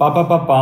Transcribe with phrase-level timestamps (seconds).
[0.00, 0.60] Pa, pa, pa, pa.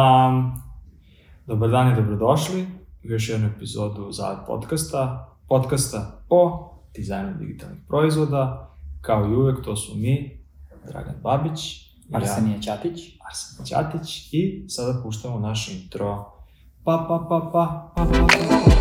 [1.46, 2.62] Dobar dan i dobrodošli
[3.04, 5.28] u još jednu epizodu za podcasta.
[5.48, 8.70] Podcasta o dizajnu digitalnih proizvoda.
[9.00, 10.40] Kao i uvek, to su mi,
[10.86, 13.00] Dragan Babić, i ja, Arsenije Ćatić.
[13.28, 16.32] Arsen Ćatić i sada puštamo naš intro.
[16.84, 18.78] Pa, pa, pa, pa, pa, pa, pa, pa.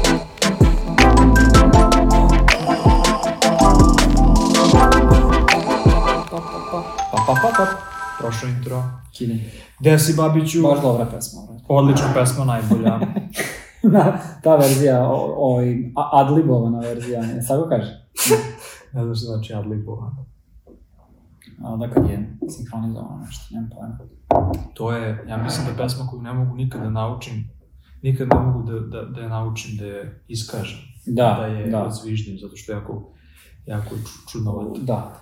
[7.12, 7.87] Pa, pa, pa, pa,
[8.28, 8.84] prošlo intro.
[9.12, 9.40] Kidin.
[9.80, 10.62] Gde si, Babiću?
[10.64, 11.42] Baš dobra pesma.
[11.70, 13.00] Odlična pesma, najbolja.
[13.84, 14.04] Da,
[14.44, 17.92] ta verzija, o- ovaj, a- adlibovana verzija, ne, tako kaže?
[18.94, 20.12] ne znam što znači adlibovan.
[21.64, 24.52] A da kad je sinhronizovano nešto, nemam pojma.
[24.74, 27.50] To je, ja mislim da je pesma koju ne mogu nikada da naučim,
[28.04, 31.84] nikad ne mogu da, da, da je naučim, da je iskažem, Da, da je da.
[31.84, 33.10] odzviždim, zato što je jako,
[33.66, 34.80] jako je ču- čudnovato.
[34.80, 35.14] Da,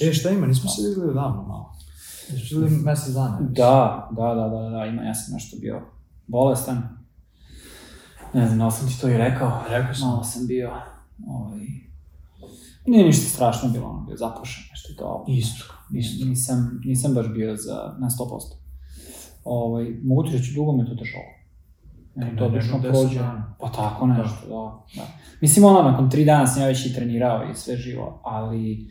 [0.00, 0.06] da.
[0.06, 1.72] E, šta ima, nismo se videli odavno malo.
[2.28, 3.38] Se videli mesec dana.
[3.40, 5.82] Da, da, da, da, da, ima, ja sam nešto bio
[6.26, 6.98] bolestan.
[8.34, 9.62] Ne znam, da li sam ti to i rekao.
[9.70, 10.08] Rekao sam.
[10.08, 10.70] Malo sam bio,
[11.26, 11.66] ovaj,
[12.86, 15.24] nije ništa strašno bilo, ono, bio zapušen, nešto to.
[15.28, 16.26] Isto, isto.
[16.26, 18.58] Nisam, nisam baš bio za, na 100%.
[19.44, 21.24] Ovaj, mogu ti reći, dugo me to držalo.
[22.14, 23.20] Meni Pa to ne, obično prođe.
[23.60, 25.00] Pa tako nešto, da.
[25.00, 25.08] da.
[25.40, 28.90] Mislim, ono, nakon tri dana sam ja već i trenirao i sve živo, ali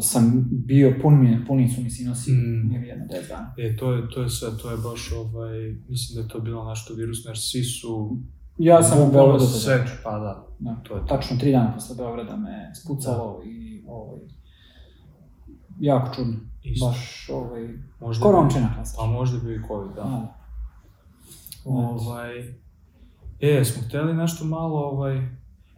[0.00, 2.74] sam bio pun mi, puni su mi sinosi, Mm.
[2.74, 3.54] ili jedno 10 dana.
[3.58, 6.68] E, to je, to je sve, to je baš, ovaj, mislim da je to bilo
[6.68, 8.18] nešto virusno, jer svi su...
[8.58, 9.90] Ja sam u Beogradu sve, tada.
[10.04, 10.80] pa da, Da.
[10.82, 11.06] to je to.
[11.06, 14.20] Tačno tri dana posle Beograda me spucalo i ovaj,
[15.80, 16.34] jako čudno.
[16.62, 16.86] Isto.
[16.86, 17.68] Baš ovaj,
[18.00, 19.02] Možda korončina klasična.
[19.04, 20.02] Pa možda bi i COVID, da.
[20.02, 20.36] Da.
[21.64, 22.54] Ovaj,
[23.40, 25.28] e, smo hteli nešto malo, ovaj,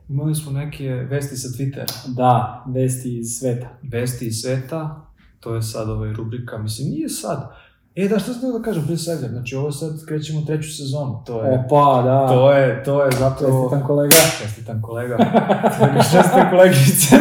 [0.08, 1.86] imali smo neke vesti sa Twittera.
[2.06, 3.68] Da, vesti iz sveta.
[3.82, 5.06] Vesti iz sveta,
[5.40, 7.50] to je sad ovaj rubrika, mislim, nije sad.
[7.94, 11.44] E, da, što sam da kažem, prije svega, znači ovo sad krećemo treću sezonu, to
[11.44, 12.28] je, Opa, da.
[12.28, 13.62] to je, to je zapravo...
[13.62, 14.14] Čestitam kolega.
[14.42, 15.16] Čestitam kolega.
[16.12, 17.16] Čestitam kolegice.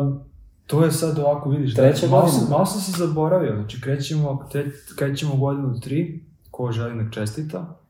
[0.00, 0.20] um,
[0.66, 4.48] to je sad ovako, vidiš, Treća da, malo, sam, malo sam se zaboravio, znači krećemo,
[4.52, 4.64] tre,
[4.98, 7.83] krećemo godinu tri, ko želi nek čestita.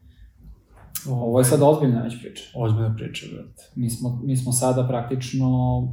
[1.09, 2.45] Ovo je sad ozbiljna već priča.
[2.55, 3.63] Ozbiljna priča, brate.
[3.75, 5.47] Mi smo, mi smo sada praktično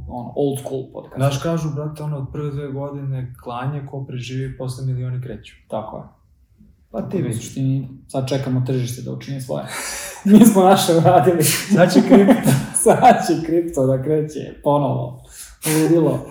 [0.08, 1.16] ono, old school podcast.
[1.16, 5.54] Znaš, kažu, brate, ono, od prve dve godine klanje ko preživi, posle milioni kreću.
[5.68, 6.02] Tako je.
[6.90, 7.36] Pa ti U vidiš.
[7.36, 9.64] suštini, sad čekamo tržište da učini svoje.
[10.24, 11.42] Mi smo naše uradili.
[11.70, 12.50] Znači, kripto.
[12.84, 15.22] sad će kripto da kreće ponovo.
[15.82, 16.26] Ludilo.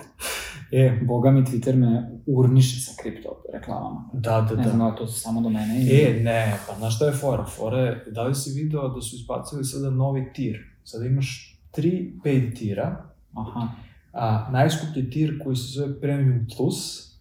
[0.73, 1.89] E, Boga mi Twitter me
[2.27, 4.09] urniše sa kripto reklamama.
[4.13, 4.63] da, da, Ne da.
[4.63, 5.81] znam da li to su samo do mene.
[5.81, 7.45] ili- E, ne, pa znaš šta je fora?
[7.45, 10.57] Fora je, da li si video da su izbacili sada novi tir?
[10.83, 11.91] Sada imaš tri
[12.23, 13.67] paid tira, Aha.
[14.13, 17.11] a najskuplji tir koji se zove Premium Plus,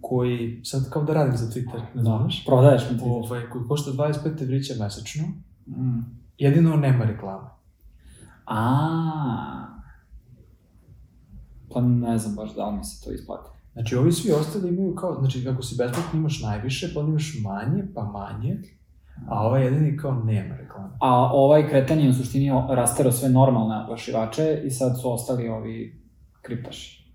[0.00, 3.24] koji, sad kao da radim za Twitter, ne znaš, Prodaješ mi Twitter.
[3.24, 5.24] ovaj, koji košta 25 evrića mesečno,
[5.66, 6.00] Mm.
[6.38, 7.48] jedino nema reklame.
[8.46, 9.73] A.
[11.74, 13.50] Pa ne znam baš da li mi se to isplati.
[13.72, 17.34] Znači, ovi svi ostali imaju kao, znači, ako si besplatno imaš najviše, pa onda imaš
[17.42, 18.62] manje, pa manje,
[19.28, 20.90] a ovaj jedini kao nema reklame.
[21.00, 26.02] A ovaj kretan je u suštini rastero sve normalne oglašivače i sad su ostali ovi
[26.42, 27.14] kriptaši.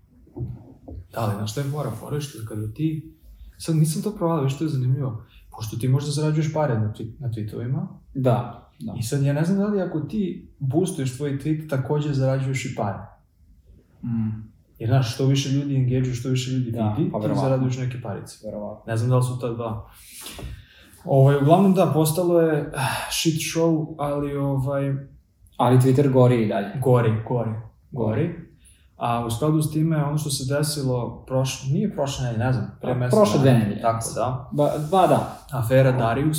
[1.12, 1.66] Da, ali znaš šta je?
[2.00, 3.14] Fora je što kada ti,
[3.58, 7.28] sad nisam to provali, što je zanimljivo, pošto ti možda zarađuješ pare na, twi- na
[7.28, 8.94] tweetovima, Da, da.
[8.98, 12.74] i sad ja ne znam da li ako ti boostuješ tvoj tweet, takođe zarađuješ i
[12.76, 12.98] pare.
[14.02, 14.49] Mm,
[14.80, 18.00] Jer znaš, što više ljudi engage što više ljudi Da, vidi, pa ti zarađuješ neke
[18.02, 18.38] parice.
[18.44, 18.82] verovatno.
[18.86, 19.90] Ne znam da li su ta dva.
[21.04, 22.72] Ovaj, uglavnom da, postalo je
[23.10, 24.94] shit show, ali ovaj,
[25.56, 26.66] Ali Twitter gori i dalje.
[26.82, 27.50] gori, gori,
[27.90, 28.34] gori.
[28.96, 32.78] A u skladu s time, ono što se desilo, proš, nije prošle nedelje, ne znam,
[32.80, 33.80] pre Pa, mesec prošle dve nedelje.
[33.82, 34.48] Tako da.
[34.52, 35.38] Ba, ba da.
[35.52, 36.38] Afera Darius,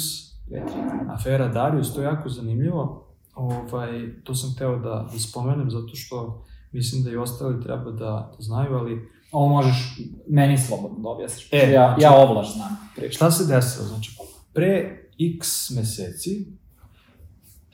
[1.10, 3.08] afera Darius, to je jako zanimljivo.
[3.36, 3.90] Ovaj,
[4.24, 8.36] to sam hteo da, da spomenem zato što mislim da i ostali treba da, da
[8.40, 11.50] znaju, ali Ovo možeš meni slobodno da objasniš.
[11.54, 13.16] E, ja, znači- ja ovlaš znam priču.
[13.16, 13.88] šta se desilo?
[13.88, 14.18] Znači,
[14.54, 14.98] pre
[15.34, 16.48] x meseci,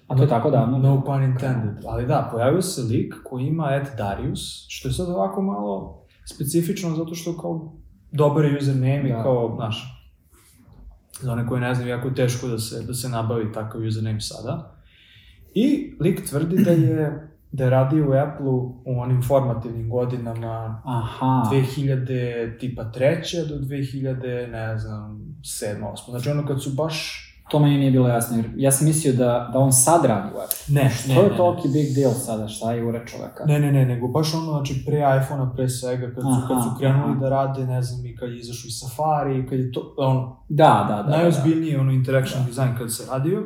[0.07, 0.77] A to je tako davno?
[0.77, 5.10] No pun intended, ali da, pojavio se lik koji ima at Darius, što je sad
[5.10, 7.74] ovako malo specifično zato što kao
[8.12, 9.24] dobar username i Da.
[9.24, 10.07] kao, znaš,
[11.22, 14.75] za one koji ne znaju, jako teško da se, da se nabavi takav username sada.
[15.54, 21.44] I lik tvrdi da je, da je radio u Apple-u u onim formativnim godinama Aha.
[21.52, 26.10] 2000 tipa treće do 2000, ne znam, 7, 8.
[26.10, 29.50] Znači ono kad su baš To meni nije bilo jasno, jer ja sam mislio da,
[29.54, 30.50] da on sad radi web.
[30.68, 31.38] Ne, Što ne, je ne, ne.
[31.38, 33.46] toliki big deal sada, šta je ura čoveka?
[33.46, 36.64] Ne, ne, ne, nego baš ono, znači, pre iPhone-a, pre svega, kad su, Aha, kad
[36.64, 37.20] su krenuli aha.
[37.20, 40.86] da rade, ne znam, i kad je izašao i Safari, kad je to, ono, Da,
[40.90, 41.04] da, da.
[41.04, 43.44] da, najozbiljniji ono interaction design kad se radio,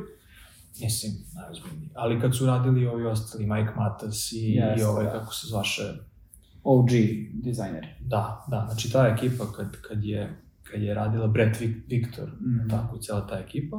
[0.81, 5.11] mislim, najozbiljniji, ali kad su radili ovi ostali, Mike Matas i, Jeste, i ovaj, da.
[5.11, 5.81] kako se zvaše,
[6.63, 6.89] OG
[7.33, 7.87] dizajneri.
[8.01, 12.69] da, da, znači ta ekipa kad, kad je kad je radila Brett Vic- Victor, Mhm.
[12.69, 13.77] tako i cijela ta ekipa,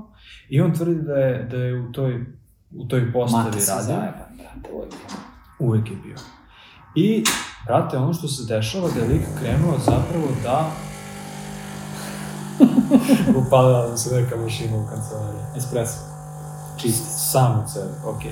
[0.48, 2.24] i on tvrdi da je, da je u toj,
[2.72, 4.94] u toj postavi Mata radio, zajeban, brate, uvijek.
[5.60, 6.16] uvek je bio.
[6.96, 7.24] I,
[7.66, 10.70] brate, ono što se dešava da je lik krenuo zapravo da
[13.38, 15.42] upalila nam se neka mašina u kancelariji.
[15.56, 15.98] Espresso.
[16.76, 17.02] Čisti.
[17.08, 18.22] Sam od sebe, ok.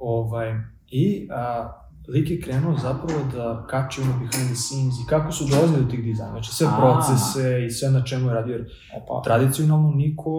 [0.00, 0.54] Ovaj,
[0.88, 1.72] I a,
[2.08, 5.90] lik je krenuo zapravo da kači ono behind the scenes i kako su dolazili do
[5.90, 6.32] tih dizajna.
[6.32, 6.76] Znači sve A.
[6.76, 8.52] procese i sve na čemu je radio.
[8.52, 9.22] Jer Opa.
[9.24, 10.32] tradicionalno niko,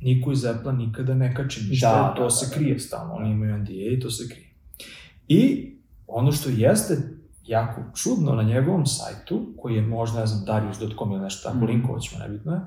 [0.00, 2.56] niko iz Apple nikada ne kači ništa, Da, to da, se da, da.
[2.56, 3.14] krije stalno.
[3.14, 4.50] Oni imaju NDA i to se krije.
[5.28, 5.70] I
[6.06, 6.96] ono što jeste
[7.44, 11.66] jako čudno na njegovom sajtu, koji je možda, ne znam, Darius.com ili nešto tako, Mhm.
[11.66, 12.60] linkovat ćemo, nebitno je,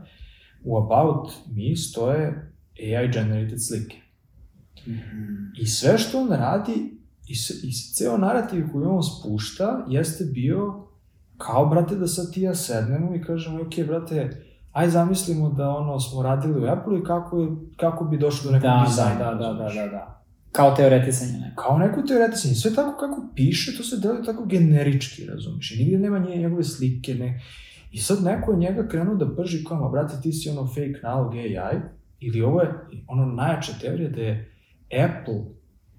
[0.64, 3.98] u About Me stoje AI generated slike.
[5.62, 6.98] I sve što on radi,
[7.28, 10.88] i, se, i ceo narativ koji on spušta, jeste bio
[11.38, 16.00] kao, brate, da sad ti ja sednemo i kažemo, ok, brate, aj zamislimo da ono
[16.00, 17.48] smo radili u Apple i kako, je,
[17.78, 19.16] kako bi došlo do nekog Da, dizajna.
[19.20, 20.24] da, da, da, da, da, da.
[20.52, 21.64] Kao teoretisanje neko.
[21.64, 25.98] Kao neko teoretisanje, sve tako kako piše, to se deluje tako generički, razumiješ, i nigde
[25.98, 27.42] nema nje, njegove slike, ne.
[27.92, 31.00] I sad neko je njega krenuo da prži kao, ma brate, ti si ono fake
[31.04, 31.80] nalog AI,
[32.20, 32.74] ili ovo je
[33.08, 34.53] ono najjača teorija da je
[35.06, 35.42] Apple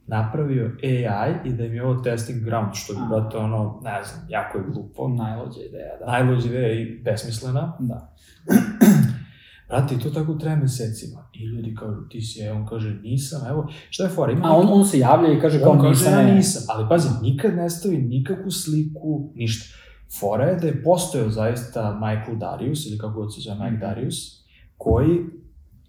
[0.06, 4.26] napravio AI i da im je ovo testing ground, što bi, brate, ono, ne znam,
[4.28, 5.08] jako je glupo.
[5.08, 6.06] Najlođa ideja, da.
[6.06, 7.76] Najluđa ideja i besmislena.
[7.80, 8.14] Da.
[9.68, 11.28] Brate, i to tako traje mesecima.
[11.32, 14.32] I ljudi kažu, ti si AI, on kaže, nisam, evo, šta je fora?
[14.32, 16.34] Ima A on, on se javlja i kaže kao on kaže, nisam, ja ne.
[16.34, 19.76] nisam, ali pazi, nikad ne stavi nikakvu sliku, ništa.
[20.20, 23.64] Fora je da je postojao zaista Michael Darius, ili kako god se zove Mhm.
[23.64, 24.44] Mike Darius,
[24.76, 25.18] koji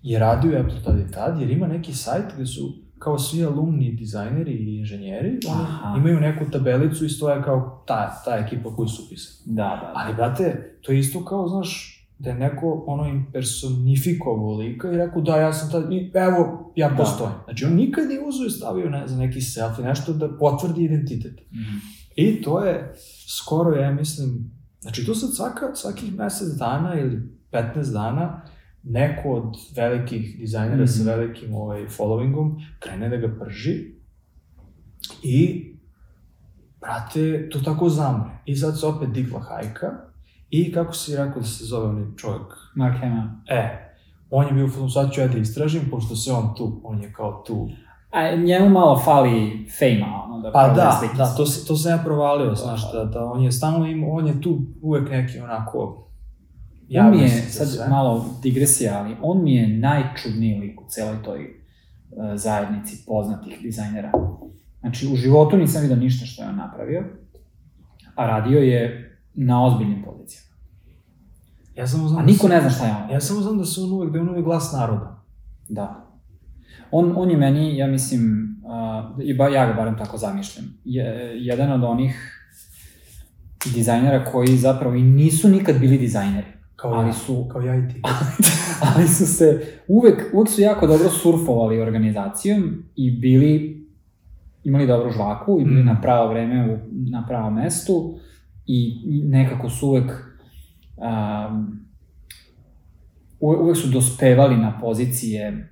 [0.02, 3.92] je radio Apple tad i tad, jer ima neki sajt gde su kao svi alumni
[3.92, 5.40] dizajneri i inženjeri,
[5.86, 9.56] oni imaju neku tabelicu i stoje kao ta, ta ekipa koju su upisali.
[9.56, 9.92] Da, da, da.
[9.96, 15.22] Ali, brate, to je isto kao, znaš, da je neko ono impersonifikovao lika i rekao
[15.22, 16.96] da ja sam tad, i evo, ja Da.
[16.96, 17.34] postojim.
[17.46, 21.40] Znači on nikad nije uzeo i stavio ne, za neki selfie, nešto da potvrdi identitet.
[21.52, 21.78] Mhm.
[22.16, 22.94] I to je
[23.28, 27.22] skoro, ja mislim, znači to sad svaka, svakih mesec dana ili
[27.52, 28.42] 15 dana
[28.86, 29.44] neko od
[29.76, 30.88] velikih dizajnera Mhm.
[30.88, 33.96] sa velikim ovaj, followingom krene da ga prži
[35.24, 35.66] i
[36.82, 38.30] brate, to tako zamre.
[38.46, 39.88] I sad se opet digla hajka
[40.50, 42.46] i kako si rekao da se zove onaj čovjek?
[42.76, 43.28] Mark Hamill.
[43.48, 43.92] E,
[44.30, 47.14] on je bio u sad ću ja da istražim, pošto se on tu, on je
[47.14, 47.70] kao tu.
[48.12, 49.32] A njemu malo fali
[49.70, 51.16] fejma, ono, da Pa da, slike.
[51.16, 53.00] da, to, se- to sam ja provalio, Da, znaš, da.
[53.00, 56.02] da, da on je stalno im, on je tu uvek neki onako...
[57.00, 57.88] On mi je, sad sve.
[57.88, 64.12] malo digresija, ali on mi je najčudniji lik u celoj toj uh, zajednici poznatih dizajnera.
[64.80, 67.04] Znači, u životu nisam vidio ništa što je on napravio,
[68.16, 70.46] a radio je na ozbiljnim pozicijama.
[71.76, 73.12] Ja samo znam A da niko se- ne zna šta je on.
[73.12, 75.24] Ja samo znam da se on uvek, da je on uvek glas naroda.
[75.70, 76.06] Da.
[76.92, 78.22] On, on je meni, ja mislim,
[79.18, 81.06] uh, i ba, ja ga barem tako zamišljam, je,
[81.36, 82.42] jedan od onih
[83.76, 88.02] dizajnera koji zapravo i nisu nikad bili dizajneri, Kao ali su kao ja i ti.
[88.96, 93.86] ali su se, uvek, uvek su jako dobro surfovali organizacijom i bili,
[94.64, 95.86] imali dobru žvaku i bili Mm.
[95.86, 98.18] na pravo vreme, u, na pravom mestu
[98.66, 100.12] i nekako su uvek,
[100.98, 101.80] um,
[103.40, 105.72] uvek su dospevali na pozicije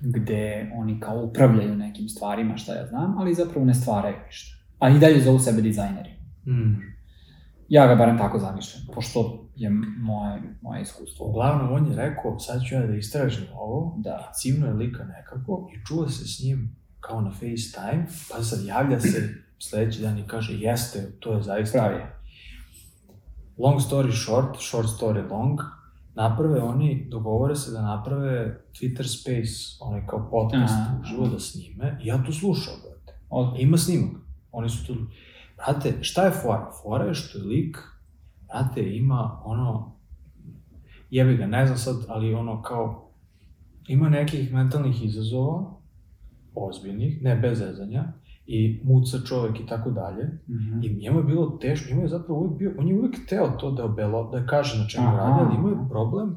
[0.00, 4.56] gde oni kao upravljaju nekim stvarima, šta ja znam, ali zapravo ne stvaraju ništa.
[4.78, 6.10] A i dalje zovu sebe dizajneri.
[6.46, 6.89] Mm.
[7.70, 11.26] Ja ga barem tako zamišljam, pošto je moje, moje iskustvo.
[11.26, 14.32] Uglavnom, on je rekao, sad ću ja da istražim ovo, Da.
[14.34, 19.00] cimno je lika nekako i čuva se s njim kao na FaceTime, pa sad javlja
[19.00, 22.02] se sledeći dan i kaže, jeste, to je zaista Pravi.
[23.58, 25.60] Long story short, short story long,
[26.14, 32.06] naprave oni, dogovore se da naprave Twitter Space, onaj kao podcast uživo da snime, i
[32.06, 33.20] ja to slušao, brate.
[33.62, 34.10] Ima snimak,
[34.52, 34.94] oni su tu...
[35.66, 36.70] Brate, šta je fora?
[36.82, 37.78] Fora je što je lik,
[38.46, 39.92] brate, ima ono,
[41.10, 43.10] jebi ga, ne znam sad, ali ono kao,
[43.88, 45.70] ima nekih mentalnih izazova,
[46.54, 48.04] ozbiljnih, ne bez zezanja,
[48.46, 50.80] i muca čovek i tako dalje, Mhm.
[50.82, 53.70] I njemu je bilo teško, njemu je zapravo uvijek bio, on je uvijek teo to
[53.70, 56.36] da obelo, da kaže na čemu radi, ali imao je problem.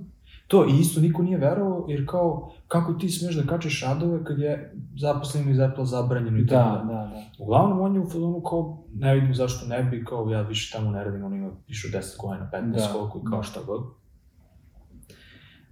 [0.53, 4.39] To i isto niko nije verovao, jer kao, kako ti smeš da kačeš radove kad
[4.39, 7.23] je zaposlenima iz Apple zabranjeno i tako Da, da, da.
[7.39, 10.91] Uglavnom, on je u fazonu kao, ne vidim zašto ne bi, kao ja više tamo
[10.91, 12.93] ne radim, on ima više od 10 godina, 15, Da.
[12.93, 13.81] koliko i kao šta god.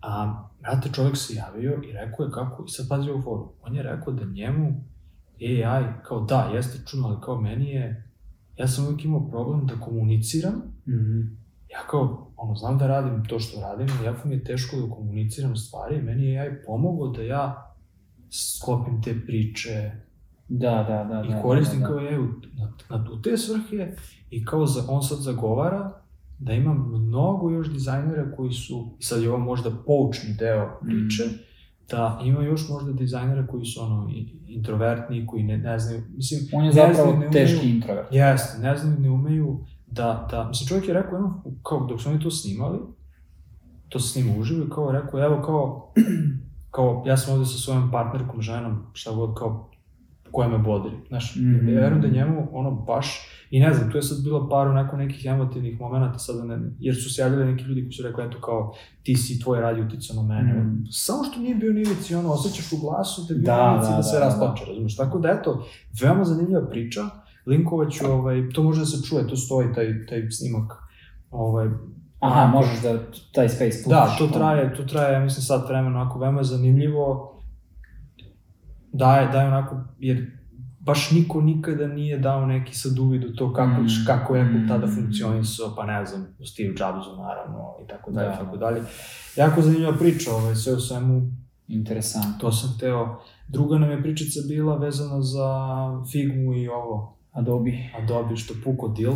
[0.02, 3.76] A, brate, čovjek se javio i rekao je kako, i sad pazi ovu foru, on
[3.76, 4.84] je rekao da njemu
[5.42, 8.12] AI, kao da, jeste čudno, ali kao meni je,
[8.58, 10.54] ja sam uvijek imao problem da komuniciram,
[10.88, 11.41] Mhm.
[11.72, 15.56] Ja kao, ono, znam da radim to što radim, jako mi je teško da komuniciram
[15.56, 17.74] stvari, meni je AI pomogao da ja
[18.32, 19.92] sklopim te priče,
[20.50, 21.24] Da, da, da.
[21.24, 21.90] i da, koristim da, da.
[21.90, 22.18] kao je
[22.54, 23.92] na, na, u te svrhe
[24.30, 25.92] i kao za, on sad zagovara
[26.40, 31.38] da ima mnogo još dizajnera koji su, sad je ovo možda poučni deo priče, Mm.
[31.90, 34.10] da ima još možda dizajnera koji su ono
[34.48, 38.08] introvertni, koji ne, ne znaju, mislim, On je ne zapravo znaju, ne umeju- teški introvert.
[38.12, 39.60] Jeste, ne znaju, ne umeju
[39.92, 41.34] da, da, mislim, čovjek je rekao, jedno,
[41.64, 42.80] kao dok su oni to snimali,
[43.90, 45.94] to se snima uživo i kao rekao, evo kao,
[46.72, 49.68] kao, ja sam ovde sa svojom partnerkom, ženom, šta god, kao,
[50.32, 51.70] koja me bodri, znaš, Mhm.
[51.70, 53.20] ja verujem da njemu, ono, baš,
[53.50, 56.96] i ne znam, tu je sad bilo par onako nekih emotivnih momenta, sad ne, jer
[56.96, 59.84] su se javljali neki ljudi koji su rekli, eto, kao, ti si, tvoj rad je
[59.84, 60.76] uticao na mene, Mhm.
[60.92, 63.98] samo što nije bio nivici, ono, osjećaš u glasu da je bio Da, nivici da,
[63.98, 65.66] da, se da, rasplače, razumeš, tako da, eto,
[66.02, 67.02] veoma zanimljiva priča,
[67.46, 70.72] linkovaću, ovaj, to može da se čuje, to stoji taj, taj snimak,
[71.32, 71.68] ovaj,
[72.20, 73.00] Aha, možeš da
[73.34, 73.88] taj space pustiš.
[73.90, 77.36] Da, to traje, to traje, ja mislim, sat vremena, onako, veoma je zanimljivo,
[78.94, 80.32] daje, daje onako, jer
[80.80, 83.88] baš niko nikada nije dao neki sad uvid u to kako, Mm.
[84.08, 84.96] kako je Apple tada Mm.
[84.96, 88.36] funkcionisao, pa ne znam, u Steve Jobsu naravno, i tako dalje, Da.
[88.36, 88.82] tako dalje.
[89.36, 91.22] Jako zanimljiva priča, ovaj, sve u svemu,
[91.68, 92.32] Interesantno.
[92.40, 93.20] to sam teo.
[93.48, 95.50] Druga nam je pričica bila vezana za
[96.12, 97.72] Figmu i ovo, Adobe.
[97.98, 99.14] Adobe, što puko deal.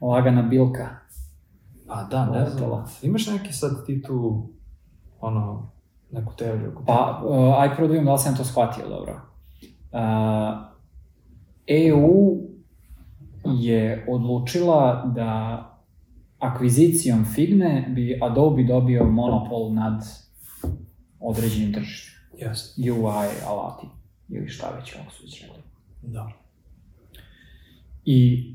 [0.00, 0.88] Lagana bilka.
[1.86, 2.84] Pa da, ne znam.
[3.02, 4.48] Imaš neki sad ti tu,
[5.20, 5.70] ono,
[6.10, 6.72] neku teoriju?
[6.86, 9.20] Pa, uh, aj prvo da vidim da li sam to shvatio dobro.
[9.92, 9.98] Uh,
[11.66, 12.36] EU
[13.44, 15.68] je odlučila da
[16.38, 20.04] akvizicijom Figme bi Adobe dobio monopol nad
[21.20, 22.12] određenim tržištem.
[22.38, 22.92] Jeste.
[22.92, 23.86] UI alati
[24.28, 25.62] ili šta već kako su rekli.
[26.02, 26.41] Da.
[28.04, 28.48] I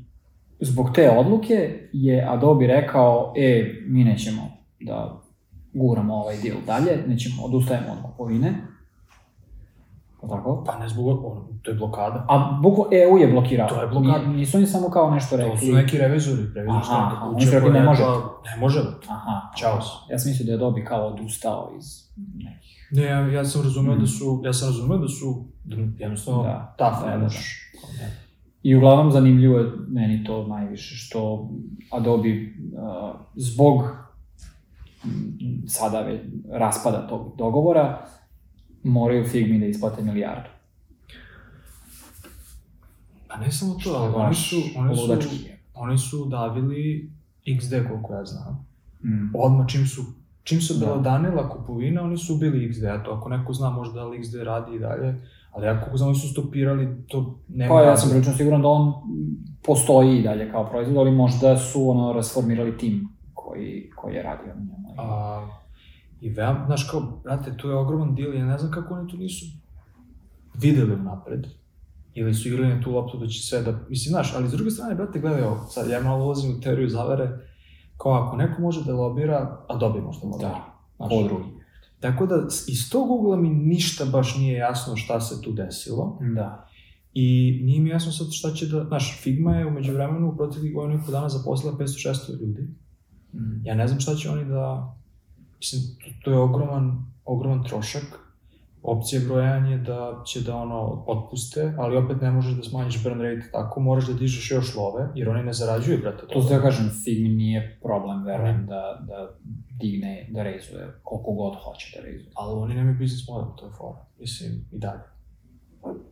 [0.60, 1.54] zbog te odluke
[1.92, 4.42] je Adobe rekao, e, mi nećemo
[4.80, 5.20] da
[5.74, 8.54] guramo ovaj deal dalje, nećemo, odustajemo od kupovine.
[10.22, 10.64] O tako?
[10.64, 11.18] Pa ne zbog,
[11.62, 12.26] to je blokada.
[12.28, 13.68] A bukvo EU je blokirao.
[13.68, 14.18] To je blokada.
[14.18, 15.52] Nije- Nisu oni samo kao nešto rekli.
[15.52, 18.02] To su neki revizori, revizorska Aha, neka aha, kuća oni su rekli, koja ne može.
[18.02, 18.80] rekla, Ne može.
[19.08, 19.40] Aha.
[19.56, 19.80] Ćao.
[20.10, 21.84] Ja sam mislio da je Adobe kao odustao iz
[22.36, 22.88] nekih.
[22.90, 24.00] Ne, ja, ja sam razumeo Mm.
[24.00, 28.27] da su, ja sam razumeo da su, da jednostavno, Da, ta da, ne da, ne.
[28.62, 31.50] I uglavnom zanimljivo je meni to najviše, što
[31.92, 33.82] Adobe uh, zbog
[35.04, 36.20] mm, sada već
[36.52, 37.98] raspada tog dogovora
[38.82, 40.48] moraju Figmi da isplate milijardu.
[43.28, 45.36] Pa ne samo to, ali oni su, oni su, ludački.
[45.74, 47.10] oni su davili
[47.46, 48.66] XD koliko ja znam.
[49.04, 49.30] Mm.
[49.34, 50.02] Odmah čim su,
[50.42, 51.02] čim su bila Da.
[51.02, 54.42] danila kupovina, oni su ubili XD, a to ako neko zna možda da li XD
[54.42, 55.14] radi i dalje,
[55.50, 58.68] ali ja kako znam, oni su stopirali, to nema Pa ja sam prilično siguran da
[58.68, 58.92] on
[59.62, 64.46] postoji i dalje kao proizvod, ali možda su ono rasformirali tim koji, koji je radio
[64.46, 64.94] na njemu.
[64.98, 65.48] A,
[66.20, 69.16] I veoma, znaš kao, brate, to je ogroman deal, ja ne znam kako oni to
[69.16, 69.46] nisu
[70.54, 71.46] videli napred.
[72.14, 74.70] Ili su igrali na tu loptu da će sve da, mislim, znaš, ali s druge
[74.70, 77.28] strane, brate, gledaj ovo, sad ja malo ulazim u teoriju zavere,
[77.96, 80.48] kao ako neko može da lobira, a dobi možda lobira.
[80.48, 81.57] Da, Znaš, ko drugi.
[82.00, 86.18] Tako da, iz tog ugla mi ništa baš nije jasno šta se tu desilo.
[86.34, 86.68] Da.
[87.14, 90.74] I nije mi jasno sad šta će da, znaš, Figma je umeđu vremenu u proteklih
[90.74, 92.68] godinu i po dana zaposlila 500-600 ljudi.
[93.32, 93.66] Mm.
[93.66, 94.96] Ja ne znam šta će oni da...
[95.58, 98.27] Mislim, to, to je ogroman, ogroman trošak.
[98.82, 103.02] Opcija broj 1 je da će da ono otpuste, ali opet ne možeš da smanjiš
[103.02, 106.26] burn rate tako, moraš da dižeš još love, jer oni ne zarađuju, brate.
[106.26, 109.36] To ja kažem, Figmi nije problem, verujem, da, da
[109.80, 112.30] digne, da rezuje koliko god hoće da rezuje.
[112.34, 114.06] Ali oni nemaju biznis model, to je fora.
[114.20, 115.02] Mislim, i dalje.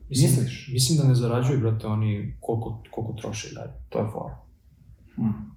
[0.08, 0.70] Mislim, Misliš?
[0.72, 3.72] Mislim da ne zarađuju, brate, oni koliko, koliko troše i dalje.
[3.88, 4.36] To je fora.
[5.14, 5.56] Hmm.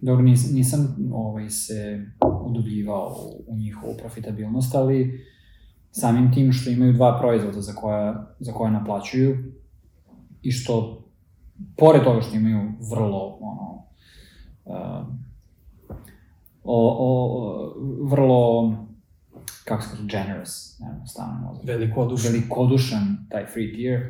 [0.00, 2.06] Dobro, nis, nisam ovaj, se
[2.44, 3.16] udubljivao
[3.46, 5.24] u njihovu profitabilnost, ali
[5.96, 9.52] samim tim što imaju dva proizvoda za koja, za koje naplaćuju
[10.42, 11.04] i što,
[11.76, 13.84] pored toga što imaju vrlo, ono,
[14.64, 15.06] uh,
[16.64, 18.72] o, o, vrlo,
[19.64, 22.32] kako se kaže, generous, ne znam, stavno mozak, Veliko odušen.
[22.32, 24.00] velikodušan taj free tier,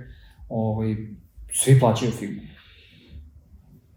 [0.49, 0.97] ovaj,
[1.53, 2.43] svi plaćaju Figma.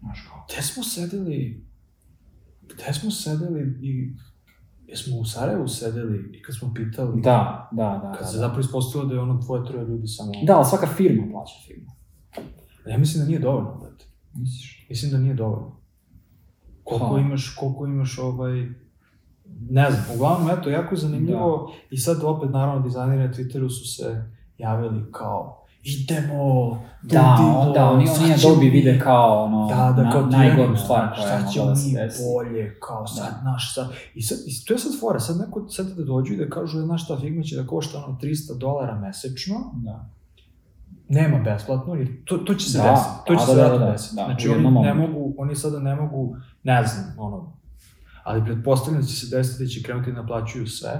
[0.00, 1.66] Znaš kao, Gde smo sedeli,
[2.62, 4.12] gde smo sedeli i
[4.88, 8.12] jesmo u Sarajevu sedeli i kad smo pitali, Da, da, da.
[8.12, 8.40] kad da, se da.
[8.40, 10.32] zapravo ispostavilo da je ono dvoje, troje ljudi samo...
[10.42, 11.90] Da, ali svaka firma plaća firmu.
[12.86, 14.04] Ja mislim da nije dovoljno, brate.
[14.34, 14.86] Misliš?
[14.90, 15.76] Mislim da nije dovoljno.
[16.84, 17.20] Koliko Pa.
[17.20, 18.68] imaš, koliko imaš ovaj...
[19.70, 23.96] Ne znam, uglavnom, eto, jako je zanimljivo i sad opet, naravno, dizajneri na Twitteru su
[23.96, 24.24] se
[24.58, 29.68] javili kao idemo, Da, ludilo, on, da, oni, oni ćemo Adobe mi- vide kao ono,
[29.68, 32.22] Da, da, kao na, ti najgoru stvar koja je mogla da se desi.
[32.24, 35.86] bolje, kao sad, naš, sad, i sad, i to je sad fora, sad neko, sad
[35.88, 39.56] da dođu i da kažu, znaš šta, Figma će da košta ono 300 dolara mesečno,
[39.74, 40.08] Da.
[41.08, 43.62] nema besplatno, jer to, to će se Da, desiti, to da, će da, se da,
[43.62, 44.16] vratno da, desiti.
[44.16, 47.52] da, znači, oni ne mogu, oni sada ne mogu, ne znam, ono,
[48.24, 50.90] ali pretpostavljam da će se desiti da će krenuti da naplaćuju sve,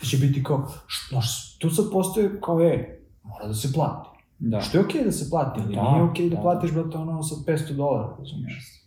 [0.00, 1.16] da će biti kao, što,
[1.58, 4.10] tu sad postoje kao, e, mora da se plati.
[4.40, 4.60] Da.
[4.60, 6.42] Što je okej da se plati, ali Da, nije okej da, da.
[6.42, 8.86] platiš, brate, ono, sa 500 dolara, razumiješ?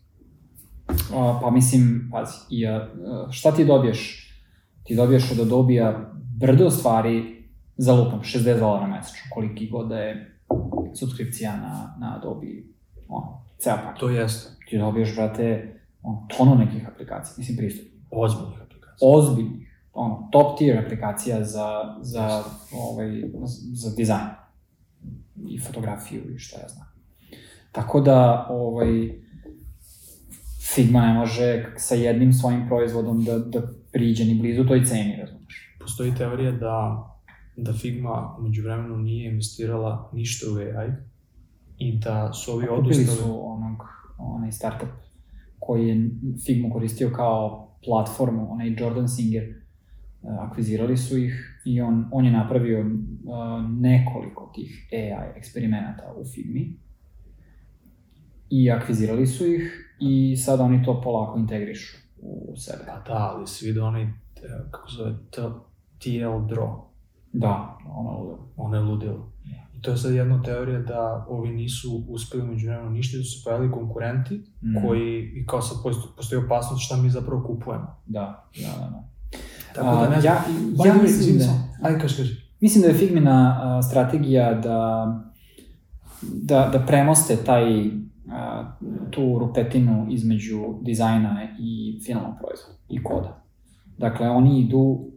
[1.15, 2.88] A, pa mislim, pazi, i, a,
[3.31, 4.29] šta ti dobiješ?
[4.83, 7.43] Ti dobiješ od Adobe-a brdo stvari
[7.77, 10.39] za lupom, 60 dolara mesečno, koliki god da je
[11.00, 12.48] subskripcija na, na Adobe,
[13.07, 14.00] ono, ceo paket.
[14.00, 14.50] To jeste.
[14.69, 17.88] Ti dobiješ, brate, ono, tonu nekih aplikacija, mislim pristup.
[18.12, 19.10] Ozbiljnih aplikacija.
[19.10, 23.24] Ozbiljnih, ono, top tier aplikacija za, za, ovaj,
[23.74, 24.42] za dizajn
[25.50, 26.88] i fotografiju i šta ja znam.
[27.71, 29.09] Tako da, ovaj,
[30.73, 35.77] Figma ne može sa jednim svojim proizvodom da, da priđe ni blizu toj ceni, razumeš?
[35.79, 37.07] Postoji teorija da,
[37.57, 40.91] da Figma umeđu vremenu nije investirala ništa u AI
[41.77, 43.17] i da su ovi Kupili odustali.
[43.17, 43.77] su onog,
[44.17, 44.89] onaj startup
[45.59, 46.09] koji je
[46.45, 49.55] Figma koristio kao platformu, onaj Jordan Singer, e,
[50.39, 52.85] akvizirali su ih i on, on je napravio
[53.79, 56.79] nekoliko tih AI eksperimenata u Figmi
[58.49, 62.83] i akvizirali su ih i sad oni to polako integrišu u sebe.
[62.87, 64.09] Pa da, ali si vidio onaj, e,
[64.71, 65.15] kako se zove,
[65.99, 66.81] TL Draw.
[67.33, 68.37] Da, ono ludo.
[68.57, 69.31] Ono je ludilo.
[69.77, 73.29] I to je sad jedna teorija da ovi nisu uspeli među vremenu ništa, da su
[73.29, 75.77] se pojavili konkurenti Mm, koji, i kao sad
[76.17, 77.95] postoji, opasnost šta mi zapravo kupujemo.
[78.05, 78.89] Da, da, da.
[78.89, 79.03] da.
[79.75, 80.33] Tako da ne znam.
[80.33, 80.43] ja,
[80.85, 81.45] ja mislim da...
[81.81, 82.42] Ajde, kaži, kaži.
[82.63, 85.08] Mislim da je Figmina a, strategija da,
[86.21, 87.63] da, da premoste taj,
[88.32, 88.71] a,
[89.12, 93.43] tu rupetinu između dizajna i finalnog proizvoda i koda.
[93.97, 95.12] Dakle, oni idu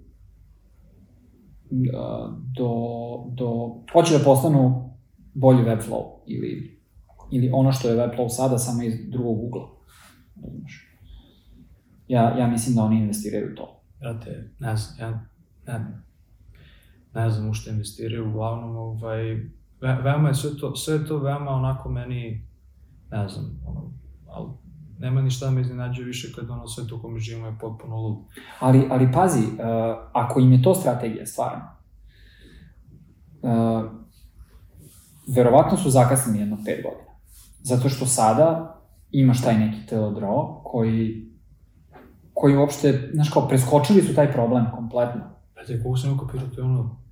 [2.57, 2.71] do,
[3.33, 4.91] do, hoće da postanu
[5.35, 6.81] bolji Webflow ili,
[7.31, 9.69] ili ono što je Webflow sada, samo iz drugog ugla.
[12.09, 13.81] Ja, ja mislim da oni investiraju u to.
[14.01, 15.29] Brate, ne znam, ja
[15.67, 16.06] ne,
[17.17, 19.23] ne znam u što investiraju, uglavnom, ovaj,
[19.81, 22.49] ve, veoma je sve to, sve to veoma onako meni,
[23.11, 23.93] ne znam, ono,
[24.27, 24.49] ali
[24.99, 27.97] nema ni šta da me iznenađuje više kad ono sve to kome živimo je potpuno
[27.97, 28.17] lud.
[28.61, 29.55] Ali, ali pazi, uh,
[30.13, 31.65] ako im je to strategija stvarno,
[33.43, 33.85] uh,
[35.37, 37.13] verovatno su zakasnili jedno pet godina.
[37.63, 38.77] Zato što sada
[39.11, 41.33] imaš taj neki teledraw koji,
[42.35, 45.23] koji uopšte, znaš kao, preskočili su taj problem kompletno.
[45.55, 47.06] Brate, koliko sam ukapirao, to je ono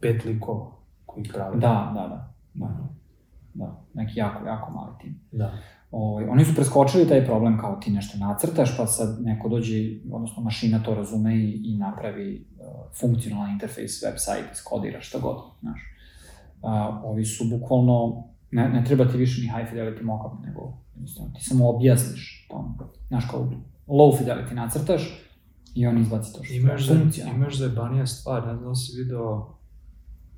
[0.00, 0.70] pet likova
[1.06, 1.56] koji prave.
[1.56, 2.34] Da, da, da.
[2.54, 2.68] Da,
[3.54, 3.84] da.
[3.94, 5.20] neki jako, jako mali tim.
[5.32, 5.52] Da.
[5.90, 9.74] Ovaj, oni su preskočili taj problem kao ti nešto nacrtaš, pa sad neko dođe,
[10.12, 12.66] odnosno mašina to razume i, i napravi uh,
[13.00, 15.80] funkcionalan interfejs, website, iskodira šta god, znaš.
[16.62, 16.70] Uh,
[17.04, 21.44] ovi su bukvalno, ne, ne treba ti više ni high fidelity mockup, nego jednostavno ti
[21.44, 22.74] samo objasniš to,
[23.08, 23.50] znaš kao
[23.88, 25.30] low fidelity nacrtaš
[25.74, 27.36] i on izbaci to što Imaš za, funkcionalno.
[27.38, 29.59] imaš zajebanija stvar, ne znam da si video,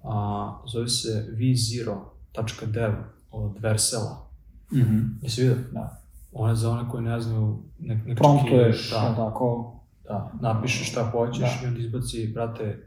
[0.04, 2.92] a, zove se v0.dev
[3.30, 4.26] od Versela.
[4.72, 5.56] Mhm, Jesi vidio?
[5.72, 5.98] Da.
[6.32, 11.04] Ona je za one koji ne znaju, nek, nek Promptuješ, da, tako, Da, napišeš šta
[11.10, 11.64] hoćeš Da.
[11.64, 12.86] i onda izbaci, brate,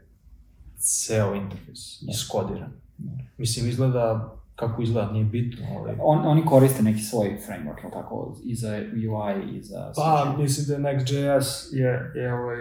[0.78, 2.10] ceo interfejs, Da.
[2.12, 2.70] iskodiran.
[2.98, 3.12] Da.
[3.38, 5.96] Mislim, izgleda kako izgleda, nije bitno, ali...
[6.00, 9.92] On, oni koriste neki svoj framework, tako, i za UI, i za...
[9.96, 12.58] Pa, mislim da je Next.js je, je ovaj,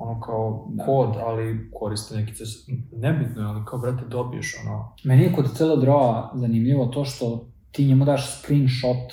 [0.00, 0.84] ono kao Da.
[0.84, 2.48] kod, ali koriste neki ces...
[2.92, 4.92] Nebitno je, ali kao, brate, dobiješ ono...
[5.04, 9.12] Meni je kod Teledrawa zanimljivo to što ti njemu daš screenshot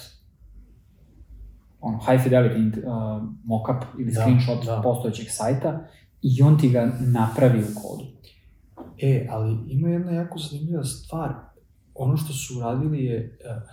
[1.80, 4.82] ono, high fidelity uh, mockup ili Da, screenshot da.
[4.84, 5.88] postojećeg sajta
[6.21, 8.04] i on ti ga napravi u kodu.
[8.98, 11.34] E, ali ima jedna jako zanimljiva stvar.
[11.95, 13.63] Ono što su uradili je, uh,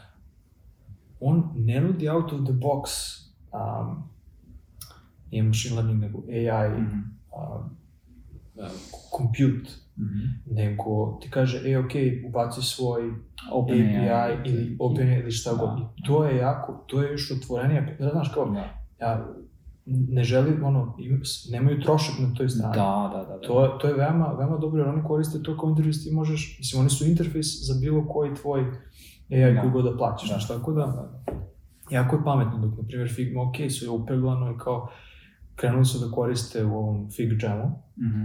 [1.21, 2.89] on ne nudi out of the box
[3.53, 4.12] um,
[5.33, 6.83] nije machine learning, nego AI, Mhm.
[6.83, 7.77] um,
[8.55, 8.71] uh,
[9.13, 10.19] compute, Mhm.
[10.53, 11.91] nego ti kaže, e, ok,
[12.27, 13.03] ubaci svoj
[13.53, 15.71] Open API ili OpenAI ili šta god.
[15.71, 15.89] Da.
[15.97, 18.65] I to je jako, to je još otvorenije, znaš kao, Da.
[19.01, 19.27] ja,
[19.87, 20.97] ne želi, ono,
[21.51, 22.75] nemaju trošak na toj strani.
[22.75, 22.83] Da,
[23.15, 23.33] da, da.
[23.33, 23.41] da.
[23.41, 26.57] To, je- to je veoma, veoma dobro, jer oni koriste to kao interfejs, ti možeš,
[26.59, 28.61] mislim, oni su interfejs za bilo koji tvoj
[29.31, 29.61] AI Da.
[29.61, 30.35] koji god da plaćaš, Da.
[30.35, 31.13] znaš, tako da,
[31.91, 34.89] jako je pametno, dok, na primjer, Figma, ok, su je upeglano i kao,
[35.57, 38.25] krenuli su da koriste u ovom Fig Jamu, Mhm.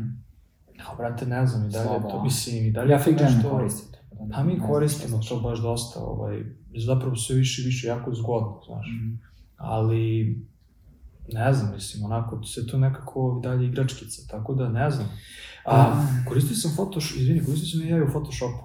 [0.82, 3.36] a, brate, ne znam, i dalje, Slabo, to, mislim, i dalje Ja Fig Jam ne
[3.36, 3.92] nešto- koristim.
[3.92, 6.44] tako da Pa mi koristimo to baš dosta, ovaj,
[6.78, 9.16] zapravo sve više i više jako zgodno, znaš, Mhm.
[9.58, 10.36] ali,
[11.30, 15.08] ne znam, mislim, onako, sve to nekako dalje igračkica, tako da ne znam.
[15.66, 18.63] A, Pa- koristio sam Photoshop, izvini, koristio sam i ja i u Photoshopu.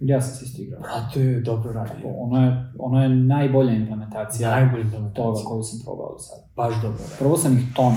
[0.00, 0.80] Ja sam se isto igrao.
[0.80, 2.02] Brate, dobro radi.
[2.18, 5.48] Ono je, ono je najbolja implementacija Najbolji toga implementacija.
[5.48, 6.42] koju sam probao do sada.
[6.56, 7.14] Baš dobro radi.
[7.18, 7.94] Prvo sam ih ton,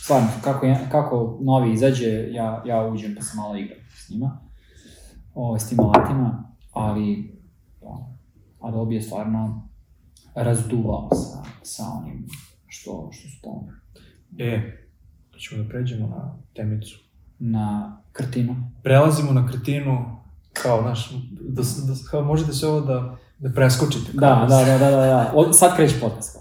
[0.00, 4.40] stvarno, kako, ja, kako novi izađe, ja, ja uđem pa se malo igram s njima,
[5.34, 7.38] o, s tim alatima, ali
[7.80, 8.16] ono,
[8.60, 9.68] Adobe je stvarno
[10.34, 12.26] razduvao sa, sa onim
[12.66, 13.72] što, što su tome.
[14.38, 14.72] E,
[15.38, 16.98] ćemo da pređemo na temicu.
[17.38, 18.56] Na krtinu.
[18.82, 20.16] Prelazimo na kretinu,
[20.62, 24.10] kao, znaš, da, da, kao možete sve ovo da, da preskočite.
[24.12, 25.32] Da, da, da, da, da, da.
[25.34, 26.38] O, sad kreće podcast.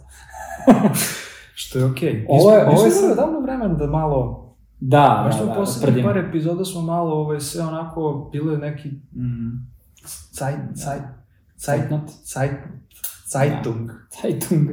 [1.56, 2.14] Što je okej.
[2.14, 2.26] Okay.
[2.30, 3.18] Ovo je- ovo je sad...
[3.18, 4.42] davno vremena da malo,
[4.80, 6.08] Da, baš da, u da, poslednjih prdimo.
[6.10, 9.68] par epizoda smo malo, ovaj, sve onako, bilo je neki Mm,
[10.32, 11.02] cajt, cajt,
[11.58, 12.02] Zeitnot.
[12.24, 12.52] cajt,
[13.28, 13.92] Zeitung.
[14.22, 14.70] Zeitung.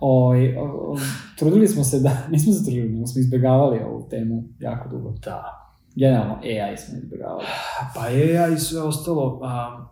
[0.00, 0.96] Oj, o, o,
[1.38, 5.10] trudili smo se da, nismo se trudili, nego smo izbjegavali ovu temu jako dugo.
[5.24, 5.69] Da.
[5.94, 7.44] Generalno, AI smo izbjegavali.
[7.94, 9.40] Pa ja i sve ostalo.
[9.42, 9.84] A,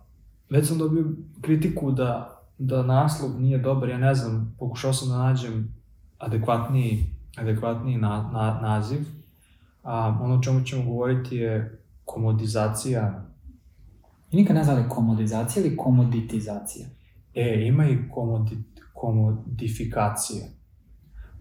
[0.51, 1.05] već sam dobio
[1.41, 5.75] kritiku da, da naslov nije dobar, ja ne znam, pokušao sam da nađem
[6.19, 7.05] adekvatniji,
[7.37, 9.01] adekvatniji na, na, naziv.
[9.83, 13.25] A, ono o čemu ćemo govoriti je komodizacija.
[14.31, 16.87] I nikad ne znali komodizacija ili komoditizacija.
[17.35, 18.59] E, ima i komodi,
[18.93, 20.58] komodifikacije.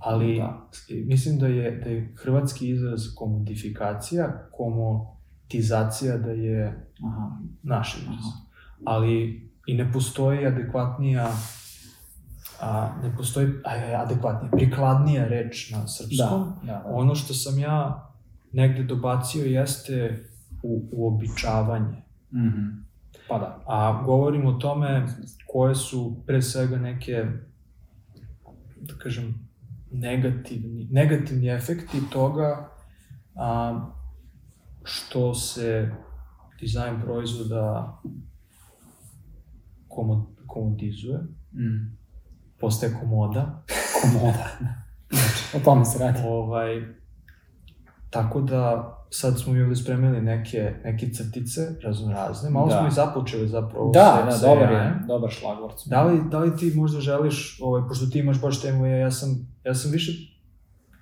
[0.08, 0.70] Ali Da.
[1.06, 7.30] mislim da je, da je hrvatski izraz komodifikacija, komotizacija da je Aha.
[7.64, 8.20] naš izraz.
[8.20, 8.40] Aha.
[8.86, 11.32] Ali i ne postoji adekvatnija
[12.62, 13.48] a, ne postoji
[13.98, 16.54] adekvatnija, prikladnija reč na srpskom.
[16.64, 16.84] Da, da, da.
[16.86, 18.10] Ono što sam ja
[18.52, 20.26] negde dobacio jeste
[20.64, 22.04] u, uobičavanje.
[22.34, 22.66] Mhm.
[23.30, 23.64] Pa da.
[23.68, 25.08] A govorim o tome
[25.48, 27.26] koje su pre svega neke,
[28.82, 29.47] da kažem,
[29.92, 32.70] negativni, negativni efekti toga
[33.36, 33.80] a,
[34.84, 35.92] što se
[36.60, 37.98] dizajn proizvoda
[39.88, 41.20] komod, komodizuje,
[41.54, 41.98] Mm.
[42.60, 43.64] postaje komoda.
[44.02, 44.48] Komoda.
[45.10, 46.20] Znači, o tome se radi.
[46.26, 46.82] Ovaj,
[48.10, 52.50] tako da sad smo mi ovde spremili neke, neke crtice razno razne.
[52.50, 52.78] Malo Da.
[52.78, 54.00] smo i započeli zapravo Da,
[54.32, 55.76] sa- da, dobar je, dobar šlagvort.
[55.86, 59.12] Da li, da li ti možda želiš, ovaj, pošto ti imaš baš temu, ja, ja
[59.12, 59.30] sam,
[59.68, 60.12] ja sam više,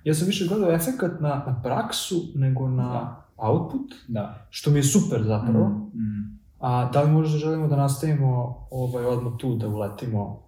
[0.04, 3.26] ja sam više gledao efekat na, na praksu nego na Da.
[3.36, 4.46] output, Da.
[4.50, 5.68] što mi je super zapravo.
[5.68, 5.98] Mm.
[6.00, 6.38] Mm.
[6.60, 10.42] A da li možda želimo da nastavimo ovaj, odmah tu, da uletimo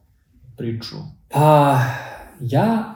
[0.57, 0.97] priču?
[1.29, 1.79] Pa,
[2.41, 2.95] ja,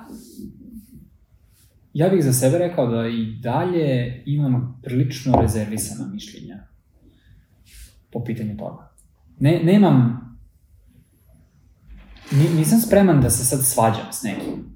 [1.94, 6.66] ja bih za sebe rekao da i dalje imam prilično rezervisana mišljenja
[8.12, 8.90] po pitanju toga.
[9.40, 10.20] Ne, nemam,
[12.32, 14.71] ni, nisam spreman da se sad svađam s nekim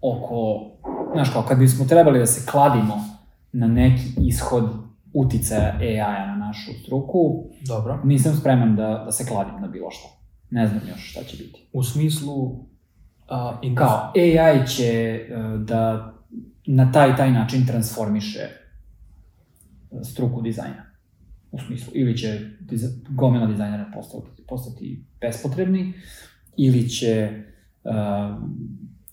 [0.00, 0.70] oko,
[1.12, 3.04] znaš kao, kad bismo trebali da se kladimo
[3.52, 4.64] na neki ishod
[5.12, 8.00] uticaja AI-a na našu struku, Dobro.
[8.04, 10.08] nisam spreman da, da se kladim na bilo što.
[10.50, 11.68] Ne znam još šta će biti.
[11.72, 12.66] U smislu...
[13.28, 15.28] A, in Kao, AI će e,
[15.58, 16.12] da
[16.66, 20.86] na taj taj način transformiše e, struku dizajna.
[21.52, 25.92] U smislu, ili će diza, gomila dizajnera postati, postati bespotrebni,
[26.56, 27.42] ili će
[27.84, 27.92] uh,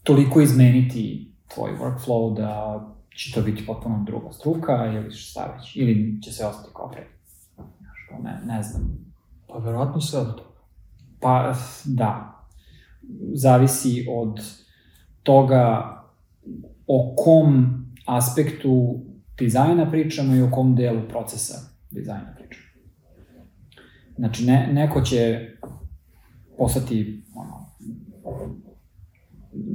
[0.03, 2.81] toliko izmeniti tvoj workflow da
[3.15, 7.07] će to biti potpuno druga struka, ili šta već, ili će se ostati kao pre.
[8.23, 9.03] Ne, ne znam,
[9.53, 10.49] Pa verovatno sve od toga.
[11.19, 12.39] Pa, da.
[13.33, 14.39] Zavisi od
[15.23, 15.93] toga
[16.87, 18.99] o kom aspektu
[19.37, 21.53] dizajna pričamo i o kom delu procesa
[21.91, 22.67] dizajna pričamo.
[24.15, 25.49] Znači, ne, neko će
[26.57, 27.22] postati,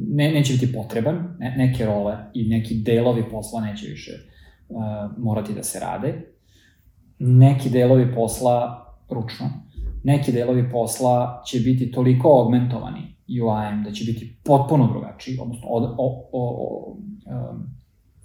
[0.09, 4.13] ne, neće biti potreban, ne, neke role i neki delovi posla neće više
[4.69, 4.79] uh,
[5.19, 6.33] morati da se rade.
[7.19, 9.47] Neki delovi posla ručno,
[10.05, 15.83] neki delovi posla će biti toliko augmentovani UI-em da će biti potpuno drugačiji, odnosno od,
[15.83, 17.79] o, o, o, um,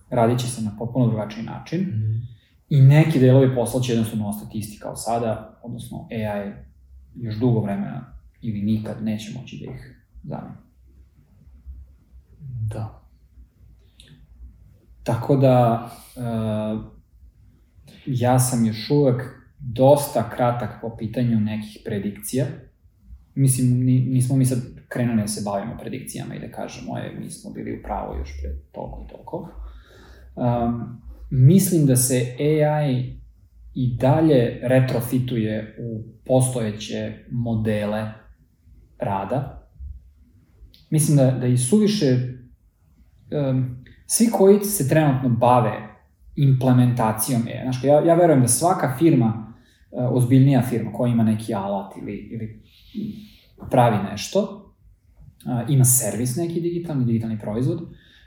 [0.09, 1.85] radit će se na potpuno drugačiji način
[2.69, 6.51] i neki delovi posla će jednostavno ostati isti kao sada, odnosno AI
[7.15, 10.55] još dugo vremena ili nikad neće moći da ih zameni.
[12.69, 13.03] Da.
[15.03, 16.93] Tako da, uh,
[18.05, 19.21] ja sam još uvek
[19.59, 22.45] dosta kratak po pitanju nekih predikcija.
[23.35, 27.29] Mislim, ni, nismo mi sad krenuli da se bavimo predikcijama i da kažemo, je, mi
[27.29, 27.81] smo bili u
[28.17, 29.49] još pre toliko i toliko.
[30.35, 33.19] Um, mislim da se AI
[33.73, 38.11] i dalje retrofituje u postojeće modele
[38.99, 39.69] rada.
[40.89, 42.32] Mislim da, da i suviše
[43.49, 45.89] um, svi koji se trenutno bave
[46.35, 49.53] implementacijom AI, znaš, ja, ja verujem da svaka firma,
[49.91, 52.63] uh, ozbiljnija firma koja ima neki alat ili, ili
[53.71, 54.39] pravi nešto,
[55.45, 57.81] uh, ima servis neki digitalni, digitalni proizvod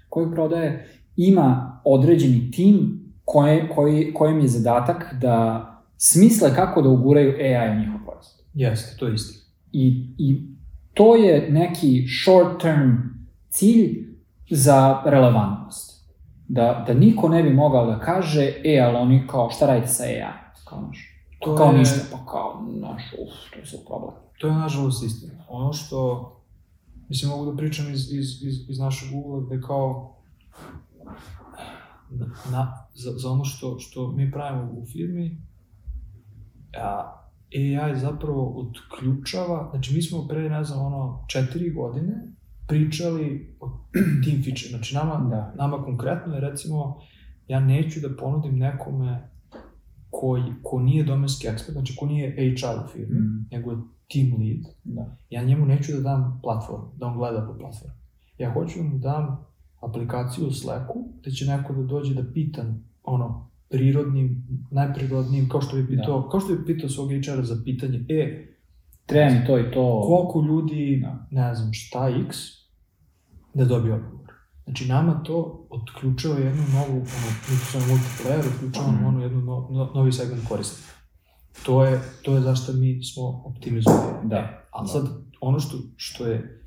[0.09, 5.63] koji prodaje, ima određeni tim koje, koji, kojem je zadatak da
[5.97, 8.47] smisle kako da uguraju AI u njihov proizvod.
[8.55, 9.47] Jeste, to je isto.
[9.73, 10.43] I, I
[10.95, 12.91] to je neki short term
[13.49, 14.06] cilj
[14.51, 15.97] za relevantnost.
[16.49, 20.03] Da, da niko ne bi mogao da kaže, e, ali oni kao, šta radite sa
[20.03, 20.23] AI?
[20.65, 24.15] Kao, naš, To kao je- ništa, pa kao, naš, uf, to je sad problem.
[24.39, 25.33] To je nažalost istina.
[25.49, 26.33] Ono što,
[27.09, 30.17] mislim, mogu da pričam iz, iz, iz, iz našeg ugla, gde kao,
[32.11, 35.43] na, na, za, za ono što, što mi pravimo u firmi,
[36.79, 37.13] a,
[37.53, 42.15] AI zapravo odključava, znači mi smo pre, ne znam, ono, četiri godine
[42.69, 43.67] pričali o
[44.25, 44.69] tim feature.
[44.69, 45.55] Znači nama, Da.
[45.57, 46.99] nama konkretno je recimo,
[47.49, 49.29] ja neću da ponudim nekome
[50.11, 53.49] koji, ko nije domenski ekspert, znači ko nije HR u firmi, Mm.
[53.53, 53.77] nego je
[54.13, 55.17] team lead, Da.
[55.31, 57.95] ja njemu neću da dam platformu, da on gleda po platformu.
[58.39, 59.47] Ja hoću da mu dam
[59.81, 62.65] aplikaciju u Slacku, gde će neko da dođe da pita
[63.05, 66.29] ono, prirodnim, najprirodnijim, kao što bi pitao, Da.
[66.29, 68.47] kao što bi pitao svog HR-a za pitanje, e,
[69.07, 70.03] Treba mi to i to.
[70.03, 71.27] koliko ljudi, Da.
[71.31, 72.37] ne znam šta x,
[73.57, 74.27] da dobije odgovor.
[74.65, 77.03] Znači, nama to otključava jednu novu, ono,
[77.43, 79.03] mi to zovemo multiplayer, otključava Mhm.
[79.03, 79.07] mm.
[79.07, 80.93] ono jednu no, no, novi segment korisnika.
[81.63, 84.13] To je, to je zašto mi smo optimizovali.
[84.25, 84.65] Da.
[84.73, 85.07] A sad,
[85.41, 86.63] ono što, što je,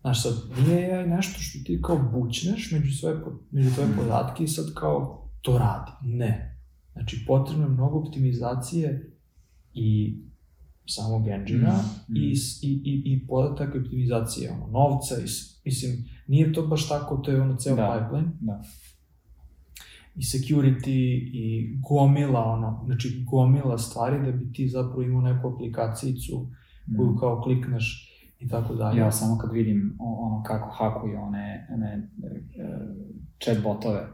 [0.00, 3.16] znaš sad, nije AI nešto što ti kao bućneš među svoje,
[3.50, 3.98] među tvoje Mhm.
[3.98, 5.90] podatke i sad kao to radi.
[6.02, 6.58] Ne.
[6.92, 9.12] Znači, potrebno je mnogo optimizacije
[9.74, 10.18] i
[10.86, 12.16] samog engine Mhm.
[12.16, 15.26] i, s- i, i, i podataka optimizacije ono, novca i,
[15.66, 15.92] mislim,
[16.26, 17.98] nije to baš tako, to je ono ceo Da.
[18.00, 18.28] pipeline.
[18.40, 18.62] Da.
[20.16, 20.90] I security
[21.32, 26.46] i gomila, ono, znači gomila stvari da bi ti zapravo imao neku aplikacijicu
[26.96, 27.18] koju Mm.
[27.18, 29.00] kao klikneš i tako dalje.
[29.00, 32.78] Ja samo kad vidim ono kako hakuju one, one e,
[33.44, 34.06] chat botove,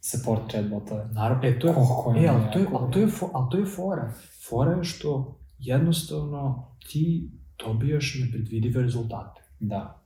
[0.00, 1.08] support chat botove.
[1.12, 3.58] Naravno, e, to je, Koliko e, ali to je, ali to je, fo, ali to
[3.58, 4.12] je fora.
[4.48, 7.30] Fora je što jednostavno ti
[7.66, 9.40] dobijaš nepredvidive rezultate.
[9.60, 9.99] Da.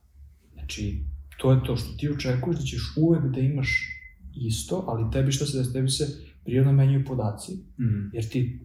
[0.65, 1.03] Znači,
[1.37, 3.91] to je to što ti očekuješ da ćeš uvek da imaš
[4.35, 6.07] isto, ali tebi šta se desi, tebi se
[6.43, 8.09] prirodno menjaju podaci, Mm.
[8.13, 8.59] jer ti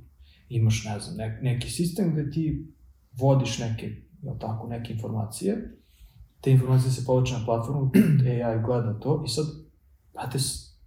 [0.48, 2.66] imaš, ne znam, nek, neki sistem gde ti
[3.12, 5.76] vodiš neke, jel tako, neke informacije,
[6.40, 7.90] te informacije se povlače na platformu,
[8.44, 9.44] AI gleda to i sad,
[10.14, 10.38] brate,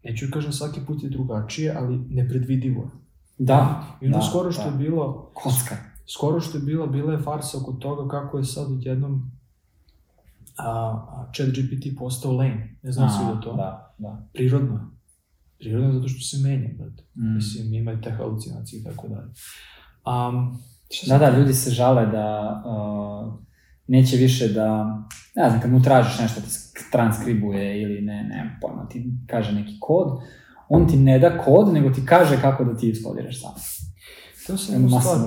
[0.04, 2.90] neću kažem svaki put je drugačije, ali nepredvidivo je.
[3.38, 3.84] Da.
[4.02, 4.70] I ono da, skoro što da.
[4.70, 5.76] je bilo, Kocka.
[6.08, 9.32] skoro što je bila, bila je farsa oko toga kako je sad odjednom
[10.58, 12.78] a, chat GPT postao lame.
[12.84, 13.54] Ne znam si Aha, da to.
[13.54, 14.28] Da, da.
[14.34, 14.82] Prirodno je.
[15.60, 17.04] Prirodno je zato što se menja, brate.
[17.16, 17.36] Mm.
[17.36, 19.32] Mislim, ima i te halucinacije i tako dalje.
[20.06, 20.64] Um,
[21.08, 23.34] Da, da, ljudi se žale da uh,
[23.88, 24.84] neće više da,
[25.36, 29.52] ne znam, kad mu tražiš nešto ti sk- transkribuje ili ne, ne, pojma, ti kaže
[29.52, 30.08] neki kod,
[30.70, 33.52] on ti ne da kod, nego ti kaže kako da ti iskodiraš sam.
[34.48, 35.18] Teo sam jednu stvar,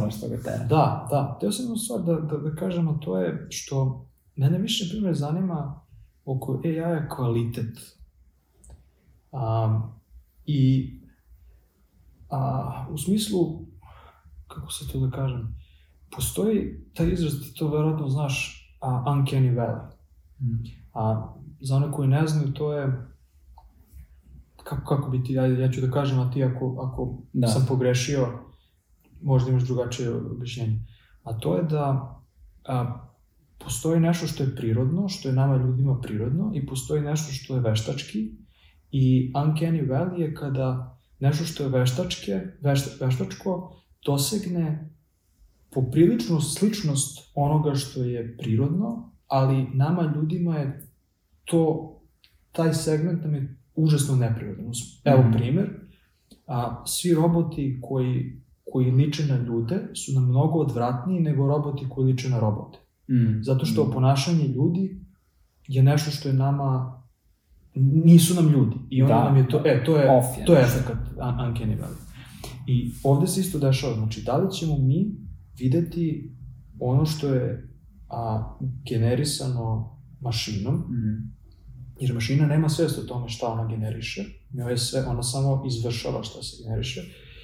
[0.69, 4.07] da, da, teo sam jednu stvar da, da, da kažem, a to je što
[4.37, 5.81] mene više, primjer, zanima
[6.25, 7.97] oko AI-a kvalitet.
[9.33, 9.83] Um,
[10.47, 10.93] I
[12.31, 13.39] a, u smislu,
[14.47, 15.57] kako se to da kažem,
[16.11, 19.91] postoji taj izraz, ti to verovatno znaš, a, uncanny valley.
[20.41, 20.65] Mm.
[20.95, 23.07] A za one koji ne znaju, to je
[24.65, 27.47] kako, kako bi ti, ajde, ja ću da kažem, a ti ako, ako Da.
[27.49, 28.29] sam pogrešio,
[29.23, 30.81] možda imaš drugačije objašnjenje.
[31.23, 32.17] A to je da
[32.65, 33.06] a,
[33.59, 37.61] postoji nešto što je prirodno, što je nama ljudima prirodno i postoji nešto što je
[37.61, 38.33] veštački
[38.91, 44.91] i uncanny valley je kada nešto što je veštačke, vešta, veštačko dosegne
[45.71, 50.89] popriličnu sličnost onoga što je prirodno, ali nama ljudima je
[51.45, 51.93] to,
[52.53, 54.71] taj segment nam je užasno neprirodan.
[55.05, 55.33] Evo Mhm.
[55.33, 55.71] primer,
[56.47, 58.43] a, svi roboti koji,
[58.73, 62.79] koji liče na ljude su nam mnogo odvratniji nego roboti koji liče na robote.
[63.09, 63.43] Mm.
[63.43, 63.93] Zato što Mm.
[63.93, 65.01] ponašanje ljudi
[65.67, 67.03] je nešto što je nama
[68.05, 68.77] nisu nam ljudi.
[68.91, 69.25] I onda Da.
[69.25, 70.65] nam je to, e, to je, Off je to je
[71.17, 72.07] un- Uncanny Valley.
[72.67, 75.11] I ovde se isto dešava, znači, da li ćemo mi
[75.59, 76.37] videti
[76.81, 77.69] ono što je
[78.09, 78.55] a,
[78.87, 81.29] generisano mašinom, Mhm.
[82.01, 86.23] jer mašina nema svest o tome šta ona generiše, njoj je sve, ona samo izvršava
[86.23, 87.01] šta se generiše.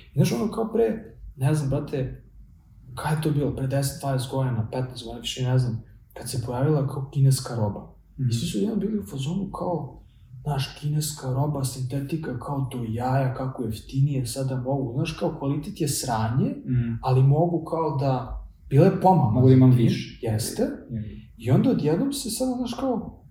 [0.07, 2.22] I znaš, ono kao pre, ne znam, brate,
[2.95, 5.83] kada je to bilo, pre 10, 20 godina, 15 godina, više ne znam,
[6.15, 7.95] kad se pojavila kao kineska roba.
[8.19, 8.29] Mhm.
[8.29, 10.03] I svi su jedan bili u fazonu kao,
[10.43, 15.81] znaš, kineska roba, sintetika, kao to jaja, kako je jeftinije, sada mogu, znaš, kao kvalitet
[15.81, 16.95] je sranje, Mhm.
[17.03, 19.31] ali mogu kao da, bilo je pomama.
[19.31, 20.19] Mogu da imam više.
[20.23, 20.63] Jeste.
[20.91, 21.03] Mhm.
[21.37, 23.22] I onda odjednom se sada, znaš, kao,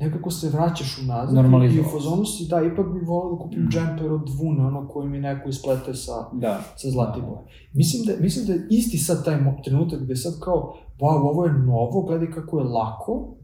[0.00, 3.62] nekako se vraćaš unazad i Normalizovalo u fazonu si, da, ipak bih volao da kupim
[3.62, 3.68] Mm.
[3.68, 6.60] džemper od Vune, ono koji mi neko isplete sa, Da.
[6.76, 7.40] sa Zlatibora.
[7.72, 11.52] Mislim da, mislim da je isti sad taj trenutak gde sad kao, wow, ovo je
[11.52, 13.34] novo, gledaj kako je lako,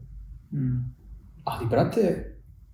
[0.53, 0.77] Mhm.
[1.43, 2.33] ali, brate,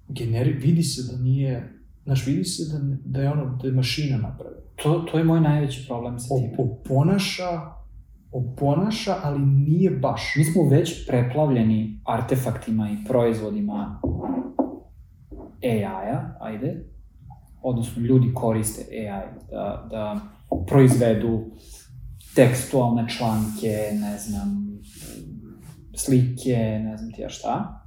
[0.09, 4.17] generi, vidi se da nije, znaš, vidi se da, da je ono, da je mašina
[4.17, 4.61] napravila.
[4.75, 6.51] To, to je moj najveći problem sa tim.
[6.59, 7.61] Oponaša,
[8.37, 10.33] oponaša, ali nije baš.
[10.37, 14.01] Mi smo već preplavljeni artefaktima i proizvodima
[15.63, 16.85] AI-a, ajde,
[17.61, 20.19] odnosno ljudi koriste AI da, da
[20.67, 21.45] proizvedu
[22.35, 24.79] tekstualne članke, ne znam,
[25.95, 27.83] slike, ne znam ti ja šta.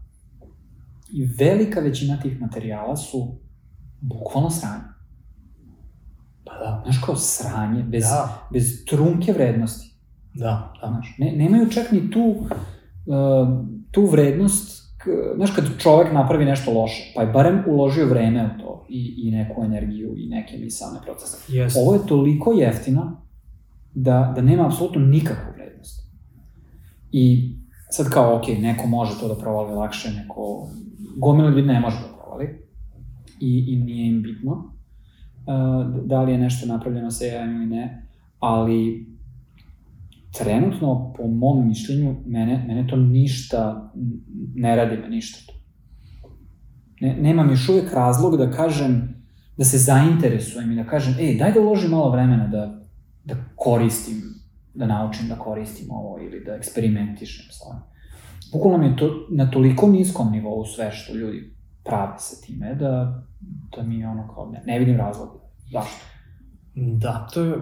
[1.13, 3.39] I velika većina tih materijala su
[4.01, 4.91] bukvalno sranje.
[6.45, 6.81] Pa da.
[6.85, 9.90] Znaš, kao sranje, bez, Da, bez trunke vrednosti.
[10.35, 10.89] Da, da.
[10.89, 12.49] Znaš, ne, nemaju čak ni tu, uh,
[13.91, 18.61] tu vrednost, k, znaš, kad čovek napravi nešto loše, pa je barem uložio vreme u
[18.61, 21.53] to i, i neku energiju i neke misalne procese.
[21.53, 21.81] Jeste.
[21.81, 23.23] Ovo je toliko jeftino
[23.95, 26.11] da, da nema apsolutno nikakvu vrednost.
[27.13, 27.55] I
[27.91, 30.69] sad kao, ok, neko može to da provali lakše, neko,
[31.17, 32.65] gomila ljudi ne može da provali
[33.41, 38.07] i, i nije im bitno uh, da li je nešto napravljeno sa AI ili ne,
[38.39, 39.10] ali
[40.39, 43.93] trenutno, po mom mišljenju, mene, mene to ništa,
[44.55, 45.59] ne radi me ništa to.
[47.01, 49.25] Ne, nemam još uvijek razlog da kažem,
[49.57, 52.81] da se zainteresujem i da kažem, ej, daj da uložim malo vremena da,
[53.25, 54.23] da koristim,
[54.75, 57.83] da naučim da koristim ovo ili da eksperimentišem sa ovim.
[58.53, 63.23] Bukvalno mi je to na toliko niskom nivou sve što ljudi prave sa time da,
[63.77, 65.33] da mi je ono kao, ne, ne vidim razloga.
[65.73, 66.10] Zašto?
[66.75, 67.55] Da, to je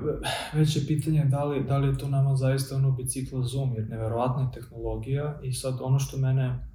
[0.55, 4.42] veće pitanje da li, da li je to nama zaista ono bicikla Zoom, jer neverovatna
[4.42, 6.68] je tehnologija i sad ono što mene,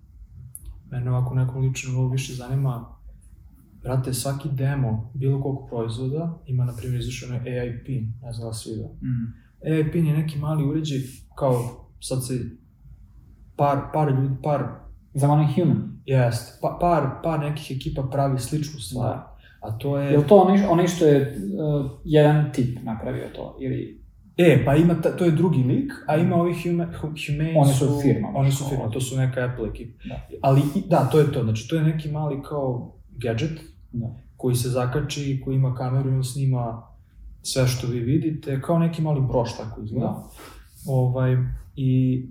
[0.92, 2.86] mene ovako nekom ličnom nivou više zanima,
[3.84, 8.54] brate, svaki demo bilo kog proizvoda ima, na primjer, onaj AI pin, ne znam da
[8.54, 8.88] si vidio.
[8.88, 9.34] Mm.
[9.68, 11.00] AI pin je neki mali uređaj,
[11.38, 12.40] kao sad se
[13.56, 16.02] par, par ljudi, par, Za onaj human.
[16.06, 19.20] jest, pa, par, par nekih ekipa pravi sličnu stvar,
[19.64, 20.12] a to je...
[20.12, 23.58] Je li to onaj, onaj što je uh, jedan tip napravio to?
[23.60, 24.04] Ili...
[24.38, 27.74] E, pa ima, ta, to je drugi lik, a ima ovi human, hu- humane Oni
[27.74, 30.04] su firma, Oni baš su firma, to su neka Apple ekipa.
[30.10, 30.22] Da.
[30.42, 33.60] Ali, da, to je to, znači to je neki mali kao gadget
[33.92, 34.08] Da.
[34.38, 36.84] koji se zakači, koji ima kameru i on snima
[37.42, 40.06] sve što vi vidite, kao neki mali broš tako izgleda.
[40.06, 40.30] Da.
[40.88, 41.38] Ovaj,
[41.76, 42.24] i,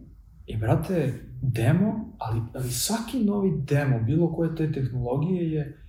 [0.47, 5.82] I, brate, demo, ali, ali svaki novi demo, bilo koje te tehnologije je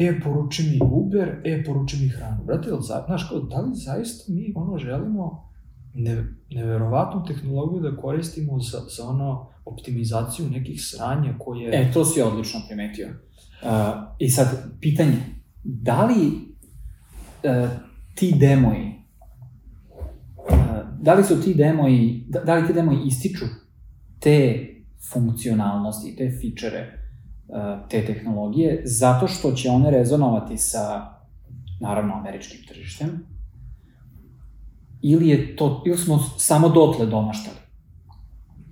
[0.00, 2.44] e, poruči mi Uber, e, poruči mi hranu.
[2.44, 5.50] Brate, jel, znaš, kao, da li zaista mi ono želimo
[5.94, 11.70] ne, neverovatnu tehnologiju da koristimo za, za ono optimizaciju nekih sranja koje...
[11.72, 13.08] E, to si odlično primetio.
[13.08, 13.68] Uh,
[14.18, 14.48] I sad,
[14.80, 15.16] pitanje,
[15.64, 17.68] da li uh,
[18.14, 18.94] ti demoji,
[20.36, 23.44] uh, da li su ti demoji, da, da li ti demoji ističu
[24.20, 24.66] te
[25.12, 26.99] funkcionalnosti, te fičere
[27.88, 31.14] te tehnologije, zato što će one rezonovati sa,
[31.80, 33.26] naravno, američkim tržištem,
[35.02, 37.56] ili je to, ili smo samo dotle domaštali?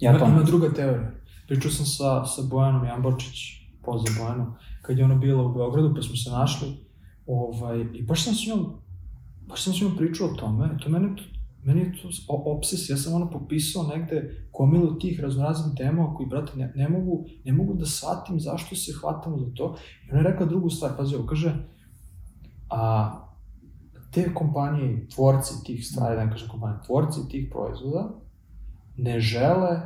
[0.01, 1.11] Ja ima, to ima druga teorija.
[1.47, 3.37] Pričao sam sa, sa Bojanom Jamborčić,
[3.83, 6.69] pozdrav Bojanu, kad je ona bila u Beogradu, pa smo se našli,
[7.27, 8.73] ovaj, i baš sam s njom,
[9.49, 11.09] baš sam s njom pričao o tome, to mene,
[11.63, 16.53] meni je to obses, ja sam ono popisao negde gomilu tih raznoraznih demova koji, brate,
[16.57, 19.77] ne, ne, mogu, ne mogu da shvatim zašto se hvatamo za to.
[20.07, 21.55] I ona je rekla drugu stvar, pazi, ovo kaže,
[22.71, 23.13] a
[24.11, 28.09] te kompanije, tvorci tih stvari, da ne kažem kompanije, tvorci tih proizvoda,
[28.97, 29.81] ne žele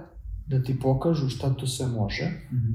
[0.46, 2.72] da ti pokažu šta to sve može, Mhm.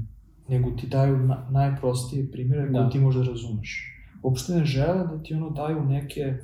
[0.48, 2.90] nego ti daju na, najprostije primjere koje Da.
[2.90, 3.94] ti možda razumeš.
[4.22, 6.38] Uopšte ne žele da ti ono daju neke,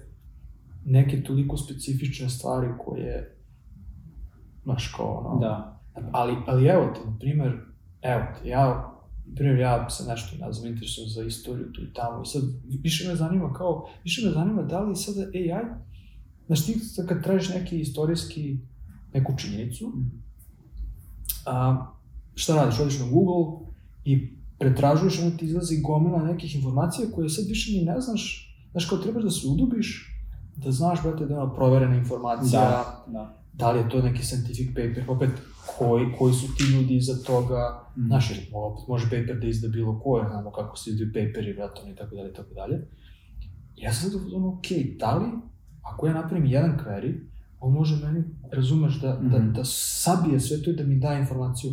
[0.84, 3.36] neke toliko specifične stvari koje,
[4.62, 5.40] znaš, kao ono...
[5.40, 5.80] Da.
[6.12, 7.52] Ali, ali evo ti, na primjer,
[8.02, 8.94] evo ti, ja
[9.34, 12.42] primjer, ja se nešto, ne znam, interesujem za istoriju tu i tamo i sad
[12.82, 15.64] više me zanima kao, više me zanima da li sada AI,
[16.46, 18.58] znaš ti kad tražiš neki istorijski,
[19.14, 19.92] neku činjenicu,
[21.46, 21.86] a,
[22.34, 23.66] šta radiš, odiš na Google
[24.04, 28.88] i pretražuješ, onda ti izlazi gomila nekih informacija koje sad više ni ne znaš, znaš
[28.88, 30.13] kao trebaš da se udubiš,
[30.56, 33.38] da znaš, brate, da je ono proverena informacija, Da, da.
[33.52, 35.30] da li je to neki scientific paper, opet
[35.78, 38.06] koji, koji su ti ljudi iza toga, Mm.
[38.06, 41.52] Znaš, jer opet može paper da izda bilo ko, jer znamo kako se izdaju paperi,
[41.52, 42.88] vratoni i tako dalje, i tako dalje.
[43.76, 44.66] Ja sam sad ono, ok,
[44.98, 45.26] da li,
[45.82, 47.20] ako ja napravim jedan query,
[47.60, 49.52] on može meni, razumeš, da, da, Mhm.
[49.52, 51.72] da sabije sve to i da mi da informaciju.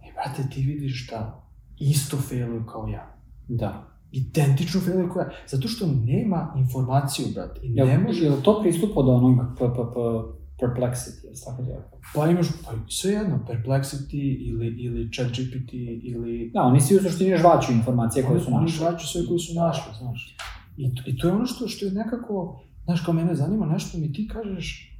[0.00, 1.44] E, brate, ti vidiš da
[1.78, 3.14] isto failuju kao ja.
[3.48, 3.91] Da.
[4.12, 5.30] Identično failuju kao ja.
[5.46, 7.60] Zato što nema informaciju, brate.
[7.62, 8.24] I Jel, ne može...
[8.24, 9.98] je li to pristup od onog p, p, p,
[10.58, 11.82] perplexity, jel tako zove?
[12.14, 16.50] Pa imaš, pa sve jedno, Perplexity ili, ili ChatGPT ili...
[16.54, 18.76] Da, oni svi u suštini žvaću informacije koje su Oni našli.
[18.76, 20.36] žvaću sve koji su našli, znaš.
[20.76, 23.98] I, to- I to je ono što, što je nekako, znaš, kao mene zanima nešto
[23.98, 24.98] mi ti kažeš,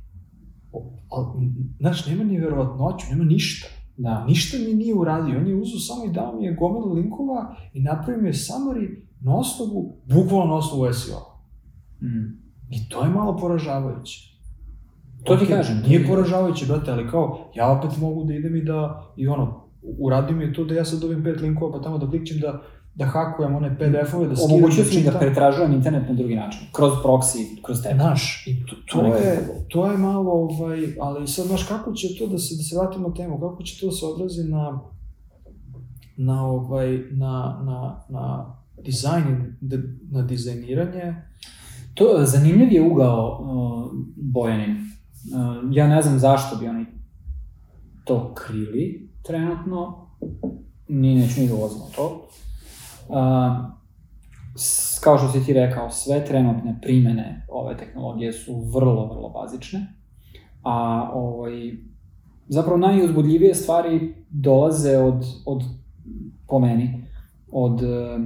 [0.73, 0.79] o,
[1.11, 3.69] al, n- znaš, nema ni verovatnoću, nema ništa.
[3.97, 4.25] Da.
[4.25, 7.41] Ništa mi nije uradio, on je uzeo samo i dao mi je gomilu linkova
[7.73, 11.21] i napravio mi je summary na osnovu, bukvalno na osnovu SEO.
[12.03, 12.43] Mm.
[12.71, 14.33] I to je malo poražavajuće.
[15.25, 18.65] To ti kažem, Nije je- poražavajuće, brate, ali kao, ja opet mogu da idem i
[18.65, 19.63] da, i ono,
[19.99, 22.63] uradim je to da ja sad dobijem pet linkova, pa tamo da klikćem da,
[22.95, 26.61] da hakujem one PDF-ove, da skidam, Omogućio da si da pretražujem internet na drugi način.
[26.73, 27.95] Kroz proxy, kroz tebe.
[27.95, 32.09] Znaš, i to, to, To je- to je malo, ovaj, ali sad, znaš, kako će
[32.19, 34.81] to da se, da se vratimo na temu, kako će to da se odrazi na,
[36.17, 37.33] na, ovaj, na,
[37.63, 37.79] na,
[38.11, 39.77] na dizajn, da-
[40.11, 41.15] na dizajniranje,
[41.95, 44.71] To, zanimljiv je ugao uh, Bojanin.
[44.71, 44.87] Uh,
[45.71, 46.87] ja ne znam zašto bi oni
[48.05, 50.07] to krili trenutno,
[50.89, 52.27] ni neću ni da ulazim u to.
[53.13, 53.73] Uh,
[55.01, 59.87] kao što si ti rekao, sve trenutne primene ove tehnologije su vrlo, vrlo bazične,
[60.63, 61.73] a ovaj,
[62.49, 65.63] zapravo najuzbudljivije stvari dolaze od, od
[66.49, 67.05] po meni,
[67.53, 68.19] od e,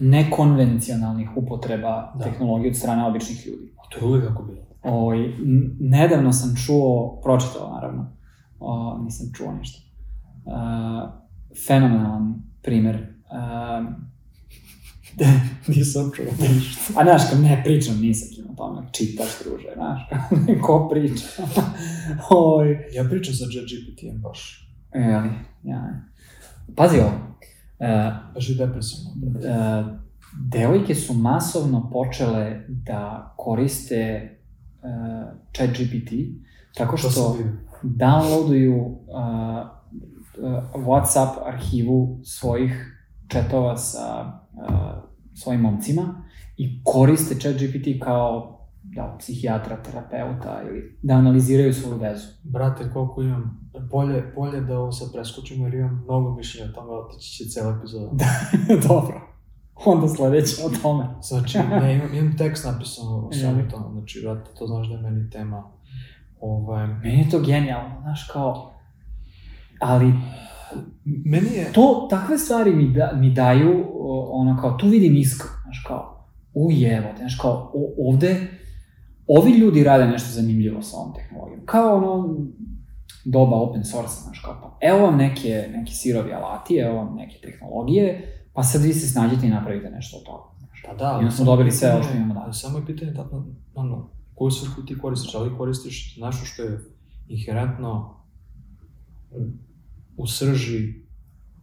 [0.00, 2.24] nekonvencionalnih upotreba Da.
[2.24, 3.72] tehnologije od strane običnih ljudi.
[3.76, 4.66] a to je uvijek tako bilo.
[4.82, 5.18] Ovaj,
[5.80, 8.12] nedavno sam čuo, pročitao naravno,
[8.60, 9.82] o, nisam čuo ništa,
[10.44, 11.10] uh,
[11.66, 13.15] fenomenalan primer.
[13.30, 13.86] Uh,
[15.76, 17.00] Nisam čuo ništa.
[17.00, 20.00] a znaš, kad ne pričam, nisam kim o tome, čitaš, druže, znaš,
[20.66, 21.24] ko priča.
[22.30, 25.30] Oj, Ja pričam sa ChatGPT-em baš, e, ali,
[25.62, 26.00] ja.
[26.76, 29.10] Pazi ovo, uh, baš i depresivno.
[29.44, 29.84] e,
[30.40, 34.38] devojke su masovno počele da koriste e,
[35.52, 36.10] ChatGPT
[36.76, 37.36] tako To što
[37.82, 38.96] downloaduju uh,
[40.38, 42.95] uh, WhatsApp arhivu svojih
[43.32, 44.70] chatova sa uh,
[45.34, 46.24] svojim momcima
[46.56, 52.26] i koriste ChatGPT kao da, psihijatra, terapeuta ili da analiziraju svoju vezu.
[52.42, 56.92] Brate, koliko imam, bolje, bolje da ovo sad preskočimo jer imam mnogo mišljenja o tome,
[56.92, 58.24] otići će cijela epizoda.
[58.88, 59.20] Dobro.
[59.84, 61.06] Onda sledeće o tome.
[61.22, 65.00] Znači, ne, imam, imam tekst napisan o svemu tome, znači, brate, to znaš da je
[65.00, 65.70] meni tema.
[66.40, 68.72] Ovaj, Meni je to genijalno, znaš, kao...
[69.80, 70.12] Ali
[71.04, 73.84] meni je, to, takve stvari mi, da, mi daju,
[74.30, 78.46] ono kao, tu vidim iskru, znaš, kao, ujevo, znaš, kao, o, ovde,
[79.26, 81.60] ovi ljudi rade nešto zanimljivo sa ovom tehnologijom.
[81.64, 82.36] Kao ono,
[83.24, 87.38] doba open source, znaš, kao, pa, evo vam neke, neki sirovi alati, evo vam neke
[87.42, 90.44] tehnologije, pa sad vi se snađete i napravite nešto od toga.
[90.58, 90.82] Znaš.
[90.86, 92.46] pa da, I onda smo dobili sve ovo što imamo danas.
[92.46, 93.28] ali Samo je pitanje, da,
[93.74, 96.80] ono, koju svrhu ti koristiš, da li koristiš nešto što je
[97.28, 98.16] inherentno
[100.16, 100.94] u srži,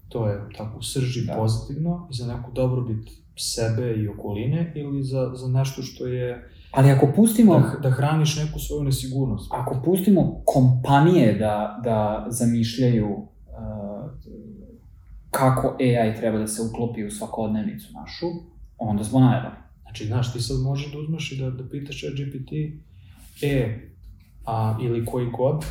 [0.09, 1.33] to je tako, u srži Da.
[1.33, 6.91] pozitivno i za neku dobrobit sebe i okoline ili za, za nešto što je Ali
[6.91, 9.51] ako pustimo, da, da hraniš neku svoju nesigurnost.
[9.51, 14.11] ako pustimo kompanije da, da zamišljaju uh,
[15.31, 18.25] kako AI treba da se uklopi u svakodnevnicu našu,
[18.77, 19.55] onda smo najbolji.
[19.81, 22.51] Znači, znaš, ti sad možeš da uzmeš i da, da pitaš GPT,
[23.41, 23.79] e,
[24.45, 25.65] a, ili koji god,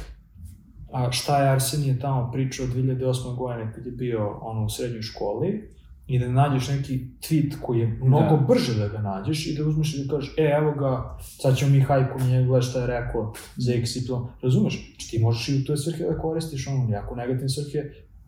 [0.93, 3.37] a šta je Arsenije tamo pričao 2008.
[3.37, 5.73] godine kad je bio ono, u srednjoj školi,
[6.07, 8.45] i da nađeš neki tweet koji je mnogo Da.
[8.49, 11.71] brže da ga nađeš i da uzmeš i da kažeš, e, evo ga, sad ćemo
[11.71, 14.01] mi hajku na njega gledati šta je rekao za x, y,
[14.43, 14.89] razumeš?
[14.91, 17.79] Znači, ti možeš i u toj svrhe da koristiš ono, jako negativne svrhe,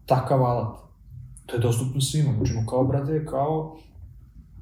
[0.07, 0.77] takav alat.
[1.47, 3.77] To je dostupno svima, znači, kao, brate, kao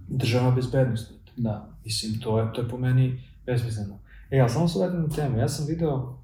[0.09, 1.13] državna bezbednost.
[1.37, 1.69] Da.
[1.85, 3.99] Mislim, to je, to je po meni besmisleno.
[4.31, 5.39] E, ali samo se vratim na temu.
[5.39, 6.19] Ja sam video,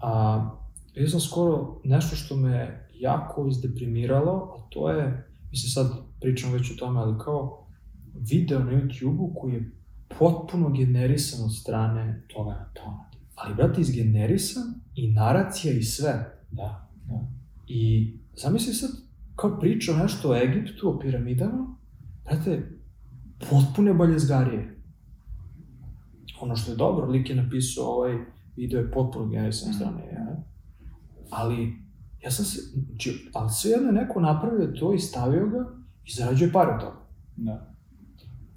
[0.00, 0.50] a,
[0.98, 5.86] vidio sam skoro nešto što me jako izdeprimiralo, a to je, mislim sad
[6.20, 7.66] pričam već o tome, ali kao
[8.14, 9.70] video na YouTube-u koji je
[10.18, 13.04] potpuno generisan od strane Toga na tona.
[13.34, 16.40] ali brate, izgenerisan i naracija i sve.
[16.50, 17.26] Da, da.
[17.66, 18.90] I zamisli sad,
[19.36, 21.76] kao priča nešto o Egiptu, o piramidama,
[22.24, 22.78] brate,
[23.50, 24.76] potpune baljezgarije.
[26.40, 28.18] Ono što je dobro, lik je napisao ovaj
[28.56, 30.42] video je potpuno generisan od strane ja.
[31.30, 31.72] Ali,
[32.22, 36.52] ja sam se, znači, ali svejedno je neko napravio to i stavio ga i zarađuje
[36.52, 37.06] pare od toga.
[37.36, 37.74] da.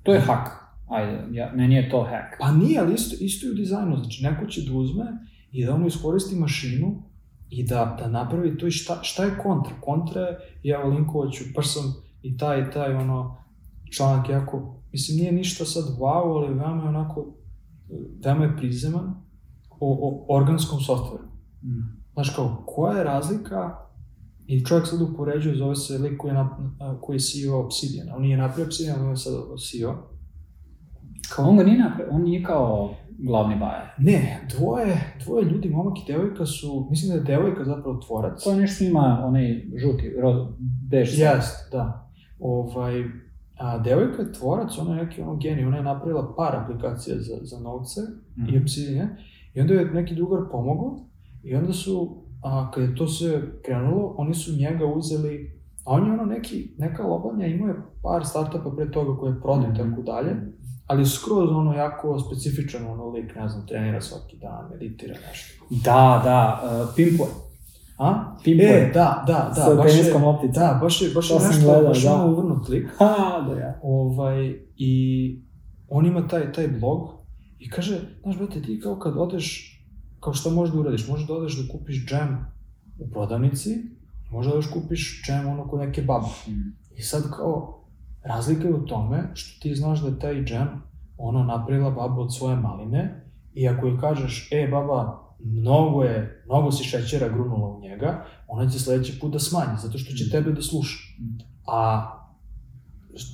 [0.04, 0.62] To je hak.
[0.88, 2.40] Ajde, ja, meni je to hack.
[2.40, 5.06] Pa nije, ali isto, isto i u dizajnu, znači neko će da uzme
[5.52, 7.04] i da ono iskoristi mašinu
[7.50, 9.74] i da, da napravi to i šta, šta je kontra?
[9.82, 13.38] Kontra je, ja evo linkovaću, baš sam i taj, i taj ono,
[13.92, 17.36] članak jako, mislim nije ništa sad wow, ali veoma je onako,
[18.26, 19.16] veoma je prizeman
[19.70, 21.24] o, o organskom softveru.
[21.64, 22.01] Mm.
[22.14, 23.76] Znaš kao, koja je razlika
[24.48, 26.52] i čovjek sad upoređuje, zove se lik koji je, nap,
[27.02, 29.34] koji je CEO Obsidian, on nije napravio Obsidian, on je sad
[29.70, 29.96] CEO.
[31.36, 33.84] Kao on ga nije napravio, on nije kao glavni bajer.
[33.98, 38.44] Ne, dvoje, dvoje ljudi, momak i devojka su, mislim da je devojka zapravo tvorac.
[38.44, 40.48] To je nešto ima onaj žuti, rod,
[40.90, 41.20] bež.
[41.20, 42.10] Jest, da.
[42.40, 43.04] Ovaj,
[43.58, 47.38] a devojka je tvorac, ona je neki ono genij, ona je napravila par aplikacija za,
[47.42, 48.02] za novce
[48.38, 48.56] Mhm.
[48.56, 49.10] i Obsidian,
[49.54, 51.00] i onda je neki drugar pomogao
[51.44, 56.06] i onda su, a, kad je to sve krenulo, oni su njega uzeli, a on
[56.08, 59.74] je ono neki, neka lobanja, imao je par startupa pre toga koje je prodao i
[59.74, 59.90] Mhm.
[59.90, 60.36] tako dalje,
[60.88, 65.66] ali skroz ono jako specifičan ono lik, ne znam, trenira svaki dan, meditira nešto.
[65.70, 67.30] Da, da, uh, pimpuje.
[67.98, 68.36] A?
[68.44, 68.70] Pimpuje.
[68.70, 70.54] E, da, da, da, Sa baš je, teniskom lopticom.
[70.54, 72.14] da, baš je, baš je To nešto, gledao, baš da.
[72.14, 72.88] ono uvrnut lik.
[73.00, 73.80] Ha, da ja.
[73.84, 74.94] Ovaj, I
[75.90, 77.10] on ima taj, taj blog
[77.60, 79.71] i kaže, znaš, brate, ti kao kad odeš,
[80.22, 81.08] kao šta možeš da uradiš?
[81.08, 82.38] Možeš da odeš da kupiš džem
[83.00, 83.78] u prodavnici,
[84.32, 86.28] možda da još kupiš džem ono kod neke babe.
[86.48, 86.96] Mm.
[86.98, 87.84] I sad kao,
[88.24, 90.68] razlika je u tome što ti znaš da je taj džem
[91.18, 96.72] ono napravila baba od svoje maline i ako joj kažeš, e baba, mnogo je, mnogo
[96.72, 100.52] si šećera grunula u njega, ona će sledeći put da smanji, zato što će tebe
[100.52, 100.98] da sluša.
[101.20, 101.38] Mm.
[101.68, 102.12] A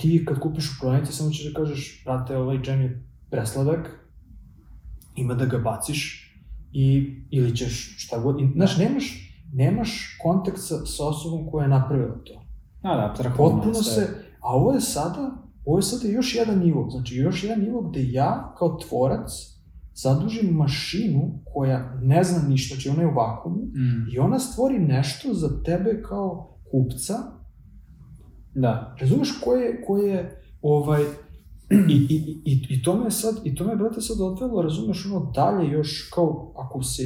[0.02, 4.08] ti kad kupiš u prodavnici samo ćeš da kažeš, brate, ovaj džem je presladak,
[5.16, 6.27] ima da ga baciš
[6.72, 11.70] i, ili ćeš šta god, i, znaš, nemaš, nemaš kontakt sa, sa osobom koja je
[11.70, 12.42] napravila to.
[12.84, 14.08] Da, da, Potpuno se,
[14.42, 15.32] a ovo je sada,
[15.66, 19.30] ovo je sada još jedan nivo, znači još jedan nivo gde ja kao tvorac
[19.94, 21.22] zadužim mašinu
[21.54, 24.10] koja ne zna ništa, znači ona je u vakumu Mm.
[24.14, 27.14] i ona stvori nešto za tebe kao kupca,
[28.56, 28.96] Da.
[29.00, 31.04] razumeš koje, koje ovaj,
[31.70, 35.32] i, i, i, i to me sad, i to me, brate, sad odvelo, razumeš, ono,
[35.36, 37.04] dalje još, kao, ako se,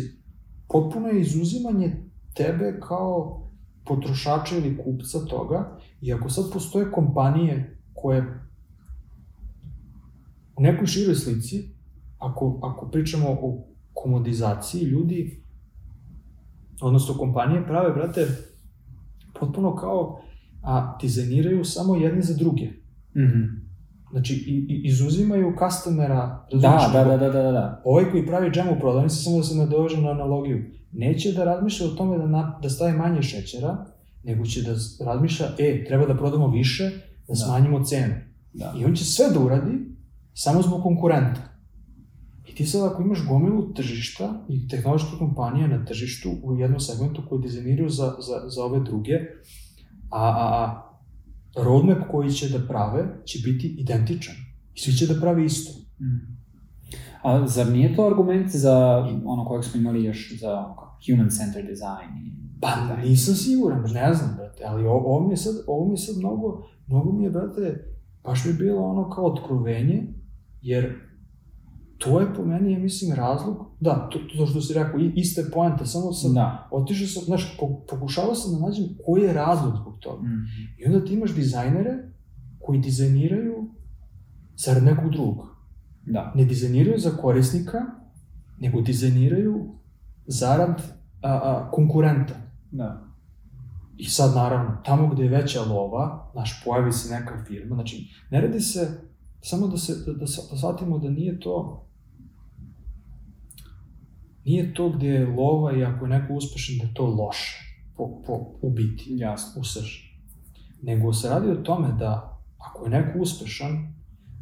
[0.69, 2.03] potpuno je izuzimanje
[2.33, 3.47] tebe kao
[3.85, 8.41] potrošača ili kupca toga, i ako sad postoje kompanije koje
[10.57, 11.69] u nekoj široj slici,
[12.19, 15.43] ako, ako pričamo o komodizaciji, ljudi,
[16.81, 18.27] odnosno kompanije prave, brate,
[19.39, 20.21] potpuno kao
[20.61, 22.69] a dizajniraju samo jedni za druge.
[23.17, 23.41] Mhm.
[23.43, 23.60] Znači, i,
[24.33, 27.81] i, izuzimaju customera, Da, da, da, da, da, da.
[27.85, 31.87] Ovaj koji pravi džem u prodavnici, samo da se nadoveže na analogiju, neće da razmišlja
[31.87, 33.85] o tome da, na, da stavi manje šećera,
[34.23, 36.91] nego će da razmišlja, e, treba da prodamo više, da,
[37.27, 37.35] Da.
[37.35, 38.13] smanjimo cenu.
[38.53, 38.73] Da.
[38.79, 39.71] I on će sve da uradi,
[40.33, 41.41] samo zbog konkurenta.
[42.49, 47.21] I ti sad ako imaš gomilu tržišta i tehnološke kompanije na tržištu u jednom segmentu
[47.29, 49.13] koji dizajniraju za, za, za ove druge,
[50.09, 50.90] a, a, a
[51.57, 54.35] roadmap koji će da prave će biti identičan.
[54.75, 55.79] I svi će da prave isto.
[55.99, 56.41] Mm.
[57.23, 58.77] A zar nije to argument za
[59.25, 60.65] ono kojeg smo imali još za
[61.01, 62.17] human-centered design?
[62.17, 65.93] i- Pa nisam siguran, ne znam, brate, ali ovo, ovo mi je sad, ovo mi
[65.93, 67.85] je sad mnogo, mnogo mi je, brate,
[68.23, 70.13] baš mi je bilo ono kao otkrovenje,
[70.61, 70.95] jer
[71.97, 75.51] to je po meni, ja mislim, razlog, da, to, to što si rekao, ista je
[75.51, 76.67] poenta, samo sam, Da.
[76.71, 80.27] otišao sam, znaš, po, pokušavao sam da nađem koji je razlog zbog toga.
[80.27, 80.45] Mm.
[80.79, 81.97] I onda ti imaš dizajnere
[82.59, 83.69] koji dizajniraju
[84.55, 85.45] zarad nekog drugog.
[86.05, 86.31] Da.
[86.35, 87.77] Ne dizajniraju za korisnika,
[88.59, 89.75] nego dizajniraju
[90.27, 90.81] zarad
[91.21, 92.35] a, a, konkurenta.
[92.71, 93.07] Da.
[93.97, 98.41] I sad, naravno, tamo gde je veća lova, znaš, pojavi se neka firma, znači, ne
[98.41, 99.01] radi se,
[99.41, 101.87] samo da se, da, da, da shvatimo da nije to,
[104.45, 107.57] nije to gde je lova i ako je neko uspešan da je to loše,
[107.97, 109.61] po, po, u biti, Jasno.
[109.61, 110.11] u srži.
[110.81, 113.93] Nego se radi o tome da, ako je neko uspešan,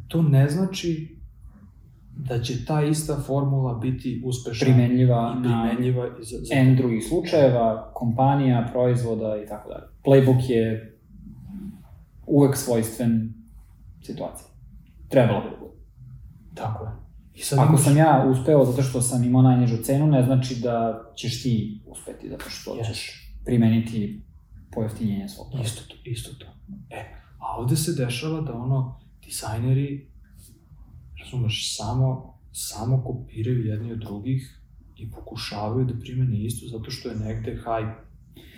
[0.08, 1.20] to ne znači
[2.16, 6.76] da će ta ista formula biti uspešna Primenljiva i na primenljiva i za, za N
[6.76, 9.84] drugih slučajeva, kompanija, proizvoda i tako dalje.
[10.04, 10.98] Playbook je
[12.26, 13.34] uvek svojstven
[14.02, 14.48] situaciji.
[15.08, 15.74] Trebalo bi da bude.
[16.54, 16.90] Tako je.
[17.34, 20.54] I sad Ako imaš- sam ja uspeo zato što sam imao najnižu cenu, ne znači
[20.56, 22.86] da ćeš ti uspeti zato što Yes.
[22.86, 23.00] ćeš
[23.44, 24.20] primeniti
[24.72, 25.80] pojeftinjenje svog proizvoda.
[25.80, 26.46] Isto to, isto to.
[26.90, 27.04] E,
[27.38, 30.06] a ovde se dešava da ono, dizajneri,
[31.16, 34.60] razumeš, samo, samo kopiraju jedni od drugih
[34.96, 37.94] i pokušavaju da primene isto zato što je negde hype.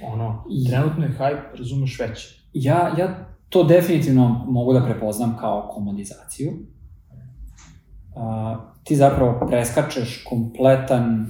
[0.03, 2.43] Ono, I- trenutno je hype, razumeš, veći.
[2.53, 6.53] Ja, ja to definitivno mogu da prepoznam kao komodizaciju.
[8.15, 8.23] Uh,
[8.85, 11.27] ti zapravo preskačeš kompletan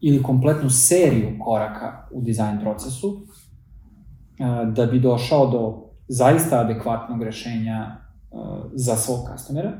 [0.00, 7.96] ili kompletnu seriju koraka u dizajn procesu uh, da bi došao do zaista adekvatnog rešenja
[8.30, 8.40] uh,
[8.74, 9.72] za svog customera.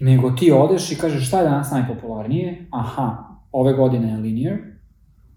[0.00, 3.16] Nego ti odeš i kažeš šta je danas najpopularnije, aha,
[3.52, 4.58] ove godine je linear,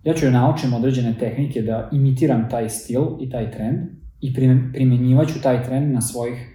[0.04, 3.80] ja ću da naučim određene tehnike da imitiram taj stil i taj trend
[4.22, 6.55] i primen- primenjivaću taj trend na svojih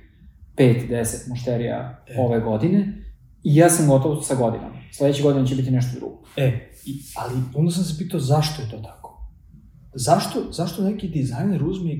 [0.57, 2.20] 5-10 mušterija E.
[2.20, 3.05] ove godine
[3.42, 4.72] i ja sam gotov sa godinom.
[4.92, 6.22] Sledeće godine će biti nešto drugo.
[6.36, 9.30] E, i, ali onda sam se pitao zašto je to tako?
[9.94, 11.90] Zašto, zašto neki dizajner uzme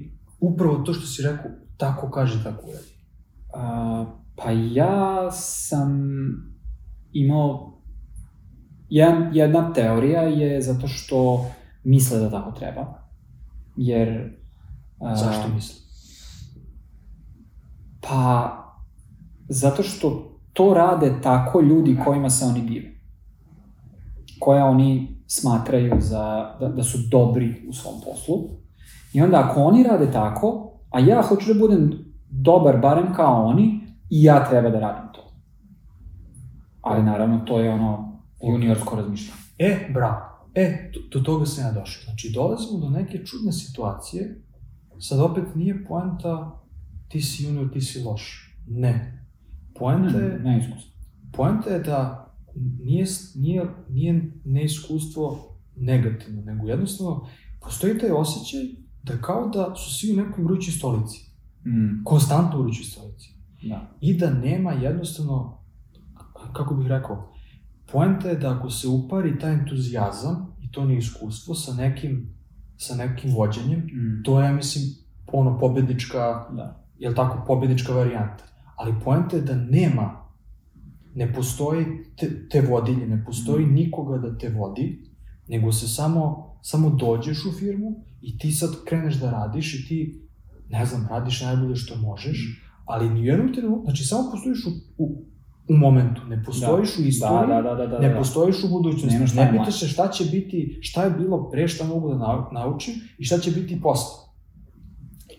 [0.40, 2.88] upravo to što si rekao, tako kaže, tako uradi?
[3.55, 6.01] A, pa ja sam
[7.12, 7.80] imao
[8.88, 11.46] jedan, jedna teorija je zato što
[11.84, 13.11] misle da tako treba.
[13.76, 14.38] Jer...
[15.01, 15.80] a, Zašto misli?
[18.01, 18.57] Pa,
[19.48, 22.90] zato što to rade tako ljudi kojima se oni dive.
[24.40, 28.36] Koja oni smatraju za, da, da su dobri u svom poslu.
[29.12, 31.90] I onda ako oni rade tako, a ja hoću da budem
[32.30, 33.80] dobar barem kao oni,
[34.11, 35.32] i ja treba da radim to.
[36.80, 39.40] Ali naravno to je ono juniorsko razmišljanje.
[39.59, 40.16] E, bravo.
[40.55, 42.05] E, do, do toga sam ja došao.
[42.05, 44.42] Znači, dolazimo do neke čudne situacije,
[44.98, 46.61] sad opet nije poenta
[47.11, 48.54] ti si junior, ti si loš.
[48.68, 49.24] Ne.
[49.74, 50.90] Poenta je, Ne, neiskusno.
[51.32, 52.26] poenta je da
[52.78, 57.26] nije, nije, nije neiskustvo negativno, nego jednostavno
[57.61, 58.61] postoji taj osjećaj
[59.02, 61.30] da kao da su svi u nekoj vrućoj stolici.
[61.66, 63.34] Mm, Konstantno u vrućoj stolici.
[63.62, 63.90] da.
[64.00, 65.58] I da nema jednostavno,
[66.52, 67.32] kako bih rekao,
[67.92, 72.34] poenta je da ako se upari taj entuzijazam i to neiskustvo sa nekim,
[72.76, 74.84] sa nekim vođenjem, Mm, to je, ja mislim,
[75.32, 76.18] ono, pobednička,
[76.56, 76.80] da.
[77.01, 78.44] Jel tako, pobednička varijanta.
[78.76, 80.26] Ali poenta je da nema,
[81.14, 81.84] ne postoji
[82.16, 85.03] te, te vodilje, ne postoji nikoga da te vodi,
[85.48, 86.22] nego se samo,
[86.62, 87.90] samo dođeš u firmu
[88.20, 90.28] i ti sad kreneš da radiš i ti,
[90.68, 94.70] ne znam, radiš najbolje što možeš, ali ni u jednom trenutku, znači samo postojiš u,
[94.98, 95.24] u,
[95.68, 98.18] u momentu, ne postojiš u istoriji, Da, da, da, da, da, ne da.
[98.18, 99.59] postojiš u budućnosti, Nemaš ne timeline.
[99.59, 103.24] pitaš se šta će biti, šta je bilo pre, šta mogu da nau- naučim i
[103.24, 104.30] šta će biti posle.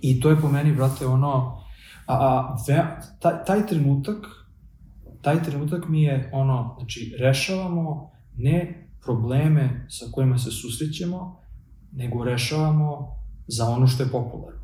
[0.01, 1.61] I to je po meni, brate, ono,
[2.05, 2.85] a, a ve,
[3.19, 4.17] taj, taj trenutak,
[5.21, 11.41] taj trenutak mi je ono, znači, rešavamo ne probleme sa kojima se susrećemo,
[11.91, 13.15] nego rešavamo
[13.47, 14.61] za ono što je popularno.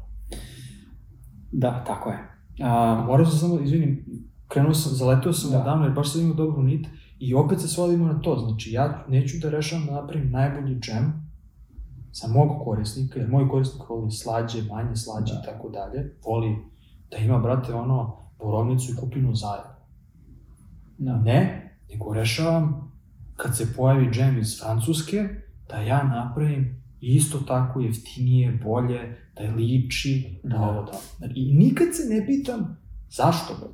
[1.52, 2.18] Da, tako je.
[2.64, 4.06] A, Morao sam samo, izvinim,
[4.48, 5.58] krenuo sam, zaleteo sam Da.
[5.58, 5.64] da.
[5.64, 6.88] odavno jer baš sam imao dobru nit
[7.20, 11.27] i opet se svodimo na to, znači ja neću da rešavam da napravim najbolji džem
[12.22, 15.40] za mog korisnika, jer moj korisnik voli slađe, manje slađe Da.
[15.40, 16.56] i tako dalje, voli
[17.12, 19.72] da ima, brate, ono, borovnicu i kupinu zajedno.
[20.98, 21.16] da.
[21.18, 22.92] Ne, nego rešavam
[23.36, 25.30] kad se pojavi džem iz Francuske,
[25.70, 30.62] da ja napravim isto tako jeftinije, bolje, da je liči, da Da.
[30.62, 31.28] ovo da.
[31.36, 32.78] I nikad se ne pitam
[33.10, 33.68] zašto ga.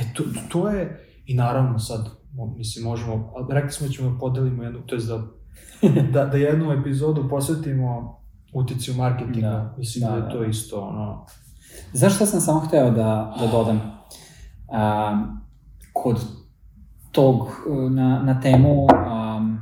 [0.00, 2.10] E, to, to je, i naravno sad,
[2.56, 5.26] mislim, možemo, rekli smo da ćemo da podelimo jednu, to je da,
[6.12, 8.20] da, da jednu epizodu posvetimo
[8.52, 10.46] uticiju marketinga, Da, mislim da, da, je to da.
[10.46, 11.26] isto, ono,
[11.92, 13.76] Znaš šta sam samo hteo da, da dodam?
[13.76, 15.40] Um,
[15.92, 16.24] kod
[17.12, 17.48] tog,
[17.90, 19.60] na, na temu um,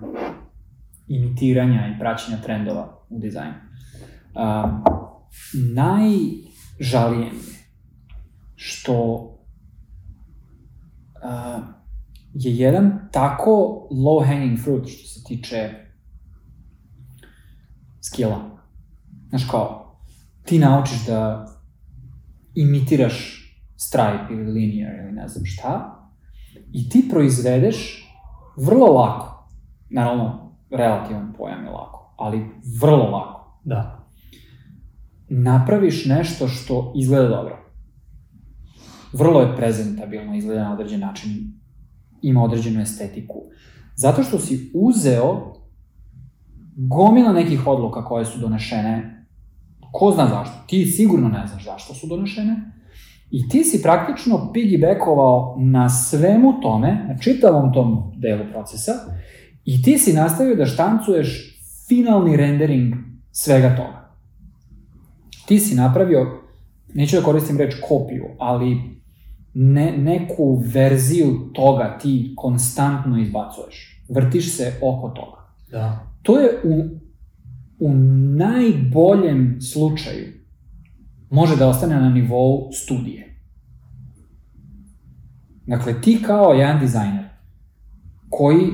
[1.08, 3.54] imitiranja i praćenja trendova u dizajnu.
[4.34, 4.84] Um,
[5.74, 7.62] najžalije mi je
[8.54, 9.14] što
[11.24, 11.64] uh,
[12.34, 13.50] je jedan tako
[13.90, 15.81] low hanging fruit što se tiče
[18.02, 18.40] skilla.
[19.28, 19.96] Znaš kao,
[20.44, 21.46] ti naučiš da
[22.54, 23.38] imitiraš
[23.76, 25.98] Stripe ili Linear ili ne znam šta
[26.72, 28.08] i ti proizvedeš
[28.56, 29.48] vrlo lako,
[29.90, 32.50] naravno relativan pojam je lako, ali
[32.80, 34.08] vrlo lako, da,
[35.28, 37.58] napraviš nešto što izgleda dobro.
[39.12, 41.30] vrlo je prezentabilno, izgleda na određen način,
[42.22, 43.34] ima određenu estetiku.
[43.96, 45.51] Zato što si uzeo
[46.76, 49.24] gomila nekih odluka koje su donešene,
[49.92, 52.72] ko zna zašto, ti sigurno ne znaš zašto su donešene,
[53.30, 58.92] i ti si praktično piggybackovao na svemu tome, na čitavom tom delu procesa,
[59.64, 61.58] i ti si nastavio da štancuješ
[61.88, 62.94] finalni rendering
[63.30, 64.16] svega toga.
[65.46, 66.42] Ti si napravio,
[66.94, 68.76] neću da koristim reč kopiju, ali
[69.54, 74.04] ne, neku verziju toga ti konstantno izbacuješ.
[74.08, 75.41] Vrtiš se oko toga.
[75.72, 76.06] Da.
[76.22, 76.84] To je u,
[77.78, 77.94] u
[78.36, 80.26] najboljem slučaju
[81.30, 83.40] može da ostane na nivou studije.
[85.66, 87.24] Dakle, ti kao jedan dizajner
[88.30, 88.64] koji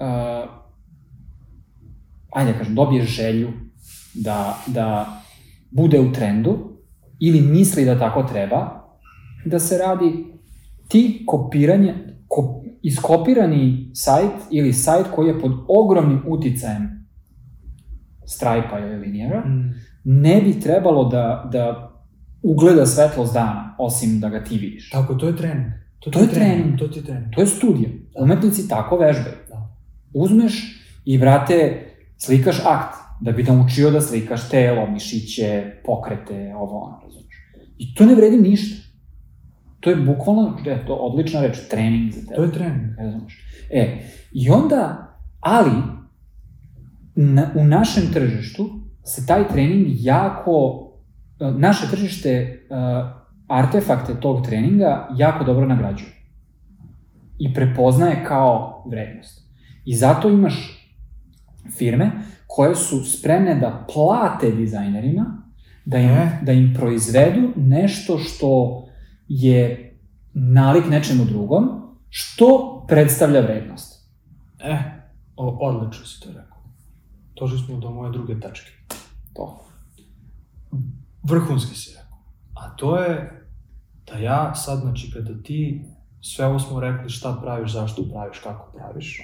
[0.00, 0.58] uh,
[2.32, 3.52] ajde da kažem, dobije želju
[4.14, 5.06] da, da
[5.70, 6.78] bude u trendu
[7.20, 8.88] ili misli da tako treba,
[9.44, 10.24] da se radi
[10.88, 11.94] ti kopiranje,
[12.28, 16.98] ko, iskopirani sajt ili sajt koji je pod ogromnim uticajem
[18.26, 19.74] Stripe-a ili Lineara, Mm.
[20.04, 21.90] ne bi trebalo da, da
[22.42, 24.90] ugleda svetlost dana, osim da ga ti vidiš.
[24.90, 25.66] Tako, to je trening.
[26.00, 26.78] To, To je trening.
[26.78, 27.34] To ti je trening.
[27.34, 27.88] To je studija.
[28.14, 29.34] Umetnici tako vežbaju.
[29.48, 29.76] Da.
[30.14, 37.00] Uzmeš i, brate, slikaš akt, da bi naučio da slikaš telo, mišiće, pokrete, ovo, ono,
[37.04, 37.34] razumeš.
[37.78, 38.87] I to ne vredi ništa.
[39.88, 42.34] To je bukvalno, je to odlična reč, trening za tebe.
[42.36, 42.98] To je trening.
[42.98, 43.44] Razumeš?
[43.70, 43.98] E,
[44.32, 45.08] i onda,
[45.40, 45.70] ali,
[47.14, 48.70] na, u našem tržištu
[49.04, 50.88] se taj trening jako,
[51.40, 52.76] e, naše tržište uh,
[53.48, 56.10] artefakte tog treninga jako dobro nagrađuje.
[57.38, 59.48] I prepoznaje kao vrednost.
[59.84, 60.84] I zato imaš
[61.78, 62.10] firme
[62.46, 65.42] koje su spremne da plate dizajnerima
[65.84, 66.38] da im, E.
[66.42, 68.82] da im proizvedu nešto što
[69.28, 69.94] je
[70.34, 71.68] nalik nečemu drugom,
[72.08, 74.08] što predstavlja vrednost.
[74.60, 74.78] E,
[75.36, 76.58] o, odlično si to rekao.
[77.40, 78.70] Došli smo do moje druge tačke.
[79.34, 79.64] To.
[81.22, 82.18] Vrhunski si rekao.
[82.54, 83.44] A to je
[84.06, 85.84] da ja sad, znači, kada ti
[86.20, 89.20] sve ovo smo rekli šta praviš, zašto praviš, kako praviš,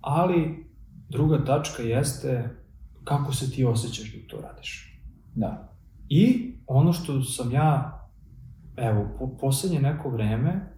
[0.00, 0.66] ali
[1.08, 2.56] druga tačka jeste
[3.04, 5.00] kako se ti osjećaš dok to radiš.
[5.34, 5.72] Da.
[6.08, 7.99] I ono što sam ja,
[8.80, 10.72] evo, po, poslednje neko vreme,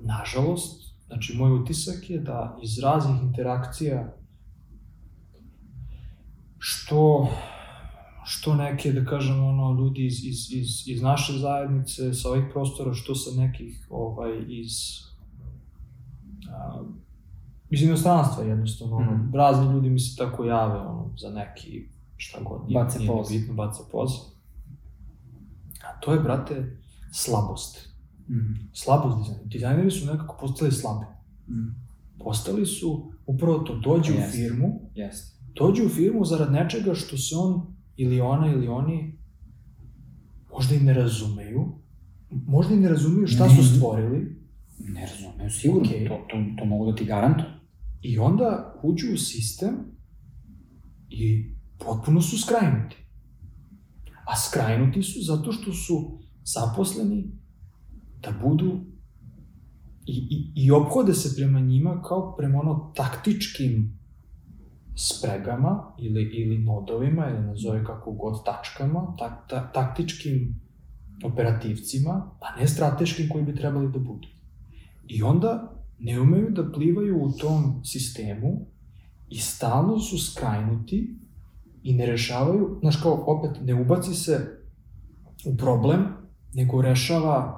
[0.00, 4.14] nažalost, znači moj utisak je da iz raznih interakcija
[6.58, 7.28] što
[8.24, 12.94] što neke, da kažem, ono, ljudi iz, iz, iz, iz naše zajednice, sa ovih prostora,
[12.94, 14.70] što sa nekih, ovaj, iz,
[16.52, 16.82] a,
[17.70, 19.34] iz inostranstva jednostavno, ono, Mhm.
[19.36, 23.54] razni ljudi mi se tako jave, ono, za neki, šta god, nije, Bace nije bitno,
[23.54, 24.10] baca poz.
[26.00, 26.76] To je, brate,
[27.12, 27.88] slabost.
[28.28, 28.68] Mm.
[28.72, 29.44] Slabost dizajnera.
[29.46, 31.06] Dizajneri su nekako postali slabi.
[31.48, 31.74] Mm.
[32.18, 34.36] Postali su, upravo to, dođu u Jeste.
[34.38, 35.36] firmu, Jeste.
[35.54, 39.18] dođu u firmu zarad nečega što se on ili ona ili oni
[40.50, 41.78] možda i ne razumeju,
[42.30, 43.56] možda i ne razumeju šta Ne.
[43.56, 44.40] su stvorili
[44.78, 46.08] Ne razumeju, sigurno, Okej.
[46.08, 47.50] to, to, to mogu da ti garantujem.
[48.02, 49.76] i onda uđu u sistem
[51.08, 52.96] i potpuno su skrajnuti.
[54.30, 57.32] A skrajnuti su zato što su zaposleni
[58.22, 58.80] da budu
[60.06, 63.98] i, i, i ophode se prema njima kao prema ono taktičkim
[64.96, 70.60] spregama ili, ili nodovima ili nazove kako god tačkama, tak, ta, taktičkim
[71.24, 74.28] operativcima, a ne strateškim koji bi trebali da budu.
[75.06, 78.66] I onda ne umeju da plivaju u tom sistemu
[79.28, 81.18] i stalno su skrajnuti
[81.82, 84.58] i ne rešavaju, znaš kao, opet, ne ubaci se
[85.46, 86.06] u problem,
[86.54, 87.56] nego rešava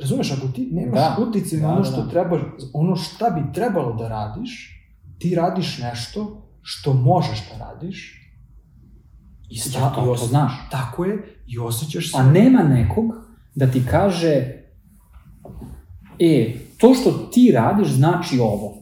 [0.00, 1.16] Razumeš, ako ti nemaš Da.
[1.20, 2.10] uticaj na Da, ono da, što da.
[2.10, 2.40] treba,
[2.72, 4.80] ono šta bi trebalo da radiš,
[5.18, 8.20] ti radiš nešto što možeš da radiš
[9.50, 10.52] i, sta, Ja, to, i to os- znaš.
[10.70, 12.18] Tako je, i osjećaš se...
[12.18, 13.04] A nema nekog
[13.54, 14.28] da ti kaže
[16.18, 18.74] e, to što ti radiš znači ovo.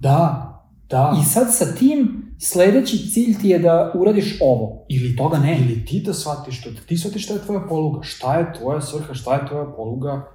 [0.00, 0.50] Da,
[0.88, 1.16] da.
[1.20, 4.86] I sad sa tim sledeći cilj ti je da uradiš ovo.
[4.88, 5.64] Ili Toga nema.
[5.64, 8.80] Ili ti da shvatiš to, da ti shvatiš šta je tvoja poluga, šta je tvoja
[8.80, 10.26] svrha, šta je tvoja poluga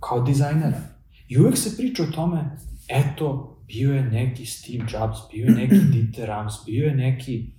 [0.00, 0.80] kao dizajnera.
[1.28, 2.56] I uvek se priča o tome,
[2.88, 7.52] eto, bio je neki Steve Jobs, bio je neki Dieter Rams, bio je neki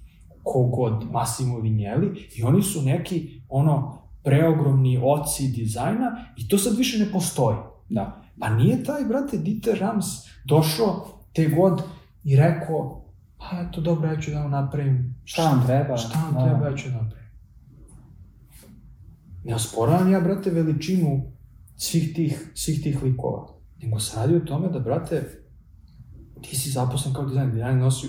[0.44, 7.00] kogod, Massimo Vignelli, i oni su neki, ono, preogromni oci dizajna i to sad više
[7.00, 7.58] ne postoji.
[7.90, 8.24] Da.
[8.40, 10.06] Pa nije taj, brate, Dieter Rams
[10.46, 11.82] došao te god
[12.24, 13.07] i rekao,
[13.38, 15.98] pa eto, dobro, ja ću da vam napravim Šta vam treba?
[15.98, 16.44] Šta vam Da.
[16.44, 17.28] treba, ja ću da napravim.
[19.44, 21.22] ne osporavam ja, brate, veličinu
[21.76, 23.48] svih tih, svih tih likova.
[23.82, 25.24] Nego se radi o tome da, brate,
[26.42, 28.08] ti si zaposlen kao dizajner, dizajner nosi,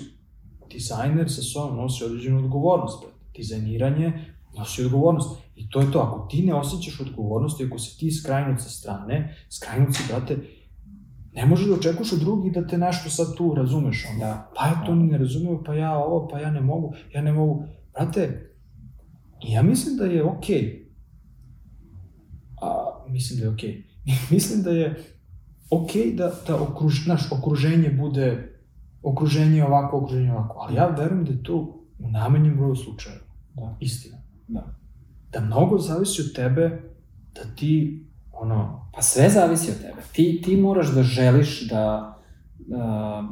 [0.71, 3.15] dizajner sa sobom nosi određenu odgovornost, brate.
[3.37, 4.25] Dizajniranje
[4.57, 5.29] nosi odgovornost.
[5.55, 8.69] I to je to, ako ti ne osjećaš odgovornost i ako si ti skrajnut sa
[8.69, 10.37] strane, skrajnut si, brate,
[11.39, 14.25] ne možeš da očekuješ od drugih da te nešto sad tu razumeš, onda.
[14.25, 14.51] Da.
[14.55, 17.33] Pa ja to ni ne razumeju, pa ja ovo, pa ja ne mogu, ja ne
[17.33, 17.63] mogu.
[17.93, 18.51] Brate,
[19.43, 20.61] ja mislim da je okej.
[20.61, 20.89] Okay.
[22.61, 23.83] A, mislim da je okej.
[24.05, 24.31] Okay.
[24.33, 25.03] mislim da je
[25.69, 28.55] okej okay da, da okruž, naš, okruženje bude,
[29.03, 33.25] okruženje ovako, okruženje ovako, ali ja verujem da je to u najmanjem broju slučajeva.
[33.53, 33.77] Da.
[33.79, 34.17] Istina.
[34.47, 34.75] Da.
[35.31, 36.81] Da mnogo zavisi od tebe
[37.35, 40.01] da ti, ono, Pa sve zavisi od tebe.
[40.11, 42.15] Ti, ti moraš da želiš da
[42.59, 43.25] uh,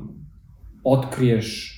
[0.84, 1.74] otkriješ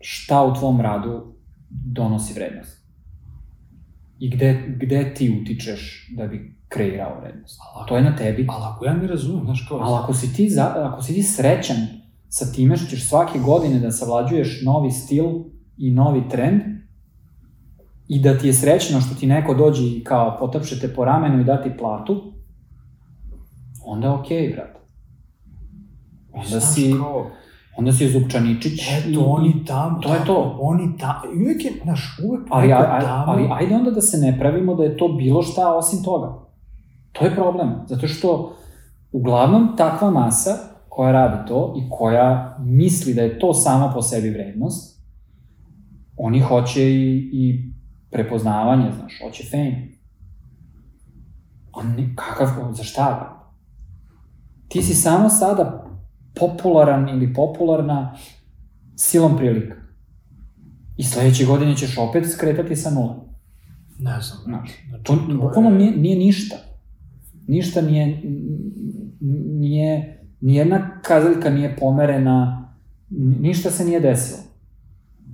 [0.00, 1.34] šta u tvom radu
[1.70, 2.86] donosi vrednost.
[4.18, 7.60] I gde, gde ti utičeš da bi kreirao vrednost.
[7.74, 8.46] ali, To je na tebi.
[8.50, 11.22] ali ako ja ne razumem, znaš kao, Ali ako si ti, za, ako si ti
[11.22, 11.76] srećan
[12.28, 15.24] sa time što ćeš svake godine da savlađuješ novi stil
[15.76, 16.62] i novi trend,
[18.08, 21.40] i da ti je srećno što ti neko dođe i kao potapše te po ramenu
[21.40, 22.32] i da ti platu,
[23.84, 24.78] onda je okej, okay, brate.
[26.32, 27.30] Onda znaš si, kao,
[27.76, 28.80] onda si Zupčaničić.
[28.90, 30.58] eto, i- oni tamo, to je to.
[30.60, 33.90] Oni tamo, i uvijek je, znaš, uvijek Ali, neko a, a, tamo, ali ajde onda
[33.90, 36.38] da se ne pravimo da je to bilo šta osim toga.
[37.12, 38.56] To je problem, zato što
[39.12, 40.50] uglavnom takva masa
[40.88, 45.00] koja radi to i koja misli da je to sama po sebi vrednost,
[46.16, 47.72] oni hoće i, i
[48.10, 49.88] prepoznavanje, znaš, hoće fame.
[51.72, 53.32] A ne, kakav, za šta?
[54.68, 55.86] Ti si samo sada
[56.34, 58.14] popularan ili popularna
[58.96, 59.74] silom prilika.
[60.96, 63.24] I sledeće godine ćeš opet skretati sa nula.
[63.98, 66.56] ne znam, Znaš, znači, To, to bukvalno je- nije, nije ništa.
[67.46, 68.22] Ništa nije,
[69.52, 72.68] nije, nijedna kazaljka nije pomerena,
[73.10, 74.38] ni- ništa se nije desilo.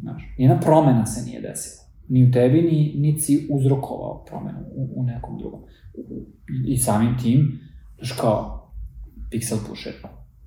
[0.01, 1.82] Znaš, nijedna promena se nije desila.
[2.13, 5.61] Ni u tebi, ni, ni si uzrokovao promenu u, u nekom drugom.
[6.67, 7.61] I samim tim,
[7.97, 8.73] znaš kao,
[9.31, 9.93] pixel pusher.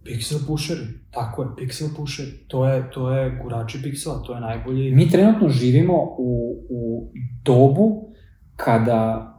[0.06, 4.96] Pixel pusheri, tako je, pixel pusheri, to je, to je gurači piksela, to je najbolji...
[4.96, 7.12] Mi trenutno živimo u, u
[7.44, 8.08] dobu
[8.56, 9.32] kada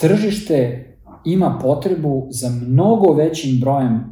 [0.00, 0.86] tržište
[1.24, 4.04] ima potrebu za mnogo većim brojem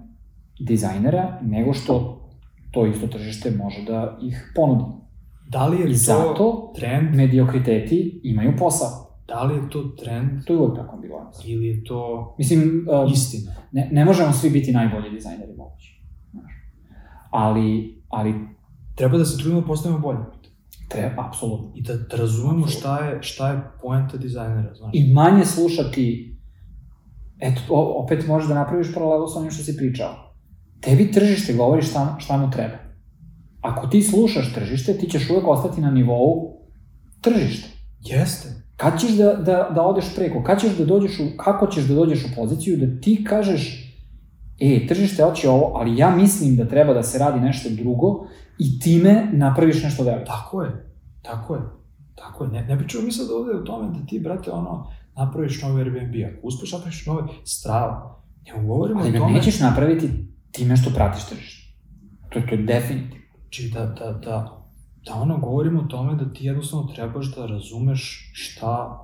[0.61, 2.23] dizajnera nego što
[2.71, 5.02] to isto tržište može da ih ponudi.
[5.47, 8.89] Da li je I to zato trend, mediokriteti imaju posao.
[9.29, 11.31] da li je to trend To je uvek tako bilo.
[11.45, 12.61] ili je to Mislim,
[12.97, 13.53] um, istina?
[13.73, 16.03] ne, ne možemo svi biti najbolji dizajneri mogući.
[16.31, 16.53] Znaš.
[17.31, 17.69] Ali,
[18.09, 18.35] ali
[18.95, 20.19] Treba da se trudimo da postavimo bolje.
[20.89, 21.73] treba, apsolutno.
[21.75, 24.91] I da, da razumemo šta je, šta je poenta dizajnera, znaš.
[24.95, 26.37] i manje slušati,
[27.41, 27.61] eto,
[27.97, 30.35] opet možeš da napraviš paralelu sa onim što si pričao.
[30.81, 32.75] Tebi tržište govori šta, šta mu treba.
[33.63, 36.59] Ako ti slušaš tržište, ti ćeš uvek ostati na nivou
[37.21, 37.69] tržišta.
[38.01, 38.49] Jeste.
[38.77, 40.43] Kad ćeš da, da, da odeš preko?
[40.43, 43.95] Kad ćeš da dođeš u, kako ćeš da dođeš u poziciju da ti kažeš
[44.61, 48.27] e, tržište hoće ovo, ali ja mislim da treba da se radi nešto drugo
[48.59, 50.25] i time napraviš nešto veliko.
[50.25, 50.71] Tako je,
[51.23, 51.63] tako je,
[52.15, 52.51] tako je.
[52.51, 56.15] Ne, ne pričamo mi sad ovde o tome da ti, brate, ono, napraviš novi Airbnb,
[56.33, 58.23] ako uspeš napraviš nove strava.
[58.47, 60.11] Ne govorimo Ali o tome, nećeš napraviti
[60.51, 61.73] time što pratiš tržište.
[62.29, 63.22] To, to je definitivno.
[63.53, 64.63] Znači da, da, da,
[65.07, 68.99] da ono, govorimo o tome da ti jednostavno trebaš da razumeš šta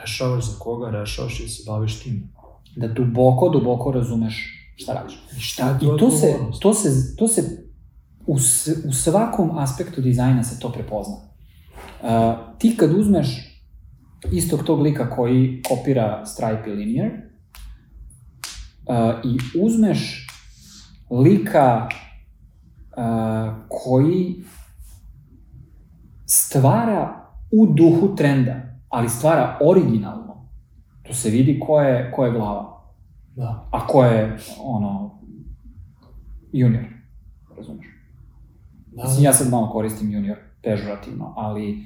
[0.00, 2.32] rešavaš, za koga rešavaš i da se baviš tim.
[2.76, 5.14] da duboko, duboko razumeš šta radiš.
[5.36, 7.66] I šta I to se, to se, to se
[8.26, 8.34] u,
[8.88, 11.16] u svakom aspektu dizajna se to prepozna.
[12.02, 12.08] Uh,
[12.58, 13.28] ti kad uzmeš
[14.32, 17.14] istog tog lika koji kopira Stripe i Linear uh,
[19.24, 20.28] i uzmeš
[21.10, 21.88] lika
[22.96, 24.44] uh, koji
[26.26, 28.54] stvara u duhu trenda,
[28.88, 30.48] ali stvara originalno.
[31.02, 32.82] To se vidi ko je, ko je glava.
[33.36, 33.68] Da.
[33.70, 35.20] A ko je, ono,
[36.52, 36.84] junior,
[37.56, 37.86] razumeš?
[38.86, 39.02] da.
[39.02, 41.84] Mislim, ja sad malo koristim junior pežurativno, ali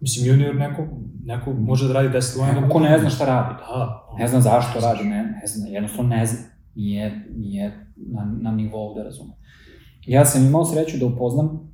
[0.00, 0.86] Mislim, junior neko,
[1.24, 2.60] neko može da radi 10 godina.
[2.60, 3.54] neko ko ne zna šta radi.
[3.58, 4.06] Da.
[4.18, 6.38] Ne zna zašto radi, ne, ne zna, jednostavno ne zna.
[6.74, 9.32] Nije, nije na, na nivou da razume.
[10.06, 11.72] Ja sam imao sreću da upoznam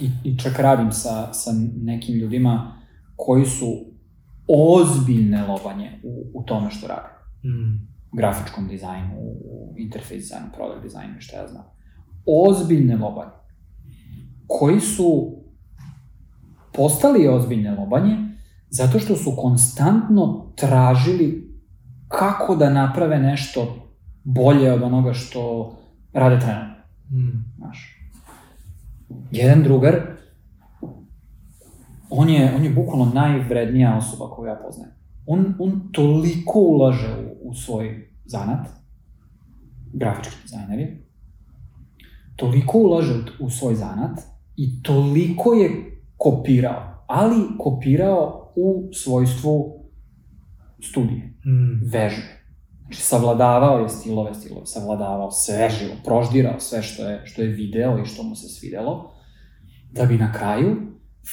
[0.00, 2.82] i, i čak radim sa, sa nekim ljudima
[3.16, 3.66] koji su
[4.48, 7.16] ozbiljne lobanje u, u tome što rade.
[7.44, 7.96] Mm.
[8.12, 11.64] grafičkom dizajnu, u interface dizajnu, product dizajnu, šta ja znam.
[12.26, 13.30] Ozbiljne lobanje.
[14.46, 15.36] Koji su
[16.72, 18.26] postali ozbiljne lobanje
[18.70, 21.56] Zato što su konstantno tražili
[22.08, 23.76] kako da naprave nešto
[24.24, 25.72] bolje od onoga što
[26.12, 26.75] rade trenutno.
[27.10, 27.44] Mm.
[27.56, 28.08] Znaš.
[29.30, 29.94] Jedan drugar,
[32.10, 34.92] on je, on je bukvalno najvrednija osoba koju ja poznajem.
[35.26, 38.68] On, on toliko ulaže u, u svoj zanat,
[39.92, 41.06] grafički dizajner je,
[42.36, 44.20] toliko ulaže u, u svoj zanat
[44.56, 45.70] i toliko je
[46.16, 49.82] kopirao, ali kopirao u svojstvu
[50.80, 51.90] studije, Mm.
[51.92, 52.35] vežbe.
[52.86, 57.98] Znači, savladavao je stilove, stilove, savladavao sve živo, proždirao sve što je, što je video
[57.98, 59.12] i što mu se svidelo,
[59.92, 60.76] da bi na kraju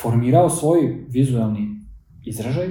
[0.01, 1.68] formirao svoj vizualni
[2.26, 2.68] izražaj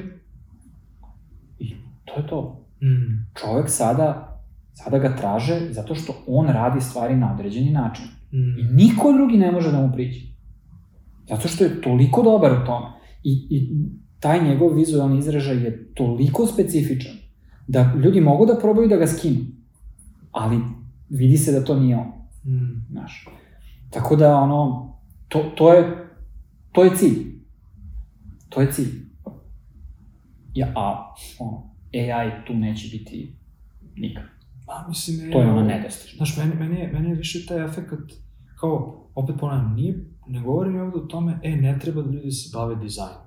[1.58, 1.74] i
[2.04, 2.66] to je to.
[2.82, 3.26] Mm.
[3.40, 4.38] Čovek sada,
[4.72, 8.04] sada ga traže zato što on radi stvari na određeni način.
[8.32, 8.76] I Mm.
[8.76, 10.20] niko drugi ne može da mu priđe.
[11.28, 12.86] Zato što je toliko dobar u tome.
[13.24, 13.68] I, i
[14.20, 17.12] taj njegov vizualni izražaj je toliko specifičan
[17.66, 19.40] da ljudi mogu da probaju da ga skinu.
[20.32, 20.60] Ali
[21.08, 22.12] vidi se da to nije on,
[22.44, 22.86] Mm.
[22.90, 23.28] znaš.
[23.90, 24.92] Tako da, ono,
[25.28, 26.08] to, to je,
[26.72, 27.18] to je cilj.
[28.48, 28.90] To je cilj.
[30.54, 33.36] Ja, a, ono, AI tu neće biti
[33.96, 34.22] nikad.
[34.66, 36.16] Pa, mislim, To je ono nedostižno.
[36.16, 37.92] Znaš, meni, meni, je, meni je više taj efekt,
[38.60, 42.50] kao, opet ponavljam, nije, ne govorim ovde o tome, e, ne treba da ljudi se
[42.58, 43.22] bave dizajnom.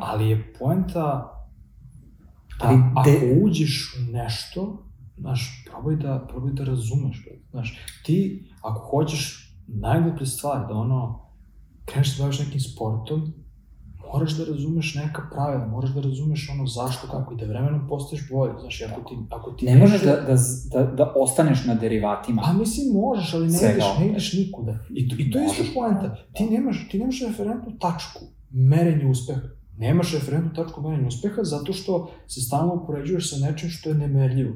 [0.00, 1.35] Ali je poenta, da
[2.60, 4.86] Ali ako de- uđeš u nešto,
[5.18, 11.28] znaš, probaj da, probaj da razumeš, znaš, ti, ako hoćeš najgluplje stvari, da ono,
[11.84, 13.32] kreneš da baviš nekim sportom,
[14.12, 18.28] moraš da razumeš neka pravila, moraš da razumeš ono zašto, kako i da vremenom postaješ
[18.30, 20.36] bolji, znaš, ako ti, ako ti Ne možeš da, da,
[20.72, 22.42] da, da ostaneš na derivatima.
[22.42, 24.78] Pa mislim možeš, ali ne ideš, ne ideš nikuda.
[24.90, 26.16] I i to je isto poenta.
[26.34, 29.40] Ti nemaš, ti nemaš referentnu tačku merenja uspeha.
[29.78, 34.54] Nemaš referentnu tačku merenja uspeha zato što se stalno upoređuješ sa nečim što je nemerljivo.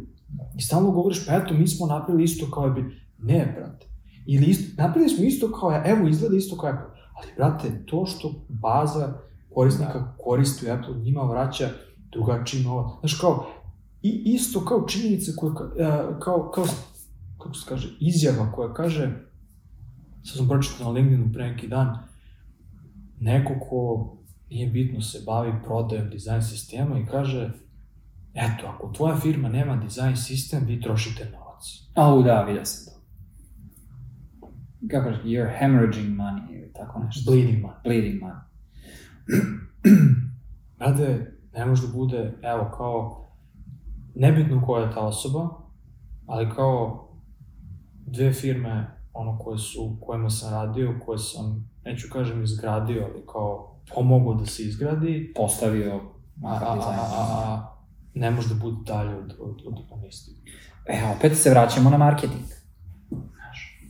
[0.57, 3.01] I stalno govoriš, pa eto, mi smo napravili isto kao je bi...
[3.19, 3.87] Ne, brate.
[4.27, 7.01] Ili isto, napravili smo isto kao je, evo, izgleda isto kao Apple.
[7.15, 9.15] Ali, brate, to što baza
[9.55, 11.69] korisnika koristi u Apple njima vraća
[12.13, 12.93] drugačiji novac.
[13.01, 13.47] Znaš, kao,
[14.03, 16.65] i isto kao činjenica koja, e, kao, kao,
[17.39, 19.03] kako se kaže, izjava koja kaže,
[20.25, 21.99] sad sam pročitao na LinkedInu pre neki dan,
[23.21, 24.17] neko ko
[24.51, 27.51] nije bitno se bavi prodajom dizajn sistema i kaže,
[28.35, 31.65] eto, ako tvoja firma nema dizajn sistem, vi trošite novac.
[31.95, 33.01] Au, da, vidio sam to.
[34.91, 37.31] Kako kaže, you're hemorrhaging money ili tako nešto.
[37.31, 37.75] Bleeding man.
[37.85, 38.41] Bleeding money.
[40.79, 43.29] Brate, ne može da bude, evo, kao,
[44.15, 45.49] nebitno koja je ta osoba,
[46.27, 47.09] ali kao
[48.07, 53.80] dve firme, ono, koje su, kojima sam radio, koje sam, neću kažem izgradio, ali kao
[53.95, 56.01] pomogao da se izgradi, Postavio
[56.45, 57.75] a, a,
[58.15, 60.31] ne može da bude dalje od, od, od, isti.
[60.87, 62.45] E, opet se vraćamo na marketing.
[63.09, 63.81] Znaš,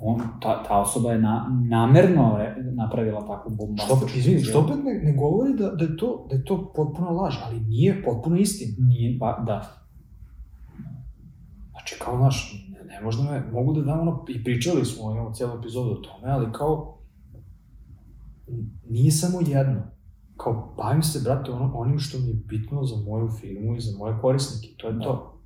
[0.00, 4.08] on, ta, ta osoba je na, namerno re, napravila takvu bombastičnu...
[4.08, 7.10] Što izvini, što opet ne, ne govori da, da, je to, da je to potpuna
[7.10, 8.88] laž, ali nije potpuno istina.
[8.88, 9.84] Nije, pa, da.
[11.70, 15.32] Znači, kao, znaš, ne, ne možda me, mogu da dam ono, i pričali smo, imamo
[15.32, 16.97] cijelu epizodu o tome, ali kao,
[18.88, 19.82] nije samo jedno.
[20.36, 23.98] Kao, bavim se, brate, ono, onim što mi je bitno za moju firmu i za
[23.98, 25.40] moje korisnike, to je to.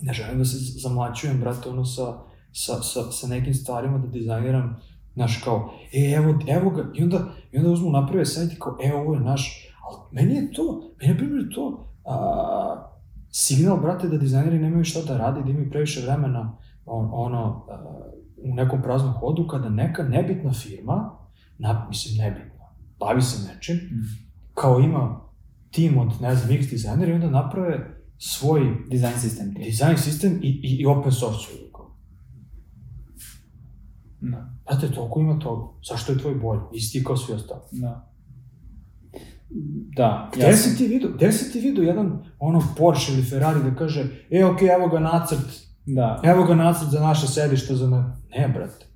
[0.00, 2.18] Ne želim da se zamlačujem, brate, ono, sa,
[2.52, 4.76] sa, sa, sa nekim stvarima da dizajniram,
[5.14, 8.76] znaš, kao, e, evo, evo ga, i onda, i onda uzmu naprave sajt i kao,
[8.82, 12.90] e, ovo je naš, ali meni je to, meni je primjer to, a,
[13.30, 16.56] signal, brate, da dizajneri nemaju šta da rade, da imaju previše vremena
[16.86, 18.04] on, ono, a,
[18.44, 21.23] u nekom praznom hodu, kada neka nebitna firma,
[21.58, 22.64] na, mislim nebitna,
[22.98, 24.04] bavi se nečim, Mm.
[24.54, 25.20] kao ima
[25.70, 30.48] tim od, ne znam, x dizajnera i onda naprave svoj Dizajn sistem dizajn sistem i,
[30.48, 31.46] i, i open source
[31.76, 31.96] kao.
[34.20, 34.54] Da.
[34.64, 35.72] Brate, toliko ima toga.
[35.88, 36.60] Zašto je tvoj bolji?
[36.72, 37.60] Isti kao svi ostali.
[37.72, 38.10] Da.
[39.96, 43.22] Da, Gde ja si sam, ti vidio, gde si ti vidio jedan ono Porsche ili
[43.22, 45.46] Ferrari da kaže, e, okej, evo ga nacrt,
[45.86, 47.96] da, evo ga nacrt za naše sedište, za ne...
[48.36, 48.86] Ne, brate.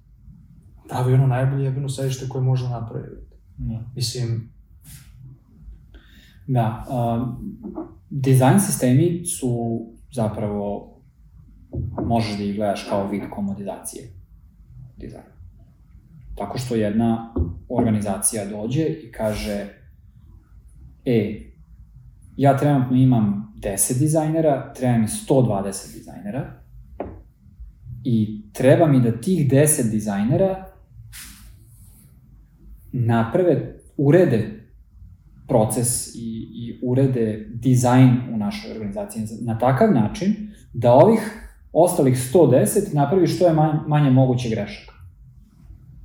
[0.88, 3.36] Pravi ono najbolje jebeno sedište koje može napraviti.
[3.56, 3.80] da.
[3.94, 4.50] Mislim,
[6.48, 7.58] Da, um,
[8.10, 9.80] dizajn sistemi su
[10.12, 10.94] zapravo,
[12.06, 14.04] možeš da ih gledaš kao vid komodizacije
[14.96, 15.38] dizajna.
[16.36, 17.34] Tako što jedna
[17.68, 19.66] organizacija dođe i kaže,
[21.04, 21.40] e,
[22.36, 26.62] ja trenutno imam 10 dizajnera, treba mi 120 dizajnera
[28.04, 30.67] i treba mi da tih 10 dizajnera
[32.92, 34.58] naprave, urede
[35.48, 40.34] proces i, i urede dizajn u našoj organizaciji na takav način
[40.72, 44.92] da ovih ostalih 110 napraviš što je manje, manje moguće grešaka.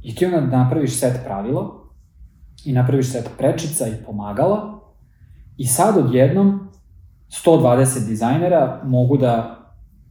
[0.01, 1.83] I ti onda napraviš set pravila
[2.65, 4.79] i napraviš set prečica i pomagala
[5.57, 6.69] i sad odjednom
[7.45, 9.59] 120 dizajnera mogu da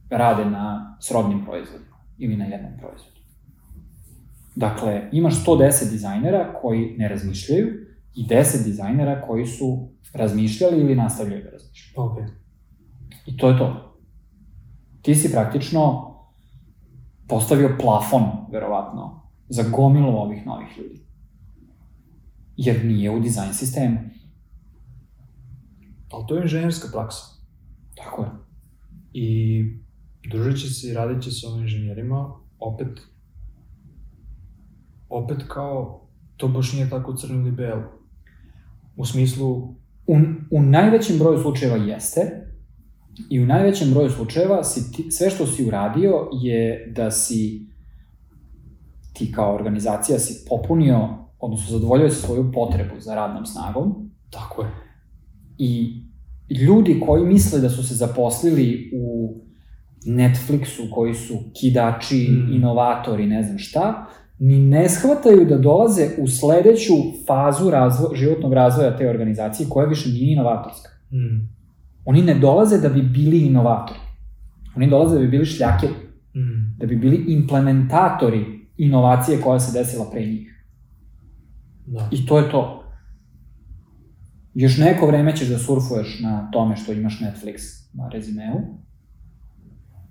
[0.09, 3.12] rade na srodnim proizvodima ili na jednom proizvodu.
[4.55, 7.67] Dakle, imaš 110 dizajnera koji ne razmišljaju
[8.15, 12.09] i 10 dizajnera koji su razmišljali ili nastavljaju da razmišljaju.
[12.09, 12.17] Ok.
[13.25, 13.99] I to je to.
[15.01, 16.13] Ti si praktično
[17.27, 21.05] postavio plafon, verovatno, za gomilu ovih novih ljudi.
[22.57, 23.99] Jer nije u dizajn sistemu.
[26.11, 27.23] Ali to je inženjerska praksa.
[27.95, 28.29] Tako je.
[29.13, 29.63] I
[30.29, 32.99] družeći se i radeći sa ovim inženjerima, opet,
[35.13, 36.07] opet kao,
[36.37, 37.83] to baš nije tako crno ili belo.
[38.95, 39.75] U smislu,
[40.07, 40.15] U,
[40.51, 42.47] u najvećem broju slučajeva jeste,
[43.29, 47.67] i u najvećem broju slučajeva si ti, sve što si uradio je da si
[49.13, 51.09] ti kao organizacija si popunio,
[51.39, 54.69] odnosno zadovoljio si svoju potrebu za radnom snagom tako je.
[55.57, 56.01] i
[56.65, 59.35] ljudi koji misle da su se zaposlili u
[60.05, 62.53] Netflixu, koji su kidači, Mm.
[62.53, 64.07] inovatori, ne znam šta,
[64.45, 66.93] ni ne shvataju da dolaze u sledeću
[67.27, 70.89] fazu razvo, životnog razvoja te organizacije koja više nije inovatorska.
[71.11, 71.49] Mm.
[72.05, 73.99] Oni ne dolaze da bi bili inovatori.
[74.75, 75.93] Oni dolaze da bi bili šljakeri,
[76.35, 76.77] Mm.
[76.77, 80.65] da bi bili implementatori inovacije koja se desila pre njih.
[81.85, 82.09] Da.
[82.11, 82.83] I to je to.
[84.53, 87.59] Još neko vreme ćeš da surfuješ na tome što imaš Netflix
[87.93, 88.55] na rezimeu,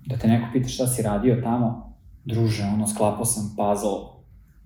[0.05, 4.12] da te neko pita šta si radio tamo, druže, ono, sklapao sam puzzle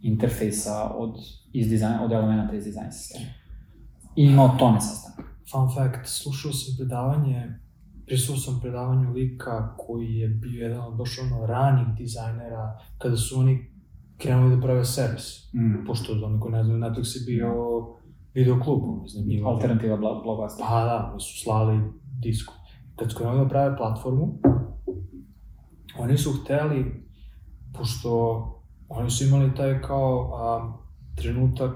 [0.02, 1.16] interfejsa od,
[1.54, 3.26] iz dizajn, od elementa iz dizajn sistema.
[4.16, 5.24] I imao tone sastanka.
[5.52, 7.60] Fun fact, slušao sam predavanje,
[8.06, 13.40] prisuo sam predavanju lika koji je bio jedan od baš ono ranih dizajnera, kada su
[13.40, 13.72] oni
[14.18, 15.54] krenuli da prave servis.
[15.54, 15.86] Mm.
[15.88, 17.54] Pošto, za oni ko ne znaju, Netflix je bio
[18.34, 19.56] video klub, ono, iznajmljivanje.
[19.56, 20.66] Alternativa blo- blockbuster.
[20.70, 21.82] Pa da, oni su slali
[22.20, 22.54] disku.
[22.96, 24.40] Kad su krenuli da prave platformu,
[26.00, 27.08] oni su hteli,
[27.74, 28.44] pošto
[28.90, 30.74] oni su imali taj kao a,
[31.16, 31.74] trenutak,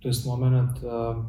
[0.00, 1.24] to jest moment a,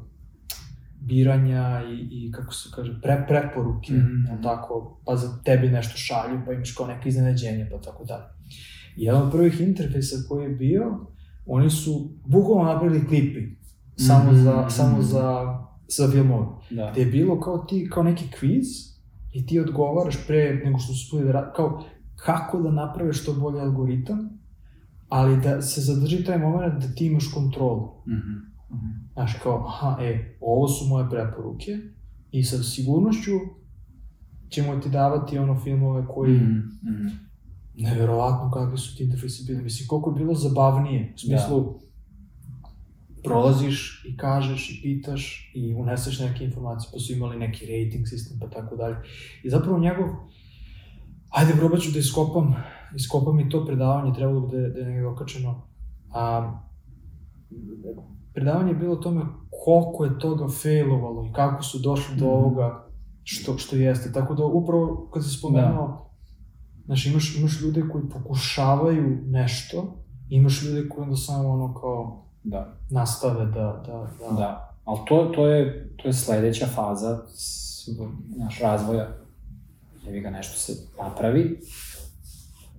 [1.01, 4.27] biranja i, i kako se kaže, pre, preporuke, mm.
[4.29, 4.43] -hmm.
[4.43, 8.23] tako, pa za tebi nešto šalju, pa imaš kao neke iznenađenje, pa tako dalje.
[8.97, 11.07] I jedan od prvih interfejsa koji je bio,
[11.45, 13.55] oni su bukvalno napravili klipi,
[13.97, 14.43] samo Mhm.
[14.43, 15.57] za, samo za,
[15.87, 16.89] za filmove Da.
[16.91, 18.67] gde je bilo kao ti, kao neki kviz
[19.33, 21.83] i ti odgovaraš pre nego što su radi, kao
[22.15, 24.39] kako da napraviš što bolji algoritam,
[25.15, 27.91] ali da se zadrži taj moment da ti imaš kontrolu.
[28.07, 28.31] Mhm.
[28.75, 28.91] Mhm.
[29.13, 31.77] Znaš, kao, aha, e, ovo su moje preporuke
[32.31, 33.31] i sa sigurnošću
[34.49, 36.79] ćemo ti davati ono filmove koji, mm.
[36.83, 37.07] Mhm.
[37.77, 39.63] neverovatno kakvi su ti interfejsi bili.
[39.63, 43.21] Mislim, koliko je bilo zabavnije, u smislu, da.
[43.23, 48.39] prolaziš i kažeš i pitaš i uneseš neke informacije, pa su imali neki rating sistem,
[48.39, 48.95] pa tako dalje.
[49.43, 50.07] I zapravo njegov,
[51.29, 52.55] ajde probat ću da iskopam,
[52.95, 55.61] iskopam i to predavanje, trebalo bi da, je- da je negde okačeno.
[56.11, 56.53] A,
[58.33, 59.21] predavanje je bilo o tome
[59.55, 62.33] koliko je toga failovalo i kako su došli do Mhm.
[62.35, 62.85] ovoga
[63.23, 64.11] što, što jeste.
[64.11, 66.05] Tako da upravo kad si spomenuo, da.
[66.85, 69.95] znaš, imaš, imaš ljude koji pokušavaju nešto,
[70.29, 72.77] imaš ljude koji onda samo ono kao Da.
[72.89, 73.51] nastave da,
[73.85, 74.35] da, da.
[74.35, 77.19] Da, ali to, to, je, to je sledeća faza
[78.37, 79.07] naš razvoja.
[80.03, 81.59] Jevi ga nešto se napravi,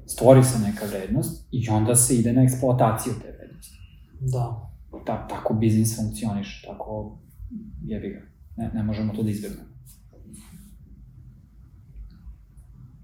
[0.06, 3.76] stvori se neka vrednost i onda se ide na eksploataciju te vrednosti.
[4.20, 4.62] da.
[5.06, 7.18] Ta, tako biznis funkcioniše, tako
[7.84, 8.20] jebi ga.
[8.56, 9.68] Ne, ne možemo to da izbjegnemo.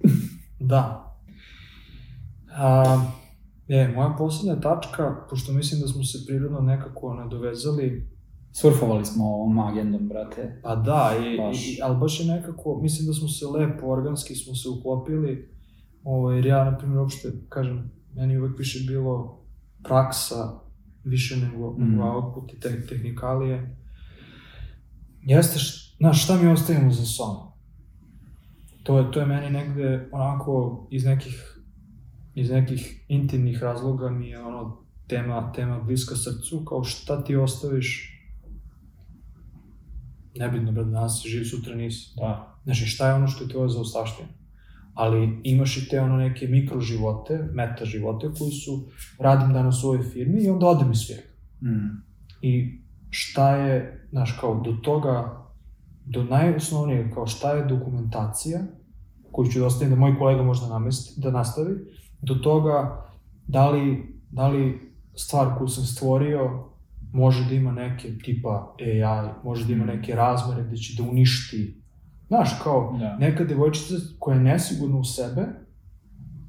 [0.60, 1.14] Da.
[2.56, 2.84] A,
[3.68, 8.12] je, moja poslednja tačka, pošto mislim da smo se prirodno nekako nadovezali,
[8.52, 10.60] Surfovali smo ovom agendom, brate.
[10.62, 11.66] pa da, i, Baš.
[11.66, 15.51] i, ali baš je nekako, mislim da smo se lepo, organski smo se uklopili,
[16.04, 19.44] ovaj, jer ja, na primjer, uopšte, kažem, meni uvek više bilo
[19.84, 20.62] praksa
[21.04, 21.90] više nego, mm.
[21.90, 23.76] Nego output i te, tehnikalije.
[25.22, 27.52] Jeste, š, znaš, šta mi ostavimo za sobom?
[28.82, 31.58] To je, to je meni negde onako iz nekih,
[32.34, 38.18] iz nekih intimnih razloga mi je ono tema, tema bliska srcu, kao šta ti ostaviš
[40.34, 42.12] nebitno, brad, danas živ, sutra nisi.
[42.16, 42.58] Da.
[42.64, 44.28] Znači, šta je ono što je tvoje za ostavštine?
[44.94, 48.88] Ali imaš i te ono neke mikro živote, meta živote koji su,
[49.18, 51.32] radim danas u ovoj firmi i onda odem iz firme.
[51.62, 52.02] Mm.
[52.42, 55.46] I šta je, znaš, kao do toga,
[56.04, 58.60] do najosnovnijeg, kao šta je dokumentacija,
[59.32, 61.74] koju ću da ostavim da moj kolega možda namesti, da nastavi,
[62.22, 63.06] do toga
[63.46, 66.64] da li, da li stvar koju sam stvorio
[67.12, 71.81] može da ima neke tipa AI, može da ima neke razmere gde će da uništi.
[72.32, 73.16] Znaš, kao Da.
[73.16, 75.46] neka devojčica koja je nesigurna u sebe,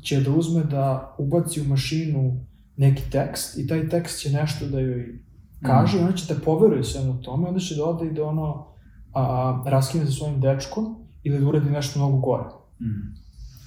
[0.01, 2.45] će da uzme da ubaci u mašinu
[2.77, 5.19] neki tekst i taj tekst će nešto da joj
[5.61, 6.03] kaže, mm.
[6.03, 8.67] ona će da poveruje svemu tome, onda će da ode i da ono
[9.13, 12.43] a, a, raskine sa svojim dečkom ili da uradi nešto mnogo gore.
[12.81, 13.15] Mm.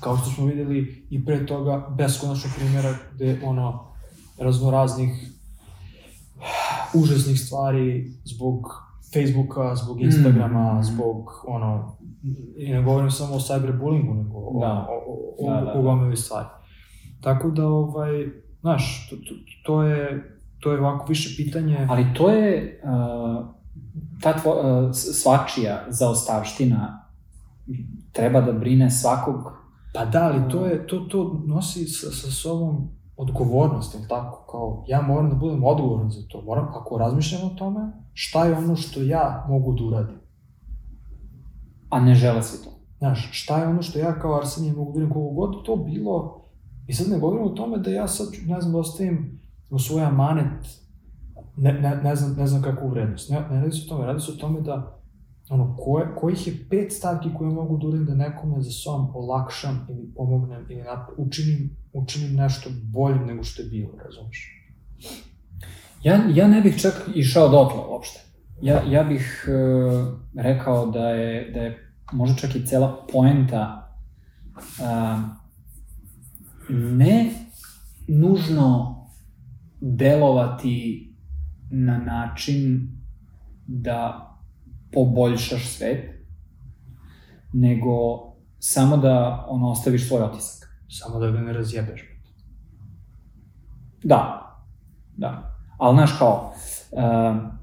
[0.01, 3.85] Kao što smo videli i pre toga beskonačno primjera gde ono
[4.39, 5.31] raznoraznih
[7.03, 10.85] užasnih stvari zbog Facebooka, zbog Instagrama, Mm.
[10.85, 11.96] zbog ono,
[12.57, 14.87] i ne govorim samo o cyberbullingu, nego o, Da.
[14.91, 15.83] o, o, Da, o, da, o da.
[15.83, 16.49] gomili stvari.
[17.21, 18.27] Tako da, ovaj,
[18.61, 19.35] znaš, to, to,
[19.65, 21.87] to je to je ovako više pitanje...
[21.91, 23.47] Ali to je uh,
[24.23, 27.09] ta tvo, uh, svačija zaostavština
[28.13, 29.53] treba da brine svakog
[29.95, 34.47] Pa da, ali to, je, to, to nosi sa, sa sobom odgovornost, jel tako?
[34.51, 36.43] Kao, ja moram da budem odgovoran za to.
[36.43, 37.81] Moram, ako razmišljam o tome,
[38.13, 40.17] šta je ono što ja mogu da uradim?
[41.91, 42.71] A ne žele svi to.
[42.99, 46.43] Znaš, šta je ono što ja kao Arsenije mogu da koliko god to bilo?
[46.87, 49.41] I sad ne govorim o tome da ja sad, ne znam, da ostavim
[49.71, 50.67] u svoj amanet,
[51.57, 53.31] ne, ne, ne, znam, ne znam kakvu vrednost.
[53.31, 54.97] Ne, ne radi se o tome, radi se o tome da
[55.49, 59.87] ono, koje, kojih je pet stavki koje mogu da uradim da nekome za sobom olakšam
[59.91, 64.53] ili pomognem ili nap, učinim, učinim nešto boljim nego što je bilo, razumiješ?
[66.03, 68.26] Ja, ja ne bih čak išao dotle uopšte.
[68.63, 73.93] Ja, ja bih uh, rekao da je, da je možda čak i cela poenta
[74.81, 75.21] uh,
[76.69, 77.31] ne
[78.09, 78.97] nužno
[79.81, 81.07] delovati
[81.71, 82.89] na način
[83.67, 84.31] da
[84.93, 86.27] poboljšaš svet,
[87.53, 87.93] nego
[88.59, 90.69] samo da ono, ostaviš svoj otisak.
[90.89, 92.01] Samo da ga ne razjebeš.
[94.05, 94.43] Da,
[95.17, 95.57] da.
[95.79, 96.53] Ali znaš kao,
[96.93, 97.56] uh,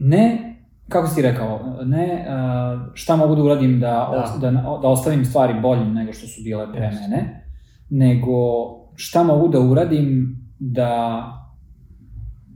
[0.00, 0.56] ne,
[0.88, 4.38] kako si rekao, ne uh, šta mogu da uradim da, Da.
[4.40, 4.50] da.
[4.50, 7.46] da, da ostavim stvari boljim nego što su bile pre mene,
[7.90, 8.32] nego
[8.96, 11.22] šta mogu da uradim da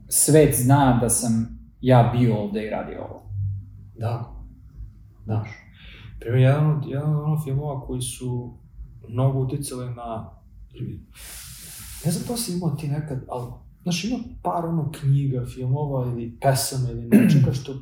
[0.09, 3.23] svet zna da sam ja bio ovde i radio ovo.
[3.99, 4.35] Da.
[5.27, 5.45] Da.
[6.21, 8.59] Primjer, jedan od, jedan od ono filmova koji su
[9.09, 10.31] mnogo uticali na...
[12.05, 13.53] Ne znam da li si imao ti nekad, ali,
[13.85, 17.73] znaš, ima par ono knjiga, filmova ili pesama ili nečega što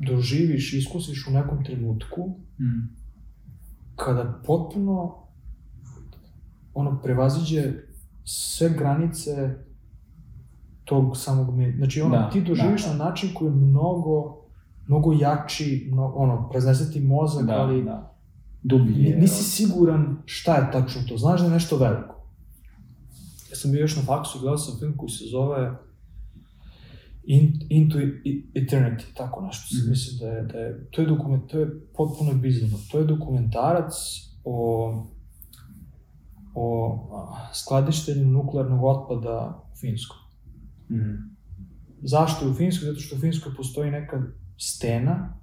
[0.00, 2.88] doživiš, iskusiš u nekom trenutku Mm.
[3.96, 5.14] kada potpuno
[6.74, 7.72] ono prevaziđe
[8.24, 9.54] sve granice
[10.84, 11.72] tog samog me...
[11.72, 12.92] Znači, ono, Da, ti doživiš da.
[12.92, 14.36] na način koji je mnogo,
[14.86, 18.14] mnogo jači, mnogo, ono, preznese ti mozak, Da, ali da.
[18.62, 18.94] Dublje.
[19.10, 22.13] Ni- Nisi siguran šta je tačno to, znaš da je nešto veliko.
[23.54, 25.76] Ja sam bio još na faksu i gledao sam film koji se zove
[27.26, 27.98] In, Into
[28.54, 29.90] Eternity, tako nešto, mm Mhm.
[29.90, 33.94] mislim da je, da je, to je dokument, to je potpuno bizarno, to je dokumentarac
[34.44, 35.06] o,
[36.54, 36.98] o
[37.52, 40.18] skladištenju nuklearnog otpada u Finskoj.
[40.90, 41.36] Mm.
[42.02, 42.88] Zašto je u Finskoj?
[42.88, 44.22] Zato što u Finskoj postoji neka
[44.58, 45.38] stena,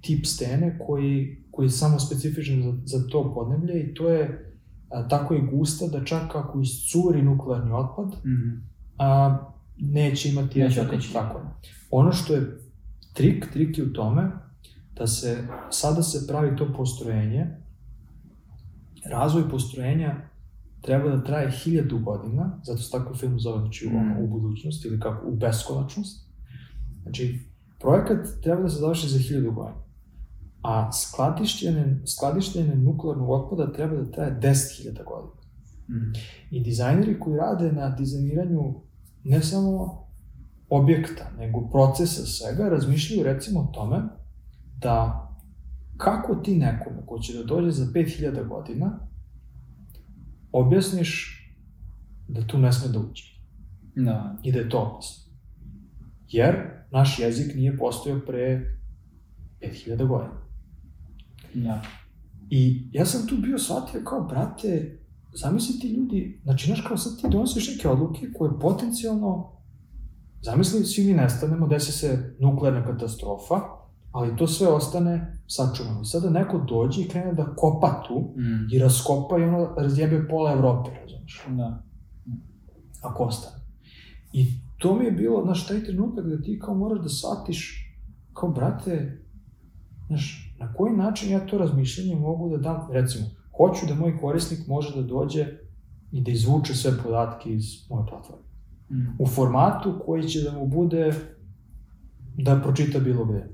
[0.00, 4.51] tip stene koji, koji je samo specifičan za, za to podneblje i to je
[4.92, 8.62] a, tako je gusta da čak ako iscuri nuklearni otpad, Mm.
[8.98, 9.38] a,
[9.78, 11.12] neće imati Neće efekt.
[11.12, 11.44] Tako je.
[11.90, 12.58] Ono što je
[13.14, 14.30] trik, trik je u tome
[14.96, 15.38] da se,
[15.70, 17.46] sada se pravi to postrojenje,
[19.10, 20.16] razvoj postrojenja
[20.80, 23.96] treba da traje hiljadu godina, zato se tako film zove, znači Mm.
[23.96, 26.28] ono, u budućnost ili kako, u beskonačnost.
[27.02, 27.40] Znači,
[27.80, 29.81] projekat treba da se završi za hiljadu godina.
[30.62, 35.42] A skladištenje, skladištenje nuklearnog otpada treba da traje 10.000 godina.
[35.88, 36.12] Mm.
[36.50, 38.74] I dizajneri koji rade na dizajniranju
[39.24, 40.02] ne samo
[40.68, 44.02] objekta, nego procesa svega, razmišljaju recimo o tome
[44.78, 45.28] da
[45.96, 48.98] kako ti nekome ko će da dođe za 5000 godina
[50.52, 51.38] objasniš
[52.28, 53.32] da tu ne sme da uđe
[53.96, 54.36] Da.
[54.42, 55.32] i da je to opasno.
[56.28, 56.56] Jer
[56.90, 58.76] naš jezik nije postojao pre
[59.60, 60.41] 5000 godina.
[61.54, 61.82] Da.
[62.50, 64.98] I ja sam tu bio shvatio kao, brate,
[65.34, 69.52] zamisli ti ljudi, znači, znaš, kao sad ti donosiš neke odluke koje potencijalno,
[70.42, 73.60] zamisli, svi mi nestanemo, desi se nuklearna katastrofa,
[74.12, 76.00] ali to sve ostane sačuvano.
[76.02, 78.74] I sada neko dođe i krene da kopa tu Mm.
[78.74, 81.82] i raskopa i ono razjebe pola Evrope, razumiješ, Da.
[83.02, 83.62] ako ostane.
[84.32, 84.46] I
[84.78, 87.88] to mi je bilo, znaš, taj trenutak da ti kao moraš da shvatiš,
[88.32, 89.22] kao, brate,
[90.06, 93.24] znaš, na koji način ja to razmišljanje mogu da dam, recimo,
[93.56, 95.46] hoću da moj korisnik može da dođe
[96.12, 98.42] i da izvuče sve podatke iz moje platforme.
[98.90, 99.16] Mm.
[99.18, 101.12] U formatu koji će da mu bude
[102.38, 103.48] da pročita bilo gde.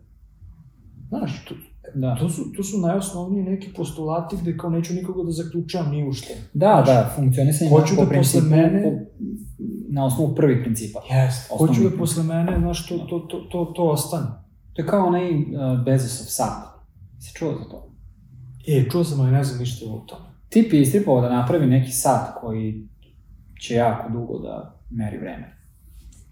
[1.09, 1.55] Znaš, to,
[1.95, 2.17] Da.
[2.17, 6.13] to, su, to su najosnovniji neki postulati gde kao neću nikoga da zaključavam ni u
[6.13, 6.35] što.
[6.55, 9.25] Da, da, funkcionisanje Hoću po da posle principu, mene- po,
[9.91, 10.99] na osnovu prvih principa.
[11.01, 11.99] Osnovni Hoću da princip.
[11.99, 14.27] posle mene, znaš, to, to, to, to, to ostane.
[14.73, 15.41] To je kao onaj uh,
[15.85, 16.78] Bezosov sat.
[17.19, 17.93] Si čuo za to?
[18.67, 20.29] E, čuo sam, ali ne znam ništa o tome.
[20.49, 22.89] Tip je istripovao da napravi neki sat koji
[23.61, 25.57] će jako dugo da meri vreme.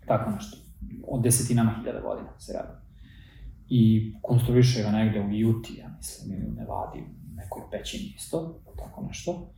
[0.06, 0.58] Tako nešto.
[1.08, 2.72] Od desetinama hiljada godina se radi.
[3.68, 8.60] I konstruiše ga negde u Juti, ja mislim, ili u Nevadi, u nekoj pećini isto,
[8.76, 9.50] tako nešto.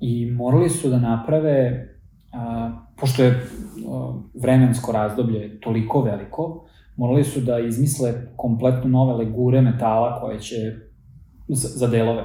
[0.00, 1.88] I morali su da naprave,
[2.32, 6.67] a, pošto je a, vremensko razdoblje toliko veliko,
[6.98, 10.56] morali su da izmisle kompletno nove legure metala koje će
[11.48, 12.24] za, delove,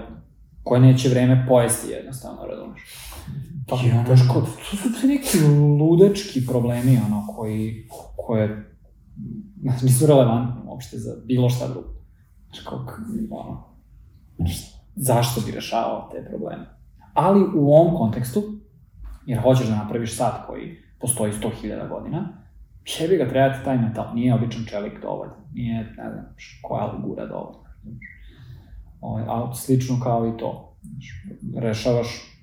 [0.64, 2.82] koje neće vreme pojesti jednostavno, razumeš?
[3.68, 5.38] Pa, Ja, kao, to su ti neki
[5.80, 7.88] ludački problemi, ono, koji,
[8.18, 8.76] koje
[9.84, 11.90] nisu relevantni uopšte za bilo šta drugo.
[12.48, 12.86] Znaš, kao,
[13.30, 13.64] ono,
[14.96, 16.66] zašto bi rešavao te probleme?
[17.14, 18.44] Ali u ovom kontekstu,
[19.26, 22.43] jer hoćeš da napraviš sat koji postoji 100.000 godina,
[22.86, 26.26] jebi ga treba ti taj metal, nije običan čelik dovoljno, nije, ne znam,
[26.62, 27.64] koja ligura dovoljno.
[29.02, 30.76] Ovaj, a slično kao i to.
[30.82, 31.06] Znaš,
[31.58, 32.34] rešavaš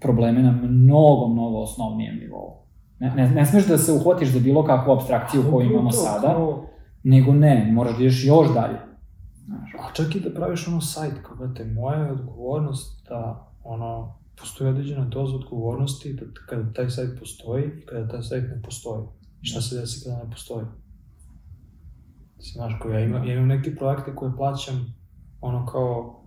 [0.00, 2.64] probleme na mnogo, mnogo osnovnijem nivou.
[2.98, 6.28] Ne, ne, ne smeš da se uhvatiš za bilo kakvu abstrakciju koju imamo To, sada,
[6.28, 6.66] Kao,
[7.02, 8.78] nego ne, moraš da ideš još dalje.
[9.44, 14.18] Znaš, a čak i da praviš ono sajt, kao, brate, moja je odgovornost da, ono,
[14.40, 19.02] postoji određena doza odgovornosti da kada taj sajt postoji i kada taj sajt ne postoji.
[19.42, 20.66] I šta se desi kada ne postoji?
[22.36, 24.94] Mislim, znaš, ja imam, ja imam neke projekte koje plaćam,
[25.40, 26.20] ono kao,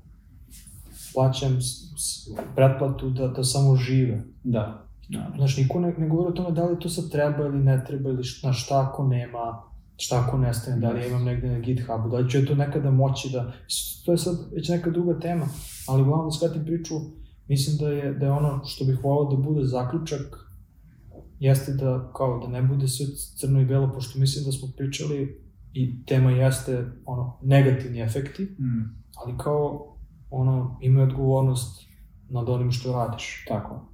[1.13, 1.65] plaćam s,
[1.97, 4.23] s, pretplatu da, da samo žive.
[4.43, 4.87] da.
[5.09, 5.31] da.
[5.35, 8.09] Znaš, niko ne, ne govori o tome da li to sad treba ili ne treba,
[8.09, 9.61] ili šta, šta ako nema,
[9.97, 12.55] šta ako nestane, da li ja imam negde na GitHubu, da li ću ja to
[12.55, 13.53] nekada moći da...
[14.05, 15.47] To je sad već neka druga tema,
[15.87, 16.95] ali uglavnom da shvatim priču,
[17.47, 20.51] mislim da je, da je ono što bih volao da bude zaključak,
[21.39, 23.05] jeste da, kao, da ne bude sve
[23.37, 25.41] crno i belo, pošto mislim da smo pričali
[25.73, 29.93] i tema jeste, ono, negativni efekti, Mm, ali kao,
[30.29, 31.87] ono, imaju odgovornost
[32.29, 33.45] nad onim što radiš.
[33.47, 33.89] tako.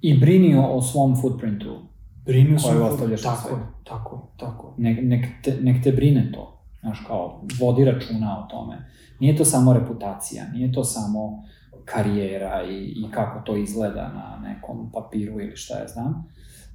[0.00, 1.78] I brini o, o svom footprintu.
[2.24, 3.62] Koje sam, ostavljaš na tako, svetu.
[3.84, 4.74] tako, tako.
[4.78, 6.64] Nek, nek, te, nek te brine to.
[6.80, 8.90] Znaš, kao, vodi računa o tome.
[9.20, 11.44] Nije to samo reputacija, nije to samo
[11.84, 16.24] karijera i, i kako to izgleda na nekom papiru ili šta ja znam,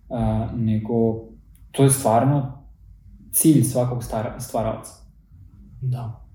[0.09, 0.93] a, nego
[1.71, 2.63] to je stvarno
[3.31, 4.93] cilj svakog stara, stvaralaca.
[5.81, 6.25] Da.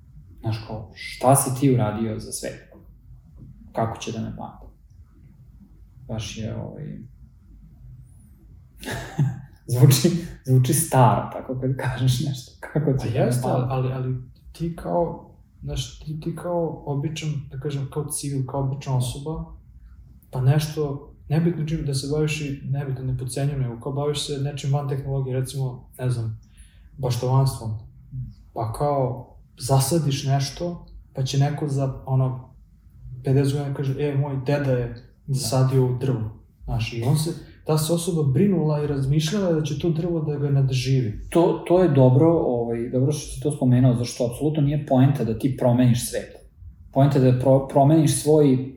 [0.40, 2.72] Znaš, kao, šta si ti uradio za svet?
[3.72, 4.66] Kako će da me pamte?
[6.08, 6.98] Baš je, ovaj...
[9.72, 10.10] zvuči,
[10.44, 12.52] zvuči staro, tako kad kažeš nešto.
[12.60, 14.14] Kako Pa će da me jeste, ali, ali
[14.52, 15.33] ti kao,
[15.64, 19.44] znaš, ti, ti kao običan, da kažem, kao civil, kao obična osoba,
[20.30, 24.38] pa nešto, nebitno čim da se baviš i nebitno, ne podcenjujem, nego kao baviš se
[24.42, 26.40] nečim van tehnologije, recimo, ne znam,
[26.98, 27.78] baštovanstvom,
[28.52, 32.54] pa kao zasadiš nešto, pa će neko za, ono,
[33.22, 34.94] 50 godina kaže, e, moj deda je
[35.26, 36.30] zasadio u drvo,
[36.64, 37.30] znaš, i on se,
[37.64, 41.28] ta se osoba brinula i razmišljala da će to drvo da ga nadživi.
[41.30, 42.26] To, to je dobro,
[42.74, 46.36] ovaj, dobro što si to spomenuo, zašto apsolutno nije poenta da ti promeniš svet.
[46.92, 48.74] Poenta je da pro, promeniš svoj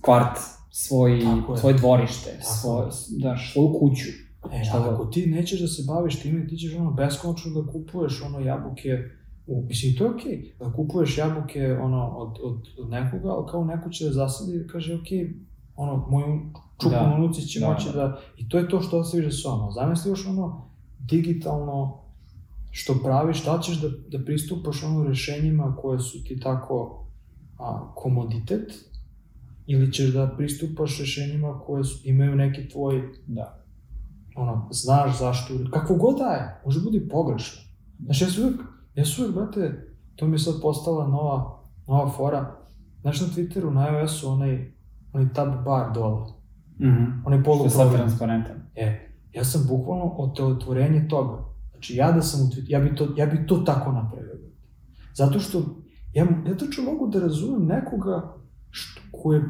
[0.00, 0.38] kvart,
[0.70, 1.20] svoj,
[1.60, 4.08] svoje dvorište, svoj, da, svoju kuću.
[4.52, 8.22] E, Šta ako ti nećeš da se baviš time, ti ćeš ono beskonačno da kupuješ
[8.22, 8.98] ono jabuke,
[9.46, 13.46] u, mislim, to je okej, okay, da kupuješ jabuke ono, od, od, od nekoga, ali
[13.50, 15.32] kao neko će da zasadi i kaže, okej, okay,
[15.76, 16.40] ono, moju
[16.82, 17.92] čupu Da, će da, moći da.
[17.92, 19.72] da, i to je to što ostaviš za sobom.
[19.72, 22.01] Zamisli još ono digitalno
[22.74, 27.04] što praviš, da li ćeš da, da pristupaš ono rešenjima koje su ti tako
[27.58, 28.72] a, komoditet,
[29.66, 33.58] ili ćeš da pristupaš rešenjima koje su, imaju neki tvoj Da.
[34.36, 37.62] ono, znaš zašto, kako god da je, može bude i pogrešno.
[37.98, 38.60] Znaš, ja sam uvijek,
[38.94, 39.86] ja sam uvijek, brate,
[40.16, 42.56] to mi je sad postala nova, nova fora,
[43.00, 44.72] znaš na Twitteru, na iOS-u, onaj,
[45.12, 46.26] onaj tab bar dole,
[46.80, 47.04] Mhm.
[47.24, 47.98] onaj Što je sad poluprogram.
[47.98, 48.56] transparentan.
[48.74, 50.04] E, ja sam bukvalno
[50.40, 51.51] otvorenje toga.
[51.82, 54.38] Znači, ja da sam u Twitteru, ja bi to, ja bi to tako napravio.
[55.14, 55.58] Zato što,
[56.14, 58.36] ja, ja tačno mogu da razumem nekoga
[58.70, 59.42] što, koje,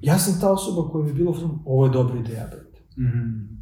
[0.00, 2.80] ja sam ta osoba koja bi bilo, u fazonu, ovo je dobra ideja, brate.
[2.98, 3.58] Mhm.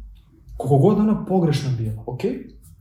[0.57, 2.23] koliko god ona pogrešna bila, ok?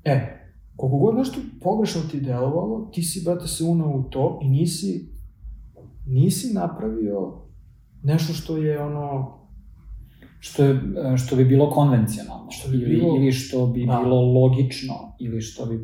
[0.04, 4.48] E, koliko god nešto pogrešno ti delovalo, ti si, brate, se unao u to i
[4.48, 5.12] nisi,
[6.06, 7.32] nisi napravio
[8.02, 9.38] nešto što je ono,
[10.40, 10.80] Što, je,
[11.18, 13.98] što bi bilo konvencionalno, Što bi ili, bilo- ili što bi Da.
[13.98, 15.82] bilo logično, ili što bi uh,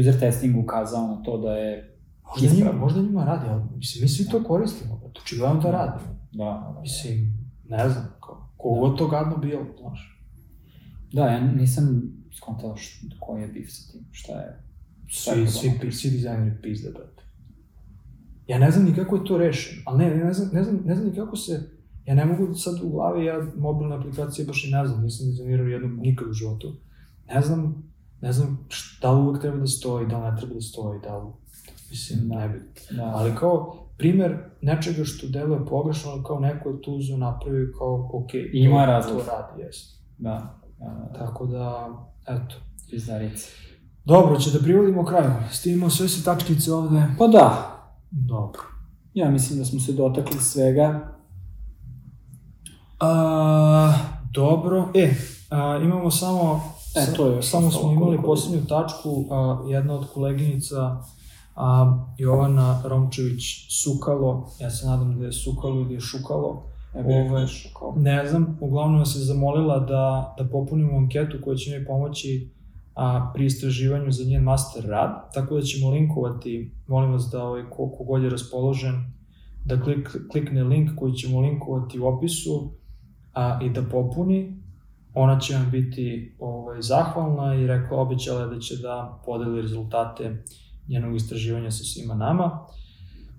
[0.00, 2.80] user testing ukazao na to da je možda njima, ispravno.
[2.80, 6.04] možda njima radi, ali mislim, mi svi to koristimo, brate, očigledno da radi.
[6.32, 6.80] Da, da, da.
[6.80, 10.20] Mislim, ne znam, kao, koliko god to gadno bilo, znaš.
[11.12, 12.02] Da, ja nisam
[12.32, 14.62] skontao š- koji je bif sa tim, šta je...
[15.06, 15.80] šta je Svi, problem.
[15.82, 17.22] svi, svi dizajneri pizde, brate.
[18.46, 20.94] Ja ne znam ni kako je to rešeno, ali ne, ne znam, ne znam, ne
[20.94, 21.70] znam ni kako se,
[22.06, 25.66] ja ne mogu sad u glavi, ja mobilne aplikacije baš i ne znam, nisam dizajnirao
[25.66, 26.72] jednu nikad u životu.
[27.28, 27.90] Ne znam,
[28.20, 31.32] ne znam šta uvek treba da stoji, da li ne treba da stoji, da li,
[31.90, 32.48] mislim, Da.
[32.96, 37.72] Da, Ali kao, primer nečega što deluje pogrešno, ali kao neko je tu uzeo napravio
[37.78, 39.18] kao, ok, Ima razlog.
[39.18, 39.76] to radi, jes.
[40.18, 41.88] da, da, da, Tako da,
[42.26, 42.54] eto.
[42.90, 43.48] pizdarice.
[44.04, 45.30] Dobro, će da privodimo kraju.
[45.52, 47.06] Stivimo sve se tačkice ovde.
[47.18, 47.70] Pa da,
[48.10, 48.62] Dobro.
[49.14, 51.13] ja mislim da smo se dotakli svega.
[53.00, 53.92] A,
[54.32, 55.14] dobro, e,
[55.50, 60.06] a, imamo samo, E, to je samo smo imali koliko poslednju tačku, a, jedna od
[60.14, 60.96] koleginica,
[61.56, 63.42] a, Jovana Romčević
[63.82, 66.62] Sukalo, ja se nadam da je Sukalo ili je Šukalo,
[66.94, 67.94] Ovaj, šokao.
[67.96, 72.50] ne znam, uglavnom je zamolila da, da popunimo anketu koja će mi pomoći
[72.94, 77.62] a, pri istraživanju za njen master rad, tako da ćemo linkovati, molim vas da ovaj,
[77.70, 79.12] ko, kogod je raspoložen,
[79.64, 82.70] da klik, klikne link koji ćemo linkovati u opisu
[83.34, 84.64] a, i da popuni.
[85.14, 90.44] Ona će vam biti ovaj, zahvalna i rekla, obećala je da će da podeli rezultate
[90.88, 92.66] njenog istraživanja sa svima nama.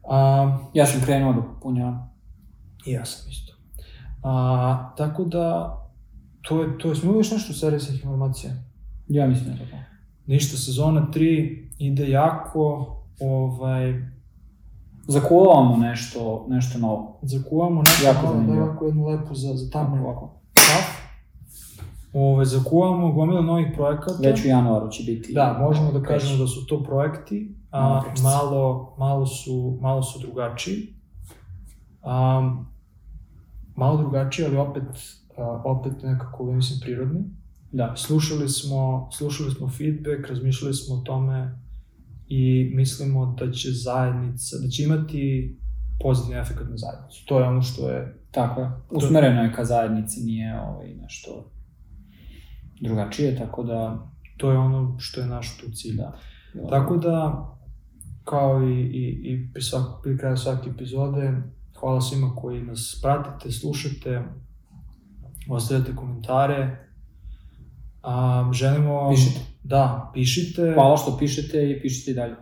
[0.10, 2.10] A, Ja sam krenuo da popunjavam.
[2.86, 3.54] I ja sam isto.
[4.24, 5.78] A, tako da,
[6.42, 8.54] to je, to je, smo još nešto svih informacija?
[9.08, 9.78] Ja mislim da je to.
[10.26, 14.15] Ništa, sezona 3 ide jako, ovaj,
[15.08, 17.20] Zakuvavamo nešto, nešto novo.
[17.22, 20.42] zakuvamo nešto Jako malo, da ovako jednu lepu za, za tamo ovako.
[20.54, 21.06] Kaf.
[22.14, 24.18] Ove, zakuvamo gomila novih projekata.
[24.20, 25.34] Već u januaru će biti...
[25.34, 26.08] Da, možemo da već.
[26.08, 30.96] kažemo da su to projekti, a, malo, malo, su, malo su drugačiji.
[32.04, 32.66] Um,
[33.76, 34.84] malo drugačiji, ali opet,
[35.38, 37.24] a, opet nekako, mislim, prirodni.
[37.72, 37.94] Da.
[37.96, 41.65] Slušali smo, slušali smo feedback, razmišljali smo o tome
[42.28, 45.56] i mislimo da će zajednica, da će imati
[46.00, 47.26] pozitivan efekt na zajednicu.
[47.26, 48.72] To je ono što je, Tako je.
[48.90, 51.52] Usmereno je ka zajednici, nije ovaj, nešto
[52.82, 54.08] drugačije, tako da...
[54.38, 55.96] to je ono što je naš tu cilj.
[55.96, 56.18] Da.
[56.70, 57.46] Tako da,
[58.24, 61.42] kao i, i, i pri, svak, pri kraju svake epizode,
[61.80, 64.24] hvala svima koji nas pratite, slušate,
[65.50, 66.88] ostavljate komentare.
[68.02, 69.10] A, želimo...
[69.12, 69.55] Pišite.
[69.68, 70.72] Da, pišite.
[70.74, 72.36] Hvala što pišete i pišite i dalje.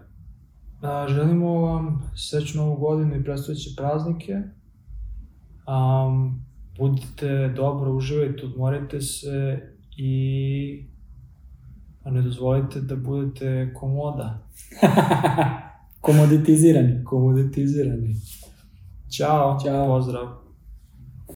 [0.81, 4.33] A, želimo vam srećnu novu godinu i predstojeće praznike.
[5.67, 6.45] Um,
[6.77, 9.61] budite dobro, uživajte, odmorite se
[9.97, 10.87] i
[12.03, 14.47] a ne dozvolite da budete komoda,
[16.01, 17.03] Komoditizirani.
[17.03, 18.15] komoditizirani.
[19.17, 19.85] Ćao, Ćao.
[19.87, 20.42] pozdrav.